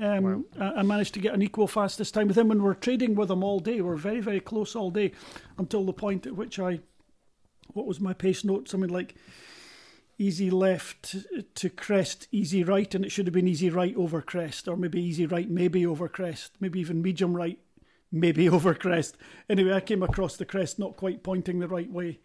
Um, 0.00 0.44
wow. 0.56 0.72
I, 0.76 0.82
managed 0.82 1.14
to 1.14 1.20
get 1.20 1.34
an 1.34 1.42
equal 1.42 1.66
fastest 1.66 2.12
time 2.14 2.28
with 2.28 2.36
him, 2.36 2.50
and 2.50 2.62
we're 2.62 2.74
trading 2.74 3.14
with 3.14 3.30
him 3.30 3.42
all 3.42 3.60
day. 3.60 3.80
We're 3.80 3.96
very, 3.96 4.20
very 4.20 4.40
close 4.40 4.76
all 4.76 4.90
day 4.90 5.12
until 5.58 5.84
the 5.84 5.92
point 5.92 6.26
at 6.26 6.36
which 6.36 6.58
I, 6.58 6.80
what 7.72 7.86
was 7.86 7.98
my 7.98 8.12
pace 8.12 8.44
note? 8.44 8.68
Something 8.68 8.90
like 8.90 9.14
easy 10.18 10.50
left 10.50 11.16
to 11.54 11.70
crest, 11.70 12.28
easy 12.30 12.62
right, 12.62 12.94
and 12.94 13.04
it 13.04 13.10
should 13.10 13.26
have 13.26 13.34
been 13.34 13.48
easy 13.48 13.70
right 13.70 13.96
over 13.96 14.20
crest, 14.20 14.68
or 14.68 14.76
maybe 14.76 15.02
easy 15.02 15.26
right, 15.26 15.48
maybe 15.48 15.86
over 15.86 16.08
crest, 16.08 16.52
maybe 16.60 16.78
even 16.78 17.02
medium 17.02 17.34
right 17.34 17.58
maybe 18.20 18.48
over 18.50 18.74
crest. 18.74 19.16
Anyway, 19.48 19.72
I 19.72 19.80
came 19.80 20.02
across 20.02 20.36
the 20.36 20.44
crest 20.44 20.78
not 20.78 20.96
quite 20.96 21.22
pointing 21.22 21.58
the 21.58 21.68
right 21.68 21.90
way. 21.90 22.20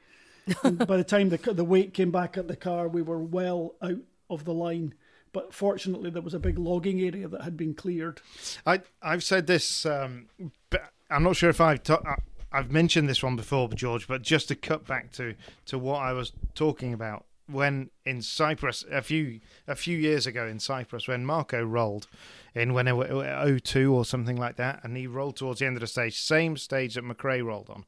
by 0.63 0.97
the 0.97 1.04
time 1.04 1.30
the 1.30 1.38
the 1.38 1.63
weight 1.63 1.93
came 1.93 2.12
back 2.12 2.38
at 2.38 2.47
the 2.47 2.56
car, 2.56 2.88
we 2.88 3.01
were 3.01 3.19
well 3.19 3.75
out 3.82 3.99
of 4.30 4.45
the 4.45 4.54
line. 4.54 4.93
But 5.34 5.54
fortunately, 5.54 6.10
there 6.10 6.21
was 6.21 6.34
a 6.34 6.39
big 6.39 6.60
logging 6.60 6.99
area 6.99 7.27
that 7.27 7.43
had 7.43 7.56
been 7.56 7.73
cleared. 7.73 8.21
I 8.65 8.82
I've 9.01 9.23
said 9.23 9.47
this, 9.47 9.86
um, 9.86 10.27
but 10.69 10.91
I'm 11.10 11.23
not 11.23 11.36
sure 11.36 11.49
if 11.49 11.62
I've 11.62 11.84
ta- 11.84 12.17
I've 12.51 12.71
mentioned 12.71 13.08
this 13.08 13.23
one 13.23 13.36
before, 13.36 13.69
George. 13.69 14.08
But 14.08 14.23
just 14.23 14.47
to 14.49 14.56
cut 14.56 14.86
back 14.86 15.12
to 15.13 15.36
to 15.67 15.77
what 15.77 16.01
I 16.01 16.13
was 16.13 16.34
talking 16.56 16.93
about 16.93 17.25
when 17.51 17.89
in 18.05 18.21
Cyprus 18.21 18.83
a 18.91 19.01
few 19.01 19.39
a 19.67 19.75
few 19.75 19.97
years 19.97 20.25
ago 20.27 20.47
in 20.47 20.59
Cyprus 20.59 21.07
when 21.07 21.25
Markko 21.25 21.69
rolled 21.69 22.07
in 22.53 22.73
when 22.73 22.87
it 22.87 22.95
was 22.95 23.61
02 23.61 23.93
or 23.93 24.05
something 24.05 24.35
like 24.35 24.57
that, 24.57 24.81
and 24.83 24.97
he 24.97 25.07
rolled 25.07 25.37
towards 25.37 25.59
the 25.59 25.65
end 25.65 25.77
of 25.77 25.81
the 25.81 25.87
stage, 25.87 26.19
same 26.19 26.57
stage 26.57 26.95
that 26.95 27.03
McRae 27.03 27.43
rolled 27.43 27.69
on, 27.69 27.85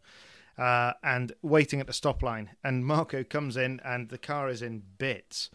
uh, 0.57 0.93
and 1.03 1.33
waiting 1.41 1.79
at 1.79 1.87
the 1.87 1.93
stop 1.93 2.21
line, 2.23 2.51
and 2.63 2.85
Markko 2.85 3.27
comes 3.27 3.57
in 3.57 3.81
and 3.83 4.09
the 4.09 4.17
car 4.17 4.49
is 4.49 4.61
in 4.61 4.83
bits. 4.97 5.49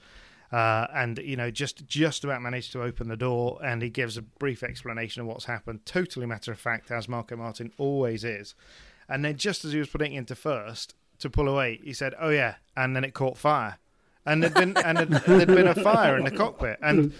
Uh, 0.50 0.86
and 0.94 1.18
you 1.18 1.36
know, 1.36 1.50
just 1.50 1.86
just 1.86 2.24
about 2.24 2.40
managed 2.40 2.72
to 2.72 2.82
open 2.82 3.08
the 3.08 3.16
door, 3.16 3.58
and 3.62 3.82
he 3.82 3.90
gives 3.90 4.16
a 4.16 4.22
brief 4.22 4.62
explanation 4.62 5.20
of 5.20 5.28
what's 5.28 5.44
happened. 5.44 5.84
Totally 5.84 6.24
matter 6.24 6.50
of 6.50 6.58
fact, 6.58 6.90
as 6.90 7.06
Markko 7.06 7.32
Märtin 7.32 7.70
always 7.76 8.24
is. 8.24 8.54
And 9.10 9.24
then, 9.24 9.36
just 9.36 9.64
as 9.66 9.72
he 9.72 9.78
was 9.78 9.90
putting 9.90 10.14
it 10.14 10.18
into 10.18 10.34
first 10.34 10.94
to 11.18 11.28
pull 11.28 11.48
away, 11.48 11.80
he 11.84 11.92
said, 11.92 12.14
"Oh 12.18 12.30
yeah," 12.30 12.54
and 12.74 12.96
then 12.96 13.04
it 13.04 13.12
caught 13.12 13.36
fire 13.36 13.76
and 14.28 14.42
there'd 14.42 14.54
been 14.54 14.76
and 14.76 14.98
there'd, 14.98 15.10
there'd 15.10 15.48
been 15.48 15.66
a 15.66 15.74
fire 15.74 16.16
in 16.16 16.24
the 16.24 16.30
cockpit, 16.30 16.78
and 16.82 17.12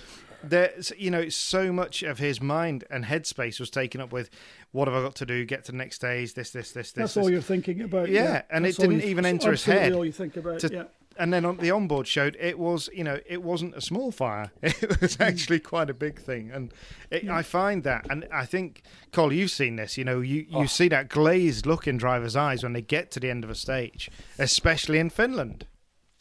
there's 0.43 0.93
you 0.97 1.11
know 1.11 1.29
so 1.29 1.73
much 1.73 2.03
of 2.03 2.19
his 2.19 2.41
mind 2.41 2.85
and 2.91 3.05
headspace 3.07 3.59
was 3.59 3.71
taken 3.71 4.01
up 4.01 4.13
with 4.13 4.31
what 4.73 4.87
have 4.89 4.97
I 4.97 5.03
got 5.03 5.15
to 5.17 5.27
do, 5.27 5.45
get 5.45 5.65
to 5.65 5.73
the 5.73 5.79
next 5.79 5.97
stage, 5.97 6.35
this, 6.35 6.51
this, 6.51 6.73
this, 6.73 6.93
this. 6.93 6.93
That's 6.93 7.15
this. 7.15 7.23
all 7.23 7.31
you're 7.31 7.41
thinking 7.41 7.81
about. 7.81 8.09
Yeah, 8.09 8.23
yeah. 8.23 8.43
and 8.51 8.65
That's 8.65 8.79
it 8.79 8.83
didn't 8.83 9.03
even 9.03 9.25
enter 9.25 9.51
his 9.51 9.65
head. 9.65 9.93
All 9.93 10.05
you 10.05 10.13
think 10.13 10.37
about. 10.37 10.61
To, 10.61 10.73
yeah. 10.73 10.85
And 11.19 11.33
then 11.33 11.45
on 11.45 11.57
the 11.57 11.73
onboard 11.73 12.07
showed 12.07 12.37
it 12.39 12.61
was, 12.61 12.89
you 12.95 13.03
know, 13.03 13.19
it 13.27 13.43
wasn't 13.43 13.75
a 13.75 13.81
small 13.81 14.13
fire. 14.13 14.53
It 14.63 15.01
was 15.01 15.17
hmm. 15.17 15.23
actually 15.23 15.59
quite 15.59 15.91
a 15.91 15.95
big 15.95 16.21
thing, 16.21 16.51
and 16.53 16.73
it, 17.11 17.25
yeah. 17.25 17.35
I 17.35 17.43
find 17.43 17.83
that, 17.85 18.07
and 18.09 18.29
I 18.33 18.45
think, 18.45 18.83
Col, 19.11 19.33
you've 19.33 19.51
seen 19.51 19.77
this. 19.77 19.99
You 19.99 20.05
know, 20.05 20.21
you, 20.21 20.47
you 20.49 20.59
oh. 20.59 20.67
see 20.67 20.89
that 20.89 21.09
glazed 21.09 21.67
look 21.67 21.89
in 21.89 21.97
drivers' 21.97 22.37
eyes 22.37 22.63
when 22.63 22.75
they 22.75 22.83
get 22.83 23.11
to 23.13 23.21
the 23.21 23.31
end 23.31 23.43
of 23.43 23.51
a 23.51 23.55
stage, 23.55 24.11
especially 24.39 24.99
in 24.99 25.11
Finland. 25.11 25.67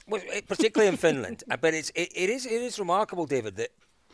Well, 0.07 0.21
particularly 0.47 0.87
in 0.89 0.97
Finland, 0.97 1.43
but 1.61 1.73
it's 1.73 1.89
it, 1.91 2.11
it 2.15 2.29
is 2.29 2.45
it 2.45 2.61
is 2.61 2.79
remarkable, 2.79 3.25
David, 3.25 3.55
that 3.57 3.71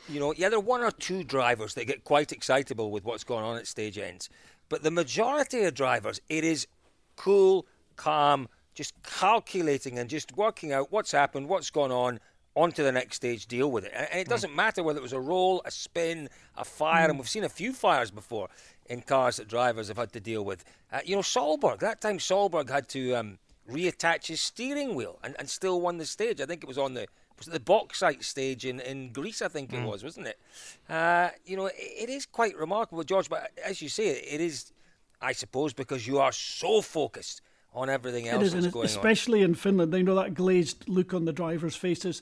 you 0.09 0.19
know 0.19 0.33
yeah 0.35 0.49
there 0.49 0.57
are 0.57 0.61
one 0.61 0.81
or 0.81 0.91
two 0.91 1.23
drivers 1.23 1.75
that 1.75 1.85
get 1.85 2.03
quite 2.03 2.31
excitable 2.31 2.89
with 2.91 3.05
what's 3.05 3.23
going 3.23 3.43
on 3.43 3.57
at 3.57 3.67
stage 3.67 3.97
ends, 3.97 4.29
but 4.69 4.81
the 4.81 4.91
majority 4.91 5.63
of 5.63 5.73
drivers 5.73 6.19
it 6.29 6.43
is 6.43 6.67
cool, 7.15 7.65
calm, 7.95 8.47
just 8.73 8.93
calculating 9.03 9.99
and 9.99 10.09
just 10.09 10.35
working 10.35 10.71
out 10.73 10.91
what's 10.91 11.11
happened, 11.11 11.47
what's 11.47 11.69
gone 11.69 11.91
on, 11.91 12.19
on 12.55 12.71
to 12.71 12.83
the 12.83 12.91
next 12.91 13.17
stage, 13.17 13.47
deal 13.47 13.71
with 13.71 13.85
it. 13.85 13.91
And, 13.95 14.07
it 14.13 14.27
doesn't 14.27 14.51
mm. 14.51 14.55
matter 14.55 14.83
whether 14.83 14.99
it 14.99 15.03
was 15.03 15.13
a 15.13 15.19
roll, 15.19 15.61
a 15.65 15.71
spin, 15.71 16.29
a 16.57 16.65
fire, 16.65 17.07
mm. 17.07 17.11
and 17.11 17.19
we've 17.19 17.29
seen 17.29 17.43
a 17.43 17.49
few 17.49 17.73
fires 17.73 18.11
before 18.11 18.49
in 18.87 19.01
cars 19.01 19.37
that 19.37 19.47
drivers 19.47 19.87
have 19.87 19.97
had 19.97 20.11
to 20.13 20.19
deal 20.19 20.43
with. 20.43 20.63
Uh, 20.91 20.99
you 21.05 21.15
know, 21.15 21.21
Solberg, 21.21 21.79
that 21.79 22.01
time 22.01 22.17
Solberg 22.17 22.69
had 22.69 22.87
to 22.89 23.13
um, 23.13 23.39
reattach 23.69 24.27
his 24.27 24.41
steering 24.41 24.95
wheel 24.95 25.19
and, 25.23 25.35
and 25.39 25.49
still 25.49 25.81
won 25.81 25.97
the 25.97 26.05
stage. 26.05 26.41
I 26.41 26.45
think 26.45 26.63
it 26.63 26.67
was 26.67 26.77
on 26.77 26.93
the 26.93 27.07
was 27.37 27.47
it 27.47 27.51
the 27.51 27.59
bauxite 27.59 28.23
stage 28.23 28.65
in, 28.65 28.79
in 28.79 29.11
Greece, 29.11 29.41
I 29.41 29.47
think 29.47 29.73
it 29.73 29.77
mm. 29.77 29.85
was, 29.85 30.03
wasn't 30.03 30.27
it? 30.27 30.39
Uh, 30.89 31.29
you 31.45 31.57
know, 31.57 31.65
it, 31.65 31.75
it 31.77 32.09
is 32.09 32.25
quite 32.25 32.55
remarkable, 32.57 33.03
George, 33.03 33.29
but 33.29 33.51
as 33.65 33.81
you 33.81 33.89
say, 33.89 34.09
it 34.09 34.39
is, 34.39 34.71
I 35.21 35.31
suppose, 35.31 35.73
because 35.73 36.05
you 36.05 36.19
are 36.19 36.31
so 36.31 36.81
focused 36.81 37.41
on 37.73 37.89
everything 37.89 38.27
else 38.27 38.43
it 38.43 38.45
is, 38.45 38.53
that's 38.53 38.67
going 38.67 38.85
especially 38.85 39.39
on. 39.39 39.49
in 39.49 39.55
Finland. 39.55 39.91
They 39.91 40.03
know 40.03 40.15
that 40.15 40.35
glazed 40.35 40.87
look 40.87 41.13
on 41.13 41.25
the 41.25 41.33
drivers' 41.33 41.75
faces. 41.75 42.21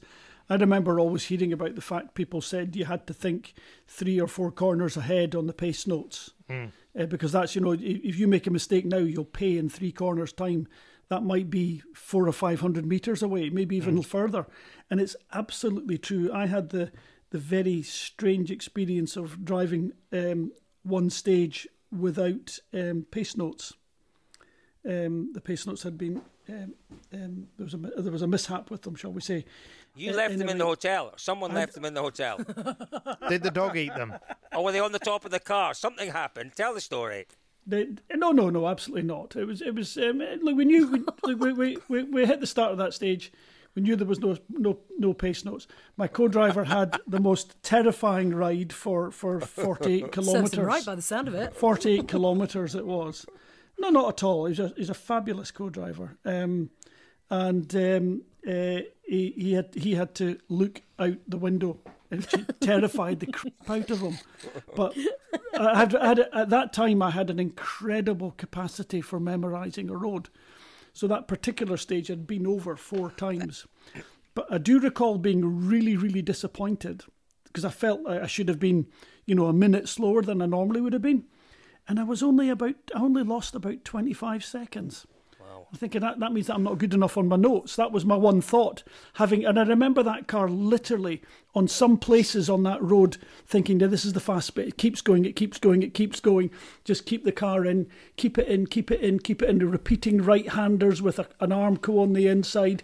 I 0.49 0.55
remember 0.55 0.99
always 0.99 1.25
hearing 1.25 1.53
about 1.53 1.75
the 1.75 1.81
fact 1.81 2.13
people 2.13 2.41
said 2.41 2.75
you 2.75 2.85
had 2.85 3.05
to 3.07 3.13
think 3.13 3.53
three 3.87 4.19
or 4.19 4.27
four 4.27 4.51
corners 4.51 4.97
ahead 4.97 5.35
on 5.35 5.47
the 5.47 5.53
pace 5.53 5.85
notes. 5.87 6.31
Mm. 6.49 6.71
Uh, 6.97 7.05
because 7.05 7.31
that's, 7.31 7.55
you 7.55 7.61
know, 7.61 7.71
if 7.71 8.19
you 8.19 8.27
make 8.27 8.47
a 8.47 8.51
mistake 8.51 8.85
now, 8.85 8.97
you'll 8.97 9.23
pay 9.23 9.57
in 9.57 9.69
three 9.69 9.93
corners' 9.93 10.33
time 10.33 10.67
that 11.11 11.23
might 11.23 11.49
be 11.49 11.83
four 11.93 12.25
or 12.25 12.31
five 12.31 12.61
hundred 12.61 12.85
meters 12.85 13.21
away, 13.21 13.49
maybe 13.49 13.75
even 13.75 13.97
mm. 13.97 14.05
further. 14.05 14.47
And 14.89 15.01
it's 15.01 15.17
absolutely 15.33 15.97
true. 15.97 16.31
I 16.33 16.45
had 16.45 16.69
the 16.69 16.89
the 17.31 17.37
very 17.37 17.81
strange 17.81 18.49
experience 18.49 19.17
of 19.17 19.43
driving 19.43 19.91
um, 20.13 20.53
one 20.83 21.09
stage 21.09 21.67
without 21.91 22.59
um, 22.73 23.05
pace 23.11 23.35
notes. 23.35 23.73
Um, 24.89 25.33
the 25.33 25.41
pace 25.41 25.67
notes 25.67 25.83
had 25.83 25.97
been 25.97 26.21
um, 26.47 26.75
um, 27.13 27.47
there 27.57 27.65
was 27.65 27.73
a 27.73 27.77
there 27.77 28.11
was 28.13 28.21
a 28.21 28.27
mishap 28.27 28.71
with 28.71 28.83
them, 28.83 28.95
shall 28.95 29.11
we 29.11 29.19
say? 29.19 29.43
You 29.97 30.11
uh, 30.11 30.15
left 30.15 30.37
them 30.37 30.47
in 30.47 30.57
the 30.57 30.65
hotel, 30.65 31.07
or 31.07 31.17
someone 31.17 31.51
I, 31.51 31.55
left 31.55 31.73
them 31.73 31.83
in 31.83 31.93
the 31.93 32.01
hotel. 32.01 32.37
Did 33.27 33.43
the 33.43 33.51
dog 33.51 33.75
eat 33.75 33.93
them? 33.95 34.13
Or 34.55 34.63
were 34.63 34.71
they 34.71 34.79
on 34.79 34.93
the 34.93 34.99
top 34.99 35.25
of 35.25 35.31
the 35.31 35.41
car? 35.41 35.73
Something 35.73 36.09
happened. 36.11 36.53
Tell 36.55 36.73
the 36.73 36.79
story. 36.79 37.27
They, 37.67 37.89
no, 38.15 38.31
no, 38.31 38.49
no, 38.49 38.67
absolutely 38.67 39.03
not. 39.07 39.35
It 39.35 39.45
was, 39.45 39.61
it 39.61 39.75
was. 39.75 39.97
Um, 39.97 40.19
look, 40.41 40.55
we 40.55 40.65
knew 40.65 41.05
we, 41.23 41.35
we, 41.35 41.53
we, 41.53 41.77
we, 41.87 42.03
we 42.03 42.25
hit 42.25 42.39
the 42.39 42.47
start 42.47 42.71
of 42.71 42.77
that 42.79 42.93
stage. 42.93 43.31
We 43.75 43.81
knew 43.81 43.95
there 43.95 44.07
was 44.07 44.19
no, 44.19 44.37
no, 44.49 44.79
no 44.97 45.13
pace 45.13 45.45
notes. 45.45 45.67
My 45.95 46.07
co-driver 46.07 46.65
had 46.65 46.97
the 47.07 47.21
most 47.21 47.55
terrifying 47.63 48.33
ride 48.33 48.73
for 48.73 49.11
for 49.11 49.39
forty-eight 49.39 50.11
kilometres. 50.17 50.59
right 50.59 50.85
by 50.85 50.95
the 50.95 51.01
sound 51.01 51.27
of 51.27 51.35
it. 51.35 51.55
Forty-eight 51.55 52.07
kilometres 52.07 52.75
it 52.75 52.85
was. 52.85 53.25
No, 53.79 53.89
not 53.89 54.09
at 54.09 54.23
all. 54.23 54.45
He's 54.47 54.59
a 54.59 54.73
he's 54.75 54.89
a 54.89 54.93
fabulous 54.93 55.51
co-driver. 55.51 56.17
Um, 56.25 56.71
and 57.29 57.73
um, 57.75 58.21
uh, 58.45 58.81
he, 59.03 59.33
he 59.37 59.53
had 59.53 59.73
he 59.73 59.95
had 59.95 60.13
to 60.15 60.37
look 60.49 60.81
out 60.99 61.17
the 61.27 61.37
window 61.37 61.77
it 62.11 62.59
terrified 62.59 63.19
the 63.19 63.27
crap 63.27 63.69
out 63.69 63.89
of 63.89 64.01
him. 64.01 64.17
But 64.75 64.95
I 65.57 65.77
had, 65.77 65.95
I 65.95 66.07
had, 66.07 66.19
at 66.19 66.49
that 66.49 66.73
time, 66.73 67.01
I 67.01 67.11
had 67.11 67.29
an 67.29 67.39
incredible 67.39 68.31
capacity 68.31 69.01
for 69.01 69.19
memorising 69.19 69.89
a 69.89 69.95
road. 69.95 70.29
So 70.93 71.07
that 71.07 71.27
particular 71.27 71.77
stage 71.77 72.07
had 72.07 72.27
been 72.27 72.45
over 72.45 72.75
four 72.75 73.11
times. 73.11 73.65
But 74.33 74.51
I 74.51 74.57
do 74.57 74.79
recall 74.79 75.17
being 75.17 75.67
really, 75.67 75.95
really 75.95 76.21
disappointed 76.21 77.03
because 77.45 77.65
I 77.65 77.69
felt 77.69 78.07
I 78.07 78.27
should 78.27 78.47
have 78.47 78.59
been, 78.59 78.87
you 79.25 79.35
know, 79.35 79.47
a 79.47 79.53
minute 79.53 79.89
slower 79.89 80.21
than 80.21 80.41
I 80.41 80.45
normally 80.45 80.81
would 80.81 80.93
have 80.93 81.01
been. 81.01 81.25
And 81.87 81.99
I 81.99 82.03
was 82.03 82.23
only 82.23 82.49
about, 82.49 82.75
I 82.95 82.99
only 82.99 83.23
lost 83.23 83.55
about 83.55 83.83
25 83.83 84.45
seconds. 84.45 85.05
I'm 85.71 85.77
thinking 85.77 86.01
that, 86.01 86.19
that 86.19 86.33
means 86.33 86.47
that 86.47 86.55
I'm 86.55 86.63
not 86.63 86.79
good 86.79 86.93
enough 86.93 87.17
on 87.17 87.29
my 87.29 87.37
notes. 87.37 87.77
That 87.77 87.93
was 87.93 88.03
my 88.03 88.17
one 88.17 88.41
thought. 88.41 88.83
Having 89.13 89.45
and 89.45 89.57
I 89.57 89.63
remember 89.63 90.03
that 90.03 90.27
car 90.27 90.49
literally 90.49 91.21
on 91.55 91.69
some 91.69 91.97
places 91.97 92.49
on 92.49 92.63
that 92.63 92.83
road 92.83 93.15
thinking, 93.47 93.77
"Now 93.77 93.87
this 93.87 94.03
is 94.03 94.11
the 94.11 94.19
fast 94.19 94.53
bit. 94.53 94.67
It 94.67 94.77
keeps 94.77 94.99
going, 94.99 95.23
it 95.23 95.37
keeps 95.37 95.57
going, 95.59 95.81
it 95.81 95.93
keeps 95.93 96.19
going. 96.19 96.51
Just 96.83 97.05
keep 97.05 97.23
the 97.23 97.31
car 97.31 97.65
in, 97.65 97.87
keep 98.17 98.37
it 98.37 98.49
in, 98.49 98.67
keep 98.67 98.91
it 98.91 98.99
in, 98.99 99.19
keep 99.19 99.41
it 99.41 99.49
in." 99.49 99.59
The 99.59 99.65
repeating 99.65 100.21
right-handers 100.21 101.01
with 101.01 101.19
a, 101.19 101.27
an 101.39 101.51
Armco 101.51 102.01
on 102.01 102.11
the 102.11 102.27
inside. 102.27 102.83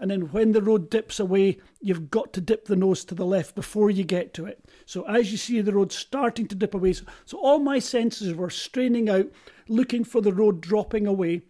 And 0.00 0.10
then 0.10 0.32
when 0.32 0.52
the 0.52 0.62
road 0.62 0.90
dips 0.90 1.20
away, 1.20 1.58
you've 1.80 2.10
got 2.10 2.32
to 2.32 2.40
dip 2.40 2.64
the 2.64 2.74
nose 2.74 3.04
to 3.04 3.14
the 3.14 3.24
left 3.24 3.54
before 3.54 3.90
you 3.90 4.02
get 4.02 4.34
to 4.34 4.44
it. 4.44 4.58
So 4.86 5.04
as 5.04 5.30
you 5.30 5.38
see 5.38 5.60
the 5.60 5.72
road 5.72 5.92
starting 5.92 6.48
to 6.48 6.56
dip 6.56 6.74
away, 6.74 6.94
so, 6.94 7.04
so 7.24 7.38
all 7.38 7.60
my 7.60 7.78
senses 7.78 8.34
were 8.34 8.50
straining 8.50 9.08
out, 9.08 9.30
looking 9.68 10.02
for 10.02 10.20
the 10.20 10.32
road 10.32 10.60
dropping 10.60 11.06
away 11.06 11.42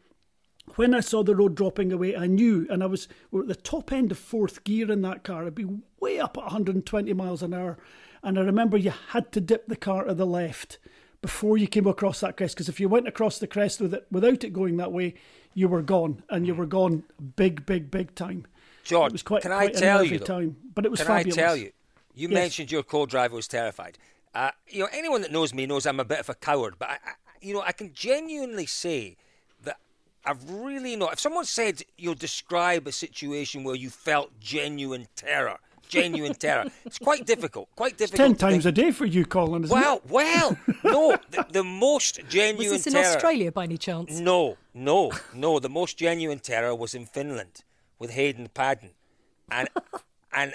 when 0.76 0.94
I 0.94 1.00
saw 1.00 1.22
the 1.22 1.36
road 1.36 1.54
dropping 1.54 1.92
away, 1.92 2.16
I 2.16 2.26
knew, 2.26 2.66
and 2.70 2.82
I 2.82 2.86
was 2.86 3.08
we 3.30 3.40
at 3.40 3.48
the 3.48 3.54
top 3.54 3.92
end 3.92 4.10
of 4.12 4.18
fourth 4.18 4.64
gear 4.64 4.90
in 4.90 5.02
that 5.02 5.24
car. 5.24 5.46
I'd 5.46 5.54
be 5.54 5.66
way 6.00 6.18
up 6.18 6.36
at 6.36 6.44
120 6.44 7.12
miles 7.12 7.42
an 7.42 7.54
hour, 7.54 7.78
and 8.22 8.38
I 8.38 8.42
remember 8.42 8.76
you 8.76 8.92
had 9.10 9.32
to 9.32 9.40
dip 9.40 9.66
the 9.68 9.76
car 9.76 10.04
to 10.04 10.14
the 10.14 10.26
left 10.26 10.78
before 11.22 11.56
you 11.56 11.66
came 11.66 11.86
across 11.86 12.20
that 12.20 12.36
crest. 12.36 12.54
Because 12.54 12.68
if 12.68 12.80
you 12.80 12.88
went 12.88 13.08
across 13.08 13.38
the 13.38 13.46
crest 13.46 13.80
with 13.80 13.94
it 13.94 14.06
without 14.10 14.44
it 14.44 14.52
going 14.52 14.76
that 14.76 14.92
way, 14.92 15.14
you 15.54 15.68
were 15.68 15.82
gone, 15.82 16.22
and 16.28 16.46
you 16.46 16.54
were 16.54 16.66
gone 16.66 17.04
big, 17.36 17.64
big, 17.66 17.90
big 17.90 18.14
time. 18.14 18.46
George, 18.82 19.10
it 19.10 19.12
was 19.12 19.22
quite, 19.22 19.42
can 19.42 19.50
quite 19.50 19.76
I 19.76 19.78
tell 19.78 20.04
you? 20.04 20.18
Time, 20.18 20.56
but 20.74 20.84
it 20.84 20.90
was 20.90 21.00
can 21.00 21.06
fabulous. 21.06 21.38
I 21.38 21.40
tell 21.40 21.56
you? 21.56 21.72
You 22.14 22.28
yes. 22.28 22.34
mentioned 22.34 22.70
your 22.70 22.82
co-driver 22.82 23.34
was 23.34 23.48
terrified. 23.48 23.98
Uh, 24.34 24.50
you 24.68 24.80
know, 24.80 24.88
anyone 24.92 25.22
that 25.22 25.32
knows 25.32 25.54
me 25.54 25.66
knows 25.66 25.86
I'm 25.86 26.00
a 26.00 26.04
bit 26.04 26.18
of 26.18 26.28
a 26.28 26.34
coward, 26.34 26.74
but 26.78 26.90
I, 26.90 26.94
I, 26.94 27.12
you 27.40 27.54
know, 27.54 27.62
I 27.62 27.72
can 27.72 27.92
genuinely 27.92 28.66
say 28.66 29.16
I've 30.26 30.48
really 30.50 30.96
not. 30.96 31.14
If 31.14 31.20
someone 31.20 31.44
said 31.44 31.82
you'll 31.98 32.14
describe 32.14 32.86
a 32.86 32.92
situation 32.92 33.64
where 33.64 33.74
you 33.74 33.90
felt 33.90 34.30
genuine 34.40 35.06
terror, 35.16 35.58
genuine 35.88 36.34
terror, 36.34 36.64
it's 36.86 36.98
quite 36.98 37.26
difficult. 37.26 37.68
Quite 37.76 37.98
difficult. 37.98 38.16
Ten 38.16 38.34
times 38.34 38.64
think- 38.64 38.78
a 38.78 38.82
day 38.82 38.90
for 38.90 39.04
you, 39.06 39.24
Colin, 39.26 39.64
isn't 39.64 39.74
Well, 39.74 39.96
it? 39.96 40.10
well, 40.10 40.56
no. 40.82 41.16
The, 41.30 41.46
the 41.50 41.64
most 41.64 42.20
genuine. 42.28 42.70
Was 42.70 42.84
this 42.84 42.86
in 42.86 42.92
terror. 42.94 43.14
Australia 43.14 43.52
by 43.52 43.64
any 43.64 43.76
chance? 43.78 44.18
No, 44.18 44.56
no, 44.72 45.12
no. 45.34 45.58
The 45.58 45.68
most 45.68 45.98
genuine 45.98 46.38
terror 46.38 46.74
was 46.74 46.94
in 46.94 47.04
Finland 47.06 47.62
with 47.98 48.10
Hayden 48.10 48.48
Paddon, 48.54 48.90
and 49.50 49.68
and 50.32 50.54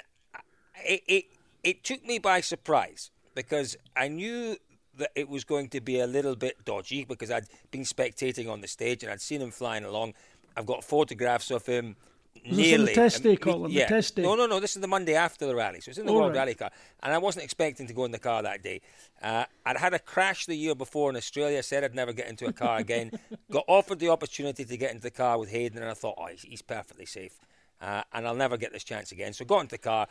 it, 0.84 1.02
it 1.06 1.24
it 1.62 1.84
took 1.84 2.04
me 2.04 2.18
by 2.18 2.40
surprise 2.40 3.10
because 3.34 3.76
I 3.94 4.08
knew 4.08 4.56
that 5.00 5.10
it 5.14 5.28
was 5.28 5.44
going 5.44 5.68
to 5.70 5.80
be 5.80 5.98
a 6.00 6.06
little 6.06 6.36
bit 6.36 6.64
dodgy 6.64 7.04
because 7.04 7.30
I'd 7.30 7.46
been 7.70 7.82
spectating 7.82 8.50
on 8.50 8.60
the 8.60 8.68
stage 8.68 9.02
and 9.02 9.12
I'd 9.12 9.20
seen 9.20 9.40
him 9.42 9.50
flying 9.50 9.84
along. 9.84 10.14
I've 10.56 10.66
got 10.66 10.84
photographs 10.84 11.50
of 11.50 11.66
him. 11.66 11.96
this 12.34 12.56
the 12.56 12.62
Nearly. 12.62 12.94
test 12.94 13.16
um, 13.18 13.22
day, 13.22 13.36
Colin, 13.36 13.72
the 13.72 13.78
Yeah. 13.78 13.86
test 13.88 14.14
day? 14.16 14.22
No, 14.22 14.34
no, 14.36 14.46
no. 14.46 14.60
This 14.60 14.76
is 14.76 14.80
the 14.82 14.88
Monday 14.88 15.14
after 15.14 15.46
the 15.46 15.54
rally, 15.54 15.80
so 15.80 15.90
it's 15.90 15.98
in 15.98 16.06
the 16.06 16.12
All 16.12 16.18
World 16.20 16.30
right. 16.32 16.38
Rally 16.38 16.54
car, 16.54 16.70
and 17.02 17.12
I 17.12 17.18
wasn't 17.18 17.44
expecting 17.44 17.86
to 17.88 17.92
go 17.92 18.04
in 18.04 18.12
the 18.12 18.18
car 18.20 18.42
that 18.42 18.62
day. 18.62 18.80
Uh, 19.20 19.44
I'd 19.66 19.76
had 19.76 19.94
a 19.94 19.98
crash 19.98 20.46
the 20.46 20.54
year 20.54 20.74
before 20.76 21.10
in 21.10 21.16
Australia. 21.16 21.62
Said 21.62 21.82
I'd 21.84 21.94
never 21.94 22.12
get 22.12 22.28
into 22.28 22.46
a 22.46 22.52
car 22.52 22.78
again. 22.78 23.10
Got 23.50 23.64
offered 23.66 23.98
the 23.98 24.08
opportunity 24.10 24.64
to 24.64 24.76
get 24.76 24.90
into 24.92 25.02
the 25.02 25.10
car 25.10 25.38
with 25.38 25.50
Hayden, 25.50 25.78
and 25.82 25.90
I 25.90 25.94
thought, 25.94 26.14
oh, 26.18 26.26
he's, 26.26 26.42
he's 26.42 26.62
perfectly 26.62 27.04
safe, 27.06 27.38
uh, 27.80 28.02
and 28.12 28.26
I'll 28.26 28.34
never 28.36 28.56
get 28.56 28.72
this 28.72 28.84
chance 28.84 29.10
again. 29.12 29.32
So 29.32 29.44
got 29.44 29.60
into 29.60 29.72
the 29.74 29.78
car. 29.78 30.06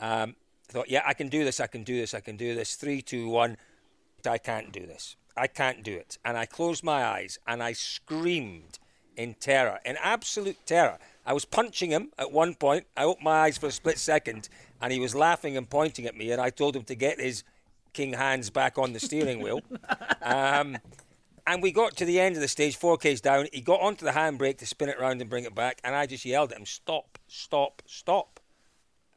Um, 0.00 0.36
thought, 0.68 0.88
yeah, 0.88 1.02
I 1.04 1.12
can 1.14 1.28
do 1.28 1.44
this. 1.44 1.60
I 1.60 1.66
can 1.66 1.82
do 1.82 1.96
this. 1.98 2.14
I 2.14 2.20
can 2.20 2.36
do 2.36 2.54
this. 2.54 2.76
Three, 2.76 3.02
two, 3.02 3.28
one. 3.28 3.56
I 4.26 4.38
can't 4.38 4.72
do 4.72 4.86
this. 4.86 5.16
I 5.36 5.46
can't 5.46 5.82
do 5.82 5.94
it. 5.94 6.18
And 6.24 6.36
I 6.36 6.46
closed 6.46 6.84
my 6.84 7.04
eyes 7.04 7.38
and 7.46 7.62
I 7.62 7.72
screamed 7.72 8.78
in 9.16 9.34
terror, 9.34 9.80
in 9.84 9.96
absolute 10.02 10.64
terror. 10.66 10.98
I 11.26 11.32
was 11.32 11.44
punching 11.44 11.90
him 11.90 12.10
at 12.18 12.32
one 12.32 12.54
point. 12.54 12.86
I 12.96 13.04
opened 13.04 13.24
my 13.24 13.42
eyes 13.42 13.58
for 13.58 13.66
a 13.66 13.72
split 13.72 13.98
second 13.98 14.48
and 14.80 14.92
he 14.92 15.00
was 15.00 15.14
laughing 15.14 15.56
and 15.56 15.68
pointing 15.68 16.06
at 16.06 16.16
me. 16.16 16.30
And 16.30 16.40
I 16.40 16.50
told 16.50 16.76
him 16.76 16.84
to 16.84 16.94
get 16.94 17.20
his 17.20 17.44
king 17.92 18.12
hands 18.12 18.50
back 18.50 18.78
on 18.78 18.92
the 18.92 19.00
steering 19.00 19.40
wheel. 19.40 19.60
Um, 20.26 20.78
and 21.46 21.62
we 21.62 21.70
got 21.70 21.96
to 21.98 22.06
the 22.06 22.18
end 22.18 22.36
of 22.36 22.40
the 22.40 22.48
stage, 22.48 22.78
4K's 22.78 23.20
down. 23.20 23.46
He 23.52 23.60
got 23.60 23.80
onto 23.80 24.06
the 24.06 24.12
handbrake 24.12 24.56
to 24.58 24.66
spin 24.66 24.88
it 24.88 24.98
round 24.98 25.20
and 25.20 25.28
bring 25.28 25.44
it 25.44 25.54
back. 25.54 25.80
And 25.84 25.94
I 25.94 26.06
just 26.06 26.24
yelled 26.24 26.52
at 26.52 26.58
him, 26.58 26.64
Stop, 26.64 27.18
stop, 27.28 27.82
stop. 27.84 28.40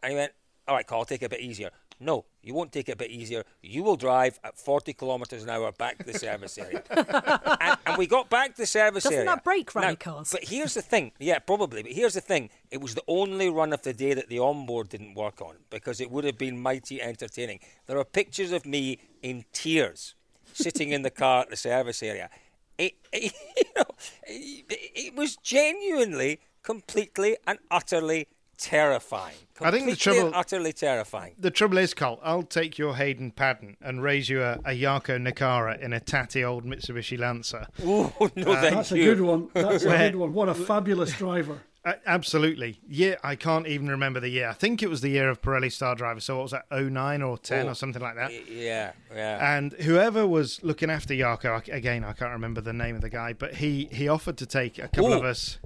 And 0.03 0.11
he 0.11 0.17
went, 0.17 0.33
All 0.67 0.75
right, 0.75 0.85
Carl, 0.85 1.05
take 1.05 1.21
it 1.21 1.25
a 1.25 1.29
bit 1.29 1.39
easier. 1.39 1.69
No, 1.99 2.25
you 2.47 2.53
won't 2.53 2.71
take 2.71 2.87
it 2.87 2.93
a 2.93 2.95
bit 2.95 3.11
easier. 3.11 3.43
You 3.61 3.83
will 3.83 3.97
drive 3.97 4.39
at 4.41 4.57
40 4.57 4.93
kilometres 4.93 5.43
an 5.43 5.49
hour 5.49 5.69
back 5.73 5.97
to 5.97 6.05
the 6.05 6.17
service 6.17 6.57
area. 6.57 6.81
and, 6.89 7.77
and 7.85 7.97
we 7.97 8.07
got 8.07 8.29
back 8.29 8.55
to 8.55 8.61
the 8.61 8.65
service 8.65 9.03
Doesn't 9.03 9.17
area. 9.17 9.25
that 9.31 9.43
break 9.43 9.75
rally 9.75 9.87
Now, 9.89 9.95
cars? 9.95 10.29
But 10.31 10.45
here's 10.45 10.73
the 10.73 10.81
thing. 10.81 11.11
Yeah, 11.19 11.39
probably. 11.39 11.83
But 11.83 11.91
here's 11.91 12.13
the 12.13 12.21
thing. 12.21 12.49
It 12.71 12.79
was 12.79 12.95
the 12.95 13.03
only 13.05 13.49
run 13.49 13.73
of 13.73 13.81
the 13.81 13.91
day 13.93 14.13
that 14.13 14.29
the 14.29 14.39
onboard 14.39 14.87
didn't 14.87 15.15
work 15.15 15.41
on 15.41 15.55
because 15.69 15.99
it 15.99 16.09
would 16.09 16.23
have 16.23 16.37
been 16.37 16.57
mighty 16.57 17.01
entertaining. 17.01 17.59
There 17.85 17.97
are 17.97 18.05
pictures 18.05 18.53
of 18.53 18.65
me 18.65 18.99
in 19.21 19.43
tears 19.51 20.15
sitting 20.53 20.91
in 20.91 21.01
the 21.01 21.11
car 21.11 21.41
at 21.41 21.49
the 21.49 21.57
service 21.57 22.01
area. 22.01 22.29
It, 22.77 22.93
it, 23.11 23.33
you 23.57 23.63
know, 23.75 23.83
it, 24.25 24.65
it 24.69 25.15
was 25.17 25.35
genuinely, 25.35 26.39
completely, 26.63 27.35
and 27.45 27.59
utterly 27.69 28.29
terrifying. 28.57 29.35
I 29.61 29.71
think 29.71 29.89
the 29.89 29.95
trouble- 29.95 30.31
utterly 30.35 30.73
terrifying. 30.73 31.33
The 31.39 31.51
trouble 31.51 31.77
is, 31.79 31.93
Cole, 31.93 32.19
I'll 32.23 32.43
take 32.43 32.77
your 32.77 32.95
Hayden 32.95 33.31
Paddon 33.31 33.75
and 33.81 34.03
raise 34.03 34.29
you 34.29 34.43
a, 34.43 34.53
a 34.65 34.79
Jarkko 34.79 35.17
Nikara 35.25 35.79
in 35.79 35.93
a 35.93 35.99
tatty 35.99 36.43
old 36.43 36.65
Mitsubishi 36.65 37.17
Lancer. 37.17 37.67
Oh 37.83 38.13
no, 38.35 38.53
thank 38.55 38.75
That's 38.75 38.91
a 38.91 38.95
good 38.97 39.21
one. 39.21 39.49
That's 39.53 39.83
a 39.83 39.89
good 39.97 40.15
one. 40.15 40.33
What 40.33 40.49
a 40.49 40.53
fabulous 40.53 41.13
driver. 41.17 41.61
Uh, 41.85 41.93
absolutely. 42.05 42.81
Yeah, 42.89 43.15
I 43.23 43.35
can't 43.37 43.65
even 43.65 43.87
remember 43.87 44.19
the 44.19 44.27
year. 44.27 44.49
I 44.49 44.53
think 44.53 44.83
it 44.83 44.89
was 44.89 44.99
the 44.99 45.07
year 45.09 45.29
of 45.29 45.41
Pirelli 45.41 45.71
Star 45.71 45.95
Driver. 45.95 46.19
So 46.19 46.35
what 46.35 46.41
was 46.41 46.51
that, 46.51 46.65
09 46.69 47.21
or 47.21 47.37
10 47.37 47.65
Oh. 47.65 47.69
or 47.71 47.75
something 47.75 48.01
like 48.01 48.15
that? 48.15 48.31
Yeah, 48.49 48.91
yeah. 49.15 49.55
And 49.57 49.71
whoever 49.71 50.27
was 50.27 50.61
looking 50.63 50.89
after 50.89 51.13
Jarkko, 51.13 51.71
again, 51.73 52.03
I 52.03 52.11
can't 52.11 52.33
remember 52.33 52.59
the 52.59 52.73
name 52.73 52.95
of 52.95 53.01
the 53.01 53.09
guy, 53.09 53.31
but 53.31 53.53
he, 53.55 53.85
he 53.89 54.09
offered 54.09 54.35
to 54.37 54.45
take 54.45 54.77
a 54.79 54.89
couple 54.89 55.13
Ooh. 55.13 55.19
of 55.19 55.23
us 55.23 55.59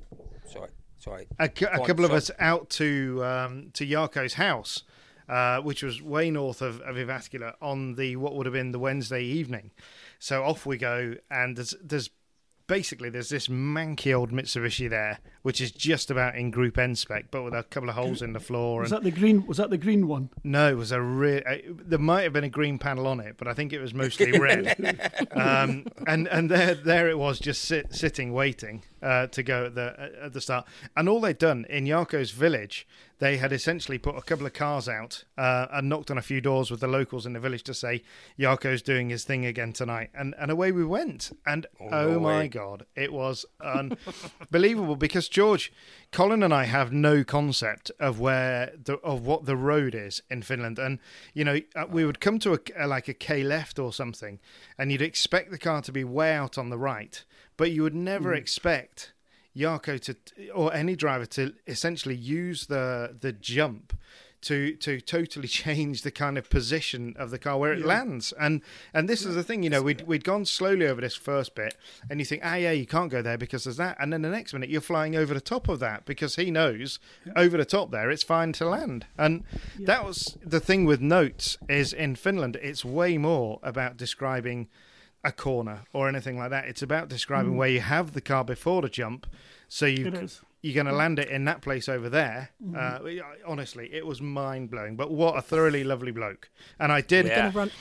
sorry, 1.01 1.27
sorry. 1.37 1.73
a, 1.73 1.81
a 1.81 1.85
couple 1.85 2.05
of 2.05 2.11
sorry. 2.11 2.17
us 2.17 2.31
out 2.39 2.69
to 2.71 3.23
um, 3.23 3.71
to 3.73 3.85
Jarkko's 3.85 4.35
house, 4.35 4.83
uh, 5.27 5.59
which 5.61 5.83
was 5.83 6.01
way 6.01 6.31
north 6.31 6.61
of, 6.61 6.81
of 6.81 6.97
on 7.61 7.95
the 7.95 8.15
what 8.15 8.35
would 8.35 8.45
have 8.45 8.53
been 8.53 8.71
the 8.71 8.79
Wednesday 8.79 9.23
evening. 9.23 9.71
So 10.19 10.43
off 10.43 10.65
we 10.65 10.77
go, 10.77 11.15
and 11.29 11.57
there's 11.57 11.73
there's 11.83 12.09
basically 12.67 13.09
there's 13.09 13.29
this 13.29 13.47
manky 13.47 14.17
old 14.17 14.31
Mitsubishi 14.31 14.89
there, 14.89 15.19
which 15.41 15.59
is 15.61 15.71
just 15.71 16.11
about 16.11 16.35
in 16.35 16.51
Group 16.51 16.77
N 16.77 16.95
spec, 16.95 17.25
but 17.31 17.43
with 17.43 17.53
a 17.53 17.63
couple 17.63 17.89
of 17.89 17.95
holes 17.95 18.21
in 18.21 18.33
the 18.33 18.39
floor. 18.39 18.81
Was 18.81 18.91
And 18.91 18.99
that 18.99 19.03
the 19.03 19.17
green? 19.19 19.45
Was 19.47 19.57
that 19.57 19.69
the 19.69 19.77
green 19.77 20.07
one? 20.07 20.29
no, 20.43 20.69
it 20.69 20.75
was 20.77 20.91
a 20.91 21.01
real. 21.01 21.41
Uh, 21.49 21.57
there 21.67 21.99
might 21.99 22.23
have 22.23 22.33
been 22.33 22.43
a 22.43 22.49
green 22.49 22.77
panel 22.77 23.07
on 23.07 23.19
it, 23.19 23.35
but 23.37 23.47
I 23.47 23.53
think 23.53 23.73
it 23.73 23.79
was 23.79 23.93
mostly 23.93 24.31
red. 24.39 24.75
um, 25.31 25.85
and 26.07 26.27
and 26.27 26.49
there 26.49 26.75
there 26.75 27.09
it 27.09 27.17
was, 27.17 27.39
just 27.39 27.63
sit, 27.63 27.93
sitting 27.93 28.33
waiting 28.33 28.83
uh, 29.01 29.27
to 29.27 29.43
go 29.43 29.65
at 29.65 29.75
the 29.75 30.11
at 30.23 30.33
the 30.33 30.41
start. 30.41 30.67
And 30.95 31.07
all 31.09 31.19
they'd 31.21 31.37
done 31.37 31.65
in 31.69 31.85
Jarkko's 31.85 32.31
village, 32.31 32.87
they 33.19 33.37
had 33.37 33.51
essentially 33.51 33.97
put 33.97 34.15
a 34.17 34.21
couple 34.21 34.45
of 34.47 34.53
cars 34.53 34.89
out 34.89 35.23
uh, 35.37 35.67
and 35.71 35.87
knocked 35.89 36.09
on 36.11 36.17
a 36.17 36.21
few 36.23 36.41
doors 36.41 36.71
with 36.71 36.79
the 36.79 36.87
locals 36.87 37.25
in 37.25 37.33
the 37.33 37.39
village 37.39 37.63
to 37.63 37.73
say 37.73 38.01
Jarkko's 38.39 38.81
doing 38.81 39.09
his 39.09 39.23
thing 39.23 39.45
again 39.45 39.73
tonight. 39.73 40.09
And 40.13 40.33
and 40.39 40.49
away 40.51 40.71
we 40.71 40.85
went. 40.85 41.31
And 41.45 41.65
oh, 41.79 41.87
no 41.89 42.19
my 42.19 42.37
way. 42.39 42.47
god, 42.47 42.85
it 42.95 43.11
was 43.13 43.45
unbelievable 43.63 44.95
because 44.95 45.29
George, 45.31 45.71
Colin, 46.11 46.43
and 46.43 46.53
I 46.53 46.65
have 46.65 46.91
no 46.91 47.23
concept 47.23 47.89
of 47.99 48.19
where 48.19 48.73
the 48.83 48.95
of 48.97 49.25
what 49.25 49.45
the 49.45 49.55
road 49.55 49.95
is 49.95 50.21
in 50.29 50.41
Finland, 50.41 50.77
and 50.77 50.99
you 51.33 51.45
know 51.45 51.61
uh, 51.75 51.85
we 51.89 52.05
would 52.05 52.19
come 52.19 52.37
to 52.39 52.53
a, 52.53 52.59
a 52.77 52.85
like 52.85 53.07
a 53.07 53.13
K 53.13 53.41
left 53.41 53.79
or 53.79 53.93
something, 53.93 54.39
and 54.77 54.91
you'd 54.91 55.01
expect 55.01 55.49
the 55.49 55.57
car 55.57 55.81
to 55.83 55.91
be 55.91 56.03
way 56.03 56.33
out 56.33 56.57
on 56.57 56.69
the 56.69 56.77
right, 56.77 57.23
but 57.55 57.71
you 57.71 57.81
would 57.81 57.95
never 57.95 58.33
expect 58.33 59.13
Jarkko 59.55 59.99
to 60.01 60.49
or 60.49 60.73
any 60.73 60.97
driver 60.97 61.25
to 61.27 61.53
essentially 61.65 62.15
use 62.15 62.67
the 62.67 63.15
the 63.19 63.31
jump 63.31 63.93
to 64.41 64.75
to 64.75 64.99
totally 65.01 65.47
change 65.63 66.01
the 66.01 66.11
kind 66.11 66.37
of 66.37 66.49
position 66.49 67.15
of 67.17 67.31
the 67.31 67.39
car 67.39 67.57
where 67.57 67.73
it 67.73 67.85
lands. 67.85 68.33
And 68.39 68.61
and 68.93 69.07
this 69.07 69.25
is 69.25 69.35
the 69.35 69.43
thing, 69.43 69.63
you 69.63 69.69
know, 69.69 69.81
we'd 69.81 70.07
we'd 70.07 70.23
gone 70.23 70.45
slowly 70.45 70.87
over 70.87 71.01
this 71.01 71.15
first 71.15 71.55
bit, 71.55 71.75
and 72.09 72.19
you 72.19 72.25
think, 72.25 72.41
ah, 72.43 72.55
yeah, 72.55 72.71
you 72.71 72.85
can't 72.85 73.11
go 73.11 73.21
there 73.21 73.37
because 73.37 73.63
there's 73.63 73.77
that, 73.77 73.97
and 73.99 74.11
then 74.11 74.21
the 74.21 74.29
next 74.29 74.53
minute 74.53 74.69
you're 74.69 74.81
flying 74.81 75.15
over 75.15 75.33
the 75.33 75.41
top 75.41 75.67
of 75.67 75.79
that 75.79 76.05
because 76.05 76.35
he 76.35 76.51
knows 76.51 76.99
over 77.35 77.57
the 77.57 77.65
top 77.65 77.91
there 77.91 78.09
it's 78.09 78.23
fine 78.23 78.51
to 78.53 78.65
land. 78.65 79.05
And 79.17 79.43
that 79.79 80.05
was 80.05 80.37
the 80.43 80.59
thing 80.59 80.85
with 80.85 81.01
notes 81.01 81.57
is 81.69 81.93
in 81.93 82.15
Finland, 82.15 82.57
it's 82.61 82.83
way 82.85 83.17
more 83.17 83.59
about 83.63 83.97
describing 83.97 84.67
a 85.23 85.31
corner 85.31 85.81
or 85.93 86.09
anything 86.09 86.37
like 86.37 86.49
that. 86.49 86.65
It's 86.65 86.81
about 86.81 87.07
describing 87.07 87.57
where 87.57 87.69
you 87.69 87.81
have 87.81 88.13
the 88.13 88.21
car 88.21 88.43
before 88.43 88.81
the 88.81 88.89
jump, 88.89 89.27
so 89.67 89.85
you. 89.85 90.11
You're 90.61 90.75
going 90.75 90.85
to 90.87 90.93
land 90.93 91.17
it 91.19 91.29
in 91.29 91.45
that 91.45 91.61
place 91.61 91.89
over 91.89 92.07
there. 92.09 92.49
Uh, 92.75 92.99
honestly, 93.47 93.89
it 93.93 94.05
was 94.05 94.21
mind 94.21 94.69
blowing. 94.69 94.95
But 94.95 95.11
what 95.11 95.35
a 95.37 95.41
thoroughly 95.41 95.83
lovely 95.83 96.11
bloke! 96.11 96.49
And 96.79 96.91
I 96.91 97.01
did. 97.01 97.25
Yeah. 97.25 97.49
Gonna 97.51 97.51
run, 97.57 97.71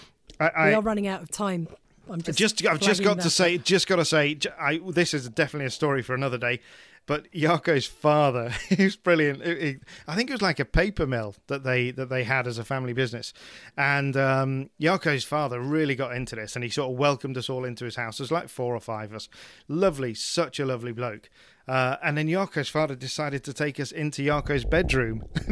I, 0.40 0.68
we 0.68 0.74
are 0.74 0.80
running 0.82 1.06
out 1.06 1.22
of 1.22 1.30
time. 1.30 1.68
I'm 2.08 2.22
just 2.22 2.38
just 2.38 2.66
I've 2.66 2.80
just 2.80 3.02
flagging 3.02 3.16
got 3.16 3.22
to 3.22 3.30
say, 3.30 3.58
just 3.58 3.86
got 3.86 3.96
to 3.96 4.04
say, 4.04 4.34
j- 4.34 4.50
I, 4.58 4.80
this 4.88 5.14
is 5.14 5.28
definitely 5.28 5.66
a 5.66 5.70
story 5.70 6.02
for 6.02 6.14
another 6.14 6.38
day. 6.38 6.60
But 7.06 7.30
Jarkko's 7.32 7.86
father, 7.86 8.50
he 8.68 8.84
was 8.84 8.96
brilliant. 8.96 9.44
He- 9.44 9.60
he- 9.60 9.76
I 10.08 10.14
think 10.16 10.30
it 10.30 10.32
was 10.34 10.42
like 10.42 10.58
a 10.60 10.64
paper 10.64 11.06
mill 11.06 11.34
that 11.48 11.62
they 11.64 11.90
that 11.92 12.08
they 12.08 12.24
had 12.24 12.46
as 12.46 12.56
a 12.58 12.64
family 12.64 12.92
business, 12.94 13.32
and 13.76 14.16
um, 14.16 14.70
Jarkko's 14.80 15.24
father 15.24 15.60
really 15.60 15.94
got 15.94 16.14
into 16.16 16.34
this, 16.36 16.56
and 16.56 16.64
he 16.64 16.70
sort 16.70 16.90
of 16.90 16.98
welcomed 16.98 17.36
us 17.36 17.48
all 17.50 17.64
into 17.64 17.84
his 17.84 17.96
house. 17.96 18.18
There's 18.18 18.30
like 18.32 18.48
four 18.48 18.74
or 18.74 18.80
five 18.80 19.10
of 19.10 19.16
us. 19.16 19.28
Lovely, 19.68 20.14
such 20.14 20.58
a 20.58 20.64
lovely 20.66 20.92
bloke. 20.92 21.28
Uh, 21.70 21.96
and 22.02 22.18
then 22.18 22.26
Jarkko's 22.26 22.68
father 22.68 22.96
decided 22.96 23.44
to 23.44 23.52
take 23.52 23.78
us 23.78 23.92
into 23.92 24.22
Jarkko's 24.22 24.64
bedroom. 24.64 25.22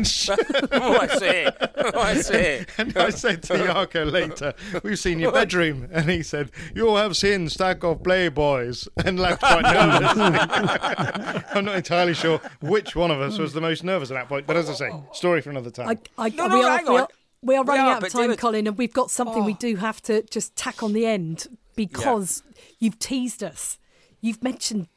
oh, 0.72 0.98
I 1.00 1.06
see. 1.16 1.46
Oh, 1.76 2.00
I 2.00 2.14
see. 2.14 2.64
And 2.78 2.96
I 2.98 3.10
said 3.10 3.44
to 3.44 3.54
Jarkko 3.54 4.10
later, 4.18 4.52
"We've 4.82 4.98
seen 4.98 5.20
your 5.20 5.30
bedroom," 5.30 5.88
and 5.92 6.10
he 6.10 6.24
said, 6.24 6.50
"You 6.74 6.96
have 6.96 7.16
seen 7.16 7.48
stack 7.48 7.84
of 7.84 8.02
playboys," 8.02 8.88
and 9.04 9.20
left 9.20 9.42
quite 9.42 9.62
nervous. 9.62 11.44
I'm 11.54 11.64
not 11.64 11.76
entirely 11.76 12.14
sure 12.14 12.40
which 12.62 12.96
one 12.96 13.12
of 13.12 13.20
us 13.20 13.38
was 13.38 13.52
the 13.52 13.60
most 13.60 13.84
nervous 13.84 14.10
at 14.10 14.14
that 14.14 14.28
point, 14.28 14.44
but 14.46 14.56
as 14.56 14.68
I 14.68 14.74
say, 14.74 14.90
story 15.12 15.40
for 15.40 15.50
another 15.50 15.70
time. 15.70 15.88
I, 15.88 16.26
I, 16.26 16.28
No, 16.30 16.44
we, 16.48 16.60
no, 16.62 16.68
are, 16.68 16.76
hang 16.78 16.86
we, 16.86 16.94
on. 16.96 17.00
are, 17.02 17.08
we 17.42 17.54
are 17.56 17.62
We 17.62 17.68
running 17.68 17.84
are, 17.86 17.92
out 17.94 18.02
of 18.02 18.12
time, 18.12 18.22
David- 18.22 18.38
Colin, 18.40 18.66
and 18.66 18.76
we've 18.76 18.92
got 18.92 19.12
something 19.12 19.44
we 19.44 19.52
Oh. 19.52 19.56
do 19.60 19.76
have 19.76 20.02
to 20.02 20.22
just 20.24 20.56
tack 20.56 20.82
on 20.82 20.94
the 20.94 21.06
end 21.06 21.46
because 21.76 22.42
you've 22.80 22.98
teased 22.98 23.44
us. 23.44 23.78
You've 24.20 24.42
mentioned 24.42 24.88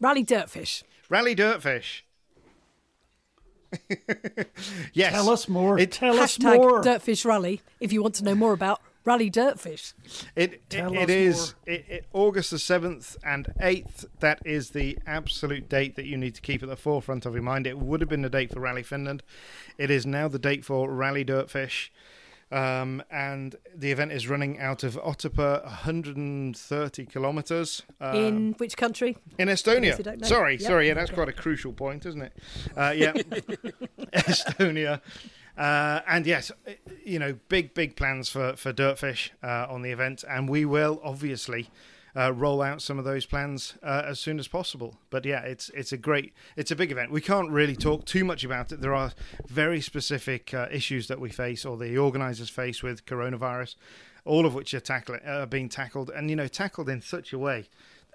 Rally 0.00 0.24
Dirtfish. 0.24 0.82
Rally 1.08 1.36
Dirtfish. 1.36 2.02
yes. 4.92 5.12
Tell 5.12 5.30
us 5.30 5.48
more. 5.48 5.78
It- 5.78 5.92
Tell 5.92 6.18
us 6.18 6.38
more. 6.40 6.82
Dirtfish 6.82 7.24
Rally 7.24 7.60
if 7.80 7.92
you 7.92 8.02
want 8.02 8.14
to 8.16 8.24
know 8.24 8.34
more 8.34 8.52
about 8.52 8.80
Rally 9.04 9.30
Dirtfish. 9.30 9.92
It 10.36 10.54
it, 10.54 10.70
Tell 10.70 10.92
it 10.92 11.04
us 11.04 11.10
is 11.10 11.54
it, 11.66 11.84
it, 11.88 12.06
August 12.12 12.50
the 12.50 12.58
seventh 12.58 13.16
and 13.24 13.52
eighth. 13.60 14.04
That 14.20 14.40
is 14.44 14.70
the 14.70 14.98
absolute 15.06 15.68
date 15.68 15.96
that 15.96 16.06
you 16.06 16.16
need 16.16 16.34
to 16.34 16.40
keep 16.40 16.62
at 16.62 16.68
the 16.68 16.76
forefront 16.76 17.26
of 17.26 17.34
your 17.34 17.42
mind. 17.42 17.66
It 17.66 17.78
would 17.78 18.00
have 18.00 18.10
been 18.10 18.22
the 18.22 18.30
date 18.30 18.52
for 18.52 18.60
Rally 18.60 18.82
Finland. 18.82 19.22
It 19.78 19.90
is 19.90 20.04
now 20.04 20.28
the 20.28 20.38
date 20.38 20.64
for 20.64 20.90
Rally 20.90 21.24
Dirtfish. 21.24 21.90
Um, 22.52 23.00
and 23.10 23.54
the 23.78 23.92
event 23.92 24.10
is 24.12 24.26
running 24.28 24.58
out 24.58 24.82
of 24.82 24.96
Otepää, 24.96 25.62
130 25.64 27.06
kilometres 27.06 27.82
uh, 28.00 28.12
In 28.16 28.54
which 28.58 28.76
country? 28.76 29.16
in 29.38 29.48
Estonia. 29.48 29.94
Sorry, 30.26 30.52
Yep. 30.54 30.60
sorry, 30.60 30.88
yeah, 30.88 30.94
that's 30.94 31.12
quite 31.12 31.28
a 31.28 31.32
crucial 31.32 31.72
point, 31.72 32.06
isn't 32.06 32.22
it? 32.22 32.32
Uh, 32.76 32.92
yeah, 32.96 33.12
Estonia. 34.12 35.00
Uh, 35.56 36.00
and 36.08 36.26
yes, 36.26 36.50
uh, 36.66 36.72
you 37.04 37.18
know, 37.18 37.34
big, 37.48 37.74
big 37.74 37.94
plans 37.94 38.28
for, 38.28 38.56
for 38.56 38.72
Dirtfish 38.72 39.30
uh, 39.42 39.66
on 39.72 39.82
the 39.82 39.90
event, 39.90 40.24
and 40.28 40.48
we 40.48 40.64
will 40.64 41.00
obviously 41.04 41.68
uh, 42.16 42.32
roll 42.32 42.62
out 42.62 42.82
some 42.82 42.98
of 42.98 43.04
those 43.04 43.26
plans 43.26 43.74
uh, 43.82 44.02
as 44.06 44.18
soon 44.18 44.38
as 44.38 44.48
possible. 44.48 44.98
But 45.10 45.24
yeah, 45.24 45.40
it's 45.40 45.70
it's 45.70 45.92
a 45.92 45.96
great, 45.96 46.32
it's 46.56 46.70
a 46.70 46.76
big 46.76 46.92
event. 46.92 47.10
We 47.10 47.20
can't 47.20 47.50
really 47.50 47.76
talk 47.76 48.04
too 48.04 48.24
much 48.24 48.44
about 48.44 48.72
it. 48.72 48.80
There 48.80 48.94
are 48.94 49.12
very 49.46 49.80
specific 49.80 50.52
uh, 50.54 50.66
issues 50.70 51.08
that 51.08 51.20
we 51.20 51.30
face, 51.30 51.64
or 51.64 51.76
the 51.76 51.98
organisers 51.98 52.50
face 52.50 52.82
with 52.82 53.06
coronavirus, 53.06 53.76
all 54.24 54.46
of 54.46 54.54
which 54.54 54.74
are 54.74 54.80
tackle, 54.80 55.18
uh, 55.26 55.46
being 55.46 55.68
tackled, 55.68 56.10
and 56.10 56.30
you 56.30 56.36
know, 56.36 56.48
tackled 56.48 56.88
in 56.88 57.00
such 57.00 57.32
a 57.32 57.38
way 57.38 57.68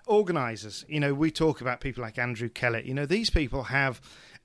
organisers, 0.08 0.86
you 0.88 1.00
know, 1.00 1.14
we 1.14 1.32
talk 1.32 1.62
about 1.62 1.80
people 1.80 2.04
like 2.04 2.18
Andrew 2.18 2.50
Kellett. 2.50 2.86
You 2.86 2.94
know, 2.94 3.06
these 3.06 3.30
people 3.30 3.64
have 3.64 4.02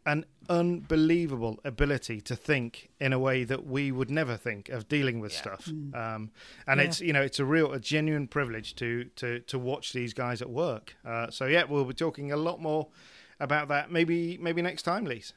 an 0.06 0.24
unbelievable 0.48 1.60
ability 1.64 2.20
to 2.22 2.34
think 2.36 2.90
in 3.00 3.12
a 3.12 3.18
way 3.18 3.44
that 3.44 3.66
we 3.66 3.92
would 3.92 4.10
never 4.10 4.36
think 4.36 4.68
of 4.68 4.88
dealing 4.88 5.20
with 5.20 5.32
stuff. 5.32 5.68
Um, 5.68 6.30
and 6.66 6.80
Yeah. 6.80 6.86
it's 6.86 7.00
you 7.00 7.12
know 7.12 7.22
it's 7.22 7.38
a 7.38 7.44
real 7.44 7.72
a 7.72 7.80
genuine 7.80 8.26
privilege 8.28 8.74
to 8.76 9.04
to 9.16 9.40
to 9.40 9.58
watch 9.58 9.92
these 9.92 10.14
guys 10.14 10.40
at 10.42 10.50
work. 10.50 10.96
Uh, 11.04 11.30
so 11.30 11.46
yeah, 11.46 11.64
we'll 11.64 11.84
be 11.84 11.94
talking 11.94 12.32
a 12.32 12.36
lot 12.36 12.60
more 12.60 12.88
about 13.38 13.68
that 13.68 13.90
maybe 13.90 14.38
maybe 14.40 14.62
next 14.62 14.82
time, 14.82 15.04
Lise. 15.04 15.34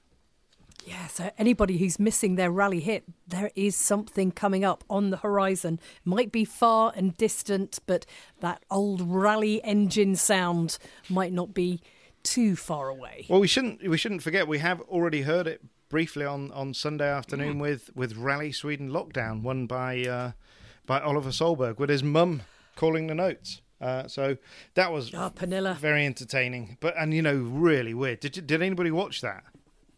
Yeah, 0.85 1.07
so 1.07 1.31
anybody 1.37 1.77
who's 1.77 1.97
missing 1.97 2.35
their 2.35 2.51
rally 2.51 2.81
hit, 2.81 3.03
there 3.25 3.51
is 3.55 3.73
something 3.75 4.31
coming 4.31 4.65
up 4.65 4.83
on 4.89 5.11
the 5.11 5.17
horizon. 5.17 5.79
Might 6.03 6.29
be 6.29 6.43
far 6.43 6.91
and 6.95 7.15
distant, 7.15 7.79
but 7.85 8.05
that 8.41 8.63
old 8.69 8.99
rally 9.01 9.63
engine 9.63 10.15
sound 10.17 10.77
might 11.09 11.31
not 11.31 11.53
be 11.53 11.79
too 12.23 12.55
far 12.55 12.89
away. 12.89 13.25
Well, 13.29 13.39
we 13.39 13.47
shouldn't 13.47 13.87
we 13.87 13.97
shouldn't 13.97 14.23
forget 14.23 14.47
we 14.47 14.59
have 14.59 14.81
already 14.81 15.21
heard 15.23 15.47
it 15.47 15.61
briefly 15.89 16.25
on, 16.25 16.51
on 16.53 16.73
Sunday 16.73 17.07
afternoon 17.07 17.59
with, 17.59 17.91
with 17.95 18.15
Rally 18.17 18.51
Sweden 18.51 18.89
Lockdown, 18.89 19.43
won 19.43 19.67
by 19.67 20.01
uh, 20.03 20.31
by 20.85 20.99
Oliver 20.99 21.29
Solberg 21.29 21.77
with 21.77 21.89
his 21.89 22.01
mum 22.03 22.41
calling 22.75 23.07
the 23.07 23.13
notes. 23.15 23.61
Uh, 23.79 24.07
so 24.07 24.37
that 24.75 24.91
was 24.91 25.13
Ah, 25.13 25.29
Pernilla. 25.29 25.75
very 25.75 26.05
entertaining, 26.05 26.77
but 26.79 26.95
and 26.97 27.13
you 27.13 27.21
know 27.21 27.35
really 27.35 27.93
weird. 27.93 28.21
Did 28.21 28.37
you, 28.37 28.41
did 28.41 28.61
anybody 28.61 28.91
watch 28.91 29.21
that? 29.21 29.43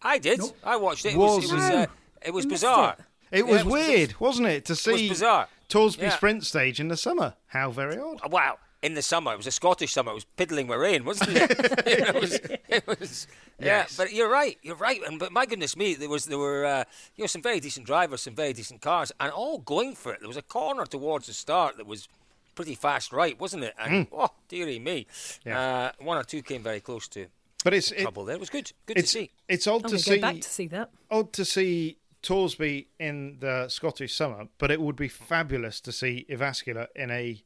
I 0.01 0.17
did. 0.17 0.41
I 0.63 0.75
watched 0.77 1.05
it. 1.05 1.13
It 1.13 1.17
Was 1.17 1.37
was, 1.43 1.51
it 1.51 1.55
was, 1.55 1.69
it? 1.69 1.75
uh, 1.75 1.85
it 2.25 2.33
was 2.33 2.45
bizarre. 2.45 2.95
it. 3.31 3.39
It 3.39 3.45
Yeah, 3.45 3.51
was 3.51 3.61
it 3.61 3.65
was 3.65 3.73
weird, 3.73 4.19
wasn't 4.19 4.47
it, 4.47 4.65
to 4.65 4.73
It 4.73 4.87
was 4.87 4.99
see 4.99 5.09
bizarre. 5.09 5.47
Torsby 5.69 6.03
Yeah. 6.03 6.09
Sprint 6.15 6.45
Stage 6.45 6.79
in 6.79 6.87
the 6.89 6.97
summer? 6.97 7.35
How 7.47 7.71
very 7.71 7.97
odd. 7.99 8.31
Wow. 8.31 8.57
In 8.85 8.93
the 8.93 9.01
summer, 9.01 9.33
it 9.33 9.37
was 9.37 9.47
a 9.47 9.51
Scottish 9.51 9.93
summer. 9.93 10.11
It 10.11 10.15
was 10.15 10.25
piddling 10.37 10.67
with 10.67 10.79
rain, 10.79 11.05
wasn't 11.05 11.37
it? 11.37 11.49
it 11.87 12.15
was. 12.21 12.39
It 12.69 12.87
was 12.87 13.27
yeah, 13.59 13.85
but 13.97 14.13
you're 14.13 14.29
right. 14.29 14.57
You're 14.61 14.75
right. 14.75 15.01
And 15.07 15.17
but 15.17 15.31
my 15.31 15.45
goodness 15.45 15.75
me, 15.75 15.95
there 15.95 16.09
was 16.09 16.25
there 16.25 16.37
were 16.37 16.65
uh, 16.65 16.83
you 17.15 17.23
know 17.23 17.27
some 17.27 17.41
very 17.41 17.59
decent 17.59 17.85
drivers, 17.87 18.21
some 18.21 18.35
very 18.35 18.53
decent 18.53 18.81
cars, 18.81 19.11
and 19.19 19.31
all 19.31 19.57
going 19.57 19.95
for 19.95 20.13
it. 20.13 20.19
There 20.19 20.27
was 20.27 20.37
a 20.37 20.43
corner 20.43 20.85
towards 20.85 21.25
the 21.27 21.33
start 21.33 21.77
that 21.77 21.87
was 21.87 22.07
pretty 22.53 22.75
fast, 22.75 23.11
right, 23.11 23.39
wasn't 23.39 23.63
it? 23.63 23.73
And 23.79 24.07
oh, 24.11 24.29
dearie 24.49 24.79
me. 24.79 25.07
Yeah. 25.45 25.59
uh, 25.59 25.91
one 25.99 26.17
or 26.17 26.23
two 26.23 26.41
came 26.41 26.63
very 26.63 26.79
close 26.79 27.07
to 27.09 27.27
But 27.63 27.73
it's 27.73 27.91
it, 27.91 28.01
trouble 28.01 28.25
there. 28.25 28.35
It 28.35 28.39
was 28.39 28.49
good. 28.49 28.71
Good 28.85 28.97
it's 28.97 29.11
to 29.13 29.19
see. 29.19 29.31
it's 29.47 29.67
odd 29.67 29.85
I'm 29.85 29.91
to 29.91 29.99
see 29.99 30.15
go 30.15 30.21
back 30.21 30.41
to 30.41 30.49
see 30.49 30.67
that. 30.67 30.89
odd 31.09 31.33
to 31.33 31.45
see 31.45 31.97
Torsby 32.21 32.87
in 32.99 33.37
the 33.39 33.67
Scottish 33.69 34.15
summer, 34.15 34.47
but 34.57 34.71
it 34.71 34.81
would 34.81 34.95
be 34.95 35.07
fabulous 35.07 35.81
to 35.81 35.91
see 35.91 36.25
Jyväskylä 36.29 36.87
in 36.95 37.11
a 37.11 37.43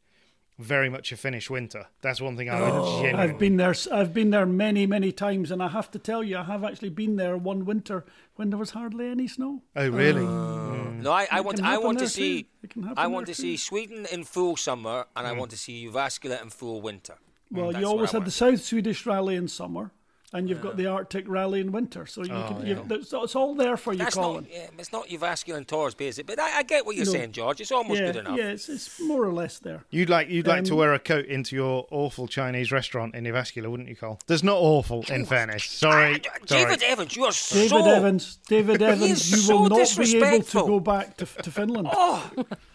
very 0.60 0.90
much 0.90 1.12
a 1.12 1.18
Finnish 1.18 1.50
winter. 1.50 1.88
That's 2.02 2.20
one 2.20 2.36
thing 2.36 2.50
I 2.50 2.60
would 2.60 2.70
oh, 2.70 3.02
genuinely. 3.02 3.34
I've 3.34 3.40
been 3.40 3.58
there. 3.58 3.74
I've 3.92 4.14
been 4.14 4.30
there 4.30 4.46
many, 4.46 4.86
many 4.86 5.12
times, 5.12 5.52
and 5.52 5.64
I 5.64 5.70
have 5.70 5.90
to 5.92 6.00
tell 6.00 6.22
you, 6.22 6.38
I 6.38 6.44
have 6.44 6.64
actually 6.66 6.90
been 6.90 7.16
there 7.16 7.38
one 7.38 7.66
winter 7.66 8.06
when 8.36 8.50
there 8.50 8.60
was 8.60 8.72
hardly 8.72 9.08
any 9.08 9.28
snow. 9.28 9.64
Oh, 9.76 9.90
really? 9.90 10.22
Oh. 10.22 10.76
Hmm. 10.76 11.02
No, 11.02 11.12
I, 11.14 11.28
I 11.32 11.42
want 11.42 11.64
I 11.64 11.78
want 11.78 12.00
to 12.00 12.10
see. 12.10 12.50
It 12.62 12.70
can 12.70 12.84
happen 12.84 12.98
I 12.98 13.08
want 13.08 13.28
there 13.28 13.36
to 13.36 13.42
see. 13.42 13.58
Sweden 13.58 14.06
in 14.12 14.26
full 14.26 14.58
summer, 14.58 15.06
and 15.16 15.26
I 15.26 15.32
hmm. 15.32 15.40
want 15.40 15.52
to 15.52 15.58
see 15.58 15.88
Jyväskylä 15.88 16.42
in 16.42 16.50
full 16.50 16.82
winter. 16.82 17.16
Well, 17.52 17.74
you 17.74 17.86
always 17.86 18.12
had 18.12 18.26
the 18.26 18.32
South 18.32 18.62
Swedish 18.62 19.06
Rally 19.06 19.36
in 19.36 19.48
summer, 19.48 19.92
and 20.34 20.48
you've 20.50 20.62
got 20.62 20.78
the 20.78 20.86
Arctic 20.88 21.26
Rally 21.28 21.60
in 21.60 21.72
winter. 21.72 22.06
So 22.06 22.22
you 22.22 22.30
can, 22.30 22.66
you, 22.66 22.86
it's, 22.92 23.12
it's 23.14 23.36
all 23.36 23.56
there 23.56 23.78
for 23.78 23.94
you, 23.94 24.00
That's 24.00 24.16
Colin. 24.16 24.44
not, 24.44 24.52
yeah, 24.52 24.68
it's 24.78 24.92
not 24.92 25.08
Jyväskylä 25.08 25.58
and 25.58 25.68
Torsby, 25.68 26.08
is 26.08 26.20
it? 26.20 26.28
But 26.28 26.40
I, 26.40 26.60
I 26.60 26.64
get 26.64 26.86
what 26.86 26.96
you're 26.96 27.06
No. 27.06 27.12
saying, 27.12 27.32
George. 27.32 27.62
It's 27.62 27.72
almost 27.72 28.00
yeah, 28.00 28.08
good 28.12 28.16
enough. 28.18 28.38
yeah, 28.38 28.50
it's, 28.50 28.70
it's 28.70 29.00
more 29.02 29.24
or 29.26 29.34
less 29.34 29.60
there. 29.60 29.84
You'd 29.90 30.10
like 30.10 30.30
you'd 30.30 30.48
like 30.48 30.64
to 30.66 30.74
Um, 30.74 30.78
wear 30.80 30.94
a 30.94 31.00
coat 31.00 31.26
into 31.26 31.56
your 31.56 31.88
awful 31.92 32.28
Chinese 32.28 32.72
restaurant 32.72 33.16
in 33.16 33.24
Jyväskylä, 33.24 33.68
wouldn't 33.70 33.90
you, 33.90 33.96
Cole? 33.96 34.20
There's 34.28 34.44
not 34.44 34.58
awful, 34.58 35.04
in 35.10 35.26
fairness. 35.26 35.64
Sorry, 35.66 36.22
Ah, 36.26 36.38
sorry. 36.46 36.64
David 36.66 36.84
Evans, 36.84 37.16
you 37.16 37.24
are 37.26 37.32
so. 37.32 37.56
David 37.56 37.88
Evans, 37.88 38.38
David 38.48 38.82
Evans, 38.82 39.32
you 39.32 39.38
so 39.38 39.62
will 39.62 39.70
not 39.70 39.96
be 39.98 40.18
able 40.18 40.44
to 40.44 40.60
go 40.68 40.80
back 40.80 41.18
to, 41.18 41.26
to 41.26 41.52
Finland. 41.52 41.88
Oh, 41.92 42.32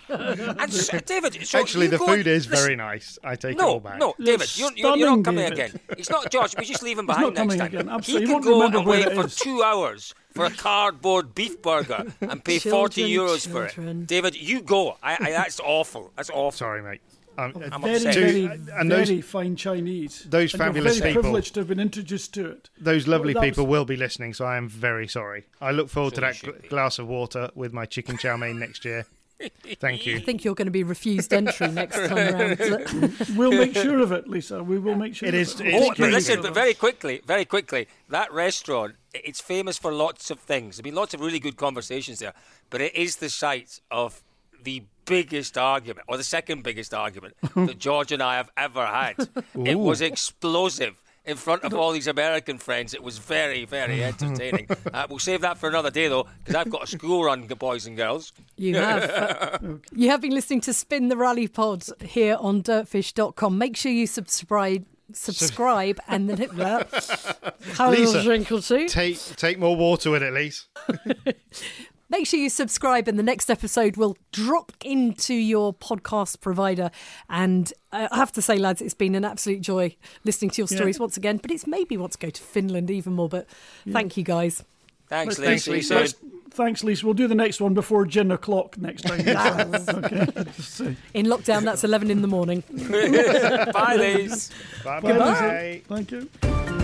and 0.08 0.72
so, 0.72 0.98
David. 1.00 1.46
So 1.46 1.60
Actually, 1.60 1.86
the 1.88 1.98
food 1.98 2.26
is 2.26 2.48
listen, 2.48 2.64
very 2.64 2.76
nice. 2.76 3.18
I 3.24 3.36
take 3.36 3.56
it 3.56 3.60
all 3.60 3.74
No, 3.74 3.80
back. 3.80 3.98
no, 3.98 4.14
David, 4.22 4.56
you're, 4.58 4.70
you're, 4.76 4.96
you're 4.96 5.16
not 5.16 5.24
coming 5.24 5.48
David. 5.48 5.52
again. 5.74 5.80
It's 5.98 6.10
not 6.10 6.30
George. 6.30 6.54
We're 6.56 6.64
just 6.64 6.82
leave 6.82 6.98
him 6.98 7.06
behind 7.12 7.34
not 7.34 7.46
next 7.46 7.56
time. 7.58 7.66
again, 7.68 7.86
He 7.88 7.92
absolutely. 7.94 8.26
Can 8.28 8.40
go 8.42 8.52
remember 8.54 8.78
and 8.78 8.86
wait 8.86 9.12
for 9.12 9.26
is. 9.26 9.36
two 9.36 9.62
hours 9.62 10.14
for 10.34 10.44
a 10.46 10.50
cardboard 10.50 11.34
beef 11.34 11.60
burger 11.62 12.04
and 12.20 12.44
pay 12.44 12.58
forty 12.76 13.12
Children, 13.14 13.28
euros 13.38 13.48
for 13.48 13.66
it. 13.66 14.06
David, 14.06 14.34
you 14.40 14.60
go. 14.62 14.96
I, 15.02 15.16
I, 15.20 15.30
that's 15.30 15.60
awful. 15.60 16.12
That's 16.16 16.30
awful. 16.30 16.52
Sorry, 16.52 16.82
mate. 16.82 17.00
Um, 17.36 17.52
I'm 17.72 17.82
very, 17.82 17.96
upset. 17.96 18.14
very, 18.14 18.44
And 18.44 18.88
those- 18.88 19.08
very 19.08 19.20
fine 19.20 19.56
Chinese. 19.56 20.24
those 20.28 20.52
And 20.54 20.60
you're 20.60 20.66
fabulous 20.68 20.98
very 20.98 21.10
people- 21.10 21.22
privileged 21.22 21.54
to 21.54 21.60
have 21.60 21.68
been 21.68 21.80
introduced 21.80 22.32
to 22.34 22.46
it. 22.50 22.70
Those 22.80 23.08
lovely 23.08 23.34
Well, 23.34 23.42
people 23.42 23.64
was- 23.66 23.70
will 23.80 23.84
be 23.84 23.96
listening, 23.96 24.34
so 24.34 24.44
I 24.44 24.56
am 24.56 24.68
very 24.68 25.08
sorry. 25.08 25.46
I 25.60 25.72
look 25.72 25.88
forward 25.88 26.10
So 26.14 26.14
to 26.16 26.20
that 26.20 26.34
gl- 26.36 26.68
glass 26.68 27.00
of 27.00 27.08
water 27.08 27.50
with 27.56 27.72
my 27.72 27.86
chicken 27.86 28.18
chow 28.18 28.36
mein 28.36 28.60
next 28.60 28.84
year. 28.84 29.06
Thank 29.80 30.06
you. 30.06 30.16
I 30.16 30.20
think 30.20 30.44
you're 30.44 30.54
going 30.54 30.66
to 30.66 30.70
be 30.72 30.84
refused 30.84 31.32
entry 31.32 31.68
next 31.68 31.96
time 32.08 32.34
around. 32.34 33.14
We'll 33.36 33.52
make 33.52 33.74
sure 33.74 34.00
of 34.00 34.12
it, 34.12 34.28
Lisa. 34.28 34.62
We 34.62 34.78
will 34.78 34.94
make 34.94 35.14
sure 35.14 35.28
It 35.28 35.34
of 35.34 35.40
is- 35.40 35.60
it. 35.60 35.66
it's 35.68 35.86
Oh, 35.86 35.94
but 35.98 36.10
listen, 36.10 36.42
but 36.42 36.54
very 36.54 36.74
quickly, 36.74 37.20
very 37.26 37.44
quickly, 37.44 37.88
that 38.08 38.32
restaurant, 38.32 38.94
it's 39.12 39.40
famous 39.40 39.78
for 39.78 39.92
lots 39.92 40.30
of 40.30 40.38
things. 40.40 40.78
I 40.78 40.82
mean, 40.82 40.94
lots 40.94 41.14
of 41.14 41.20
really 41.20 41.40
good 41.40 41.56
conversations 41.56 42.18
there, 42.18 42.34
but 42.70 42.80
it 42.80 42.94
is 42.94 43.16
the 43.16 43.28
site 43.30 43.80
of 43.90 44.22
the 44.62 44.82
biggest 45.04 45.58
argument, 45.58 46.06
or 46.08 46.16
the 46.16 46.24
second 46.24 46.62
biggest 46.62 46.94
argument, 46.94 47.34
that 47.54 47.78
George 47.78 48.10
and 48.12 48.22
I 48.22 48.36
have 48.36 48.50
ever 48.56 48.86
had. 48.86 49.28
It 49.54 49.78
was 49.78 50.00
explosive. 50.00 50.94
In 51.26 51.36
front 51.36 51.64
of 51.64 51.72
all 51.72 51.92
these 51.92 52.06
American 52.06 52.58
friends, 52.58 52.92
it 52.92 53.02
was 53.02 53.16
very, 53.16 53.64
very 53.64 54.04
entertaining. 54.10 54.66
uh, 54.92 55.06
we'll 55.08 55.18
save 55.18 55.40
that 55.40 55.56
for 55.56 55.68
another 55.68 55.90
day, 55.90 56.08
though, 56.08 56.26
because 56.38 56.54
I've 56.54 56.70
got 56.70 56.84
a 56.84 56.86
school 56.86 57.24
run, 57.24 57.46
boys 57.46 57.86
and 57.86 57.96
girls. 57.96 58.32
You 58.56 58.76
have. 58.76 59.80
You 59.92 60.10
have 60.10 60.20
been 60.20 60.32
listening 60.32 60.60
to 60.62 60.72
Spin 60.74 61.08
the 61.08 61.16
Rally 61.16 61.48
Pod 61.48 61.84
here 62.02 62.36
on 62.38 62.62
dirtfish.com. 62.62 63.56
Make 63.56 63.76
sure 63.76 63.90
you 63.92 64.06
subscribe 64.06 64.84
subscribe 65.12 66.00
and 66.08 66.28
then 66.28 66.38
hit 66.38 66.54
that. 66.56 66.90
Lisa, 67.90 68.22
Take 68.88 69.18
take 69.36 69.58
more 69.58 69.76
water 69.76 70.10
with 70.10 70.22
it, 70.22 70.32
Lise. 70.32 70.66
Make 72.10 72.26
sure 72.26 72.38
you 72.38 72.50
subscribe, 72.50 73.08
and 73.08 73.18
the 73.18 73.22
next 73.22 73.50
episode 73.50 73.96
will 73.96 74.16
drop 74.30 74.72
into 74.84 75.34
your 75.34 75.72
podcast 75.72 76.40
provider. 76.40 76.90
And 77.30 77.72
uh, 77.92 78.08
I 78.10 78.16
have 78.16 78.32
to 78.32 78.42
say, 78.42 78.56
lads, 78.58 78.82
it's 78.82 78.94
been 78.94 79.14
an 79.14 79.24
absolute 79.24 79.60
joy 79.62 79.96
listening 80.22 80.50
to 80.52 80.62
your 80.62 80.68
Yeah. 80.70 80.76
stories 80.76 80.98
once 81.00 81.16
again. 81.16 81.38
But 81.38 81.50
it's 81.50 81.66
made 81.66 81.88
me 81.90 81.96
want 81.96 82.12
to 82.12 82.18
go 82.18 82.30
to 82.30 82.42
Finland 82.42 82.90
even 82.90 83.14
more. 83.14 83.28
But 83.28 83.46
thank 83.90 84.16
you 84.16 84.22
guys. 84.22 84.64
Thanks, 85.08 85.36
Thanks, 85.36 85.66
Lee. 85.66 85.74
Lisa. 85.76 86.02
you 86.02 86.08
Thanks, 86.50 86.84
Lisa. 86.84 87.04
We'll 87.04 87.14
do 87.14 87.26
the 87.26 87.34
next 87.34 87.60
one 87.60 87.74
before 87.74 88.06
gin 88.06 88.30
o'clock 88.30 88.78
next 88.78 89.02
time. 89.02 89.20
okay. 89.24 90.96
In 91.14 91.26
lockdown, 91.26 91.62
that's 91.64 91.82
11 91.82 92.10
in 92.12 92.22
the 92.22 92.28
morning. 92.28 92.62
Bye, 92.70 93.96
Lise. 93.96 94.50
Bye 94.84 95.00
Bye, 95.00 95.18
bye. 95.18 95.82
Thank 95.88 96.12
you. 96.12 96.83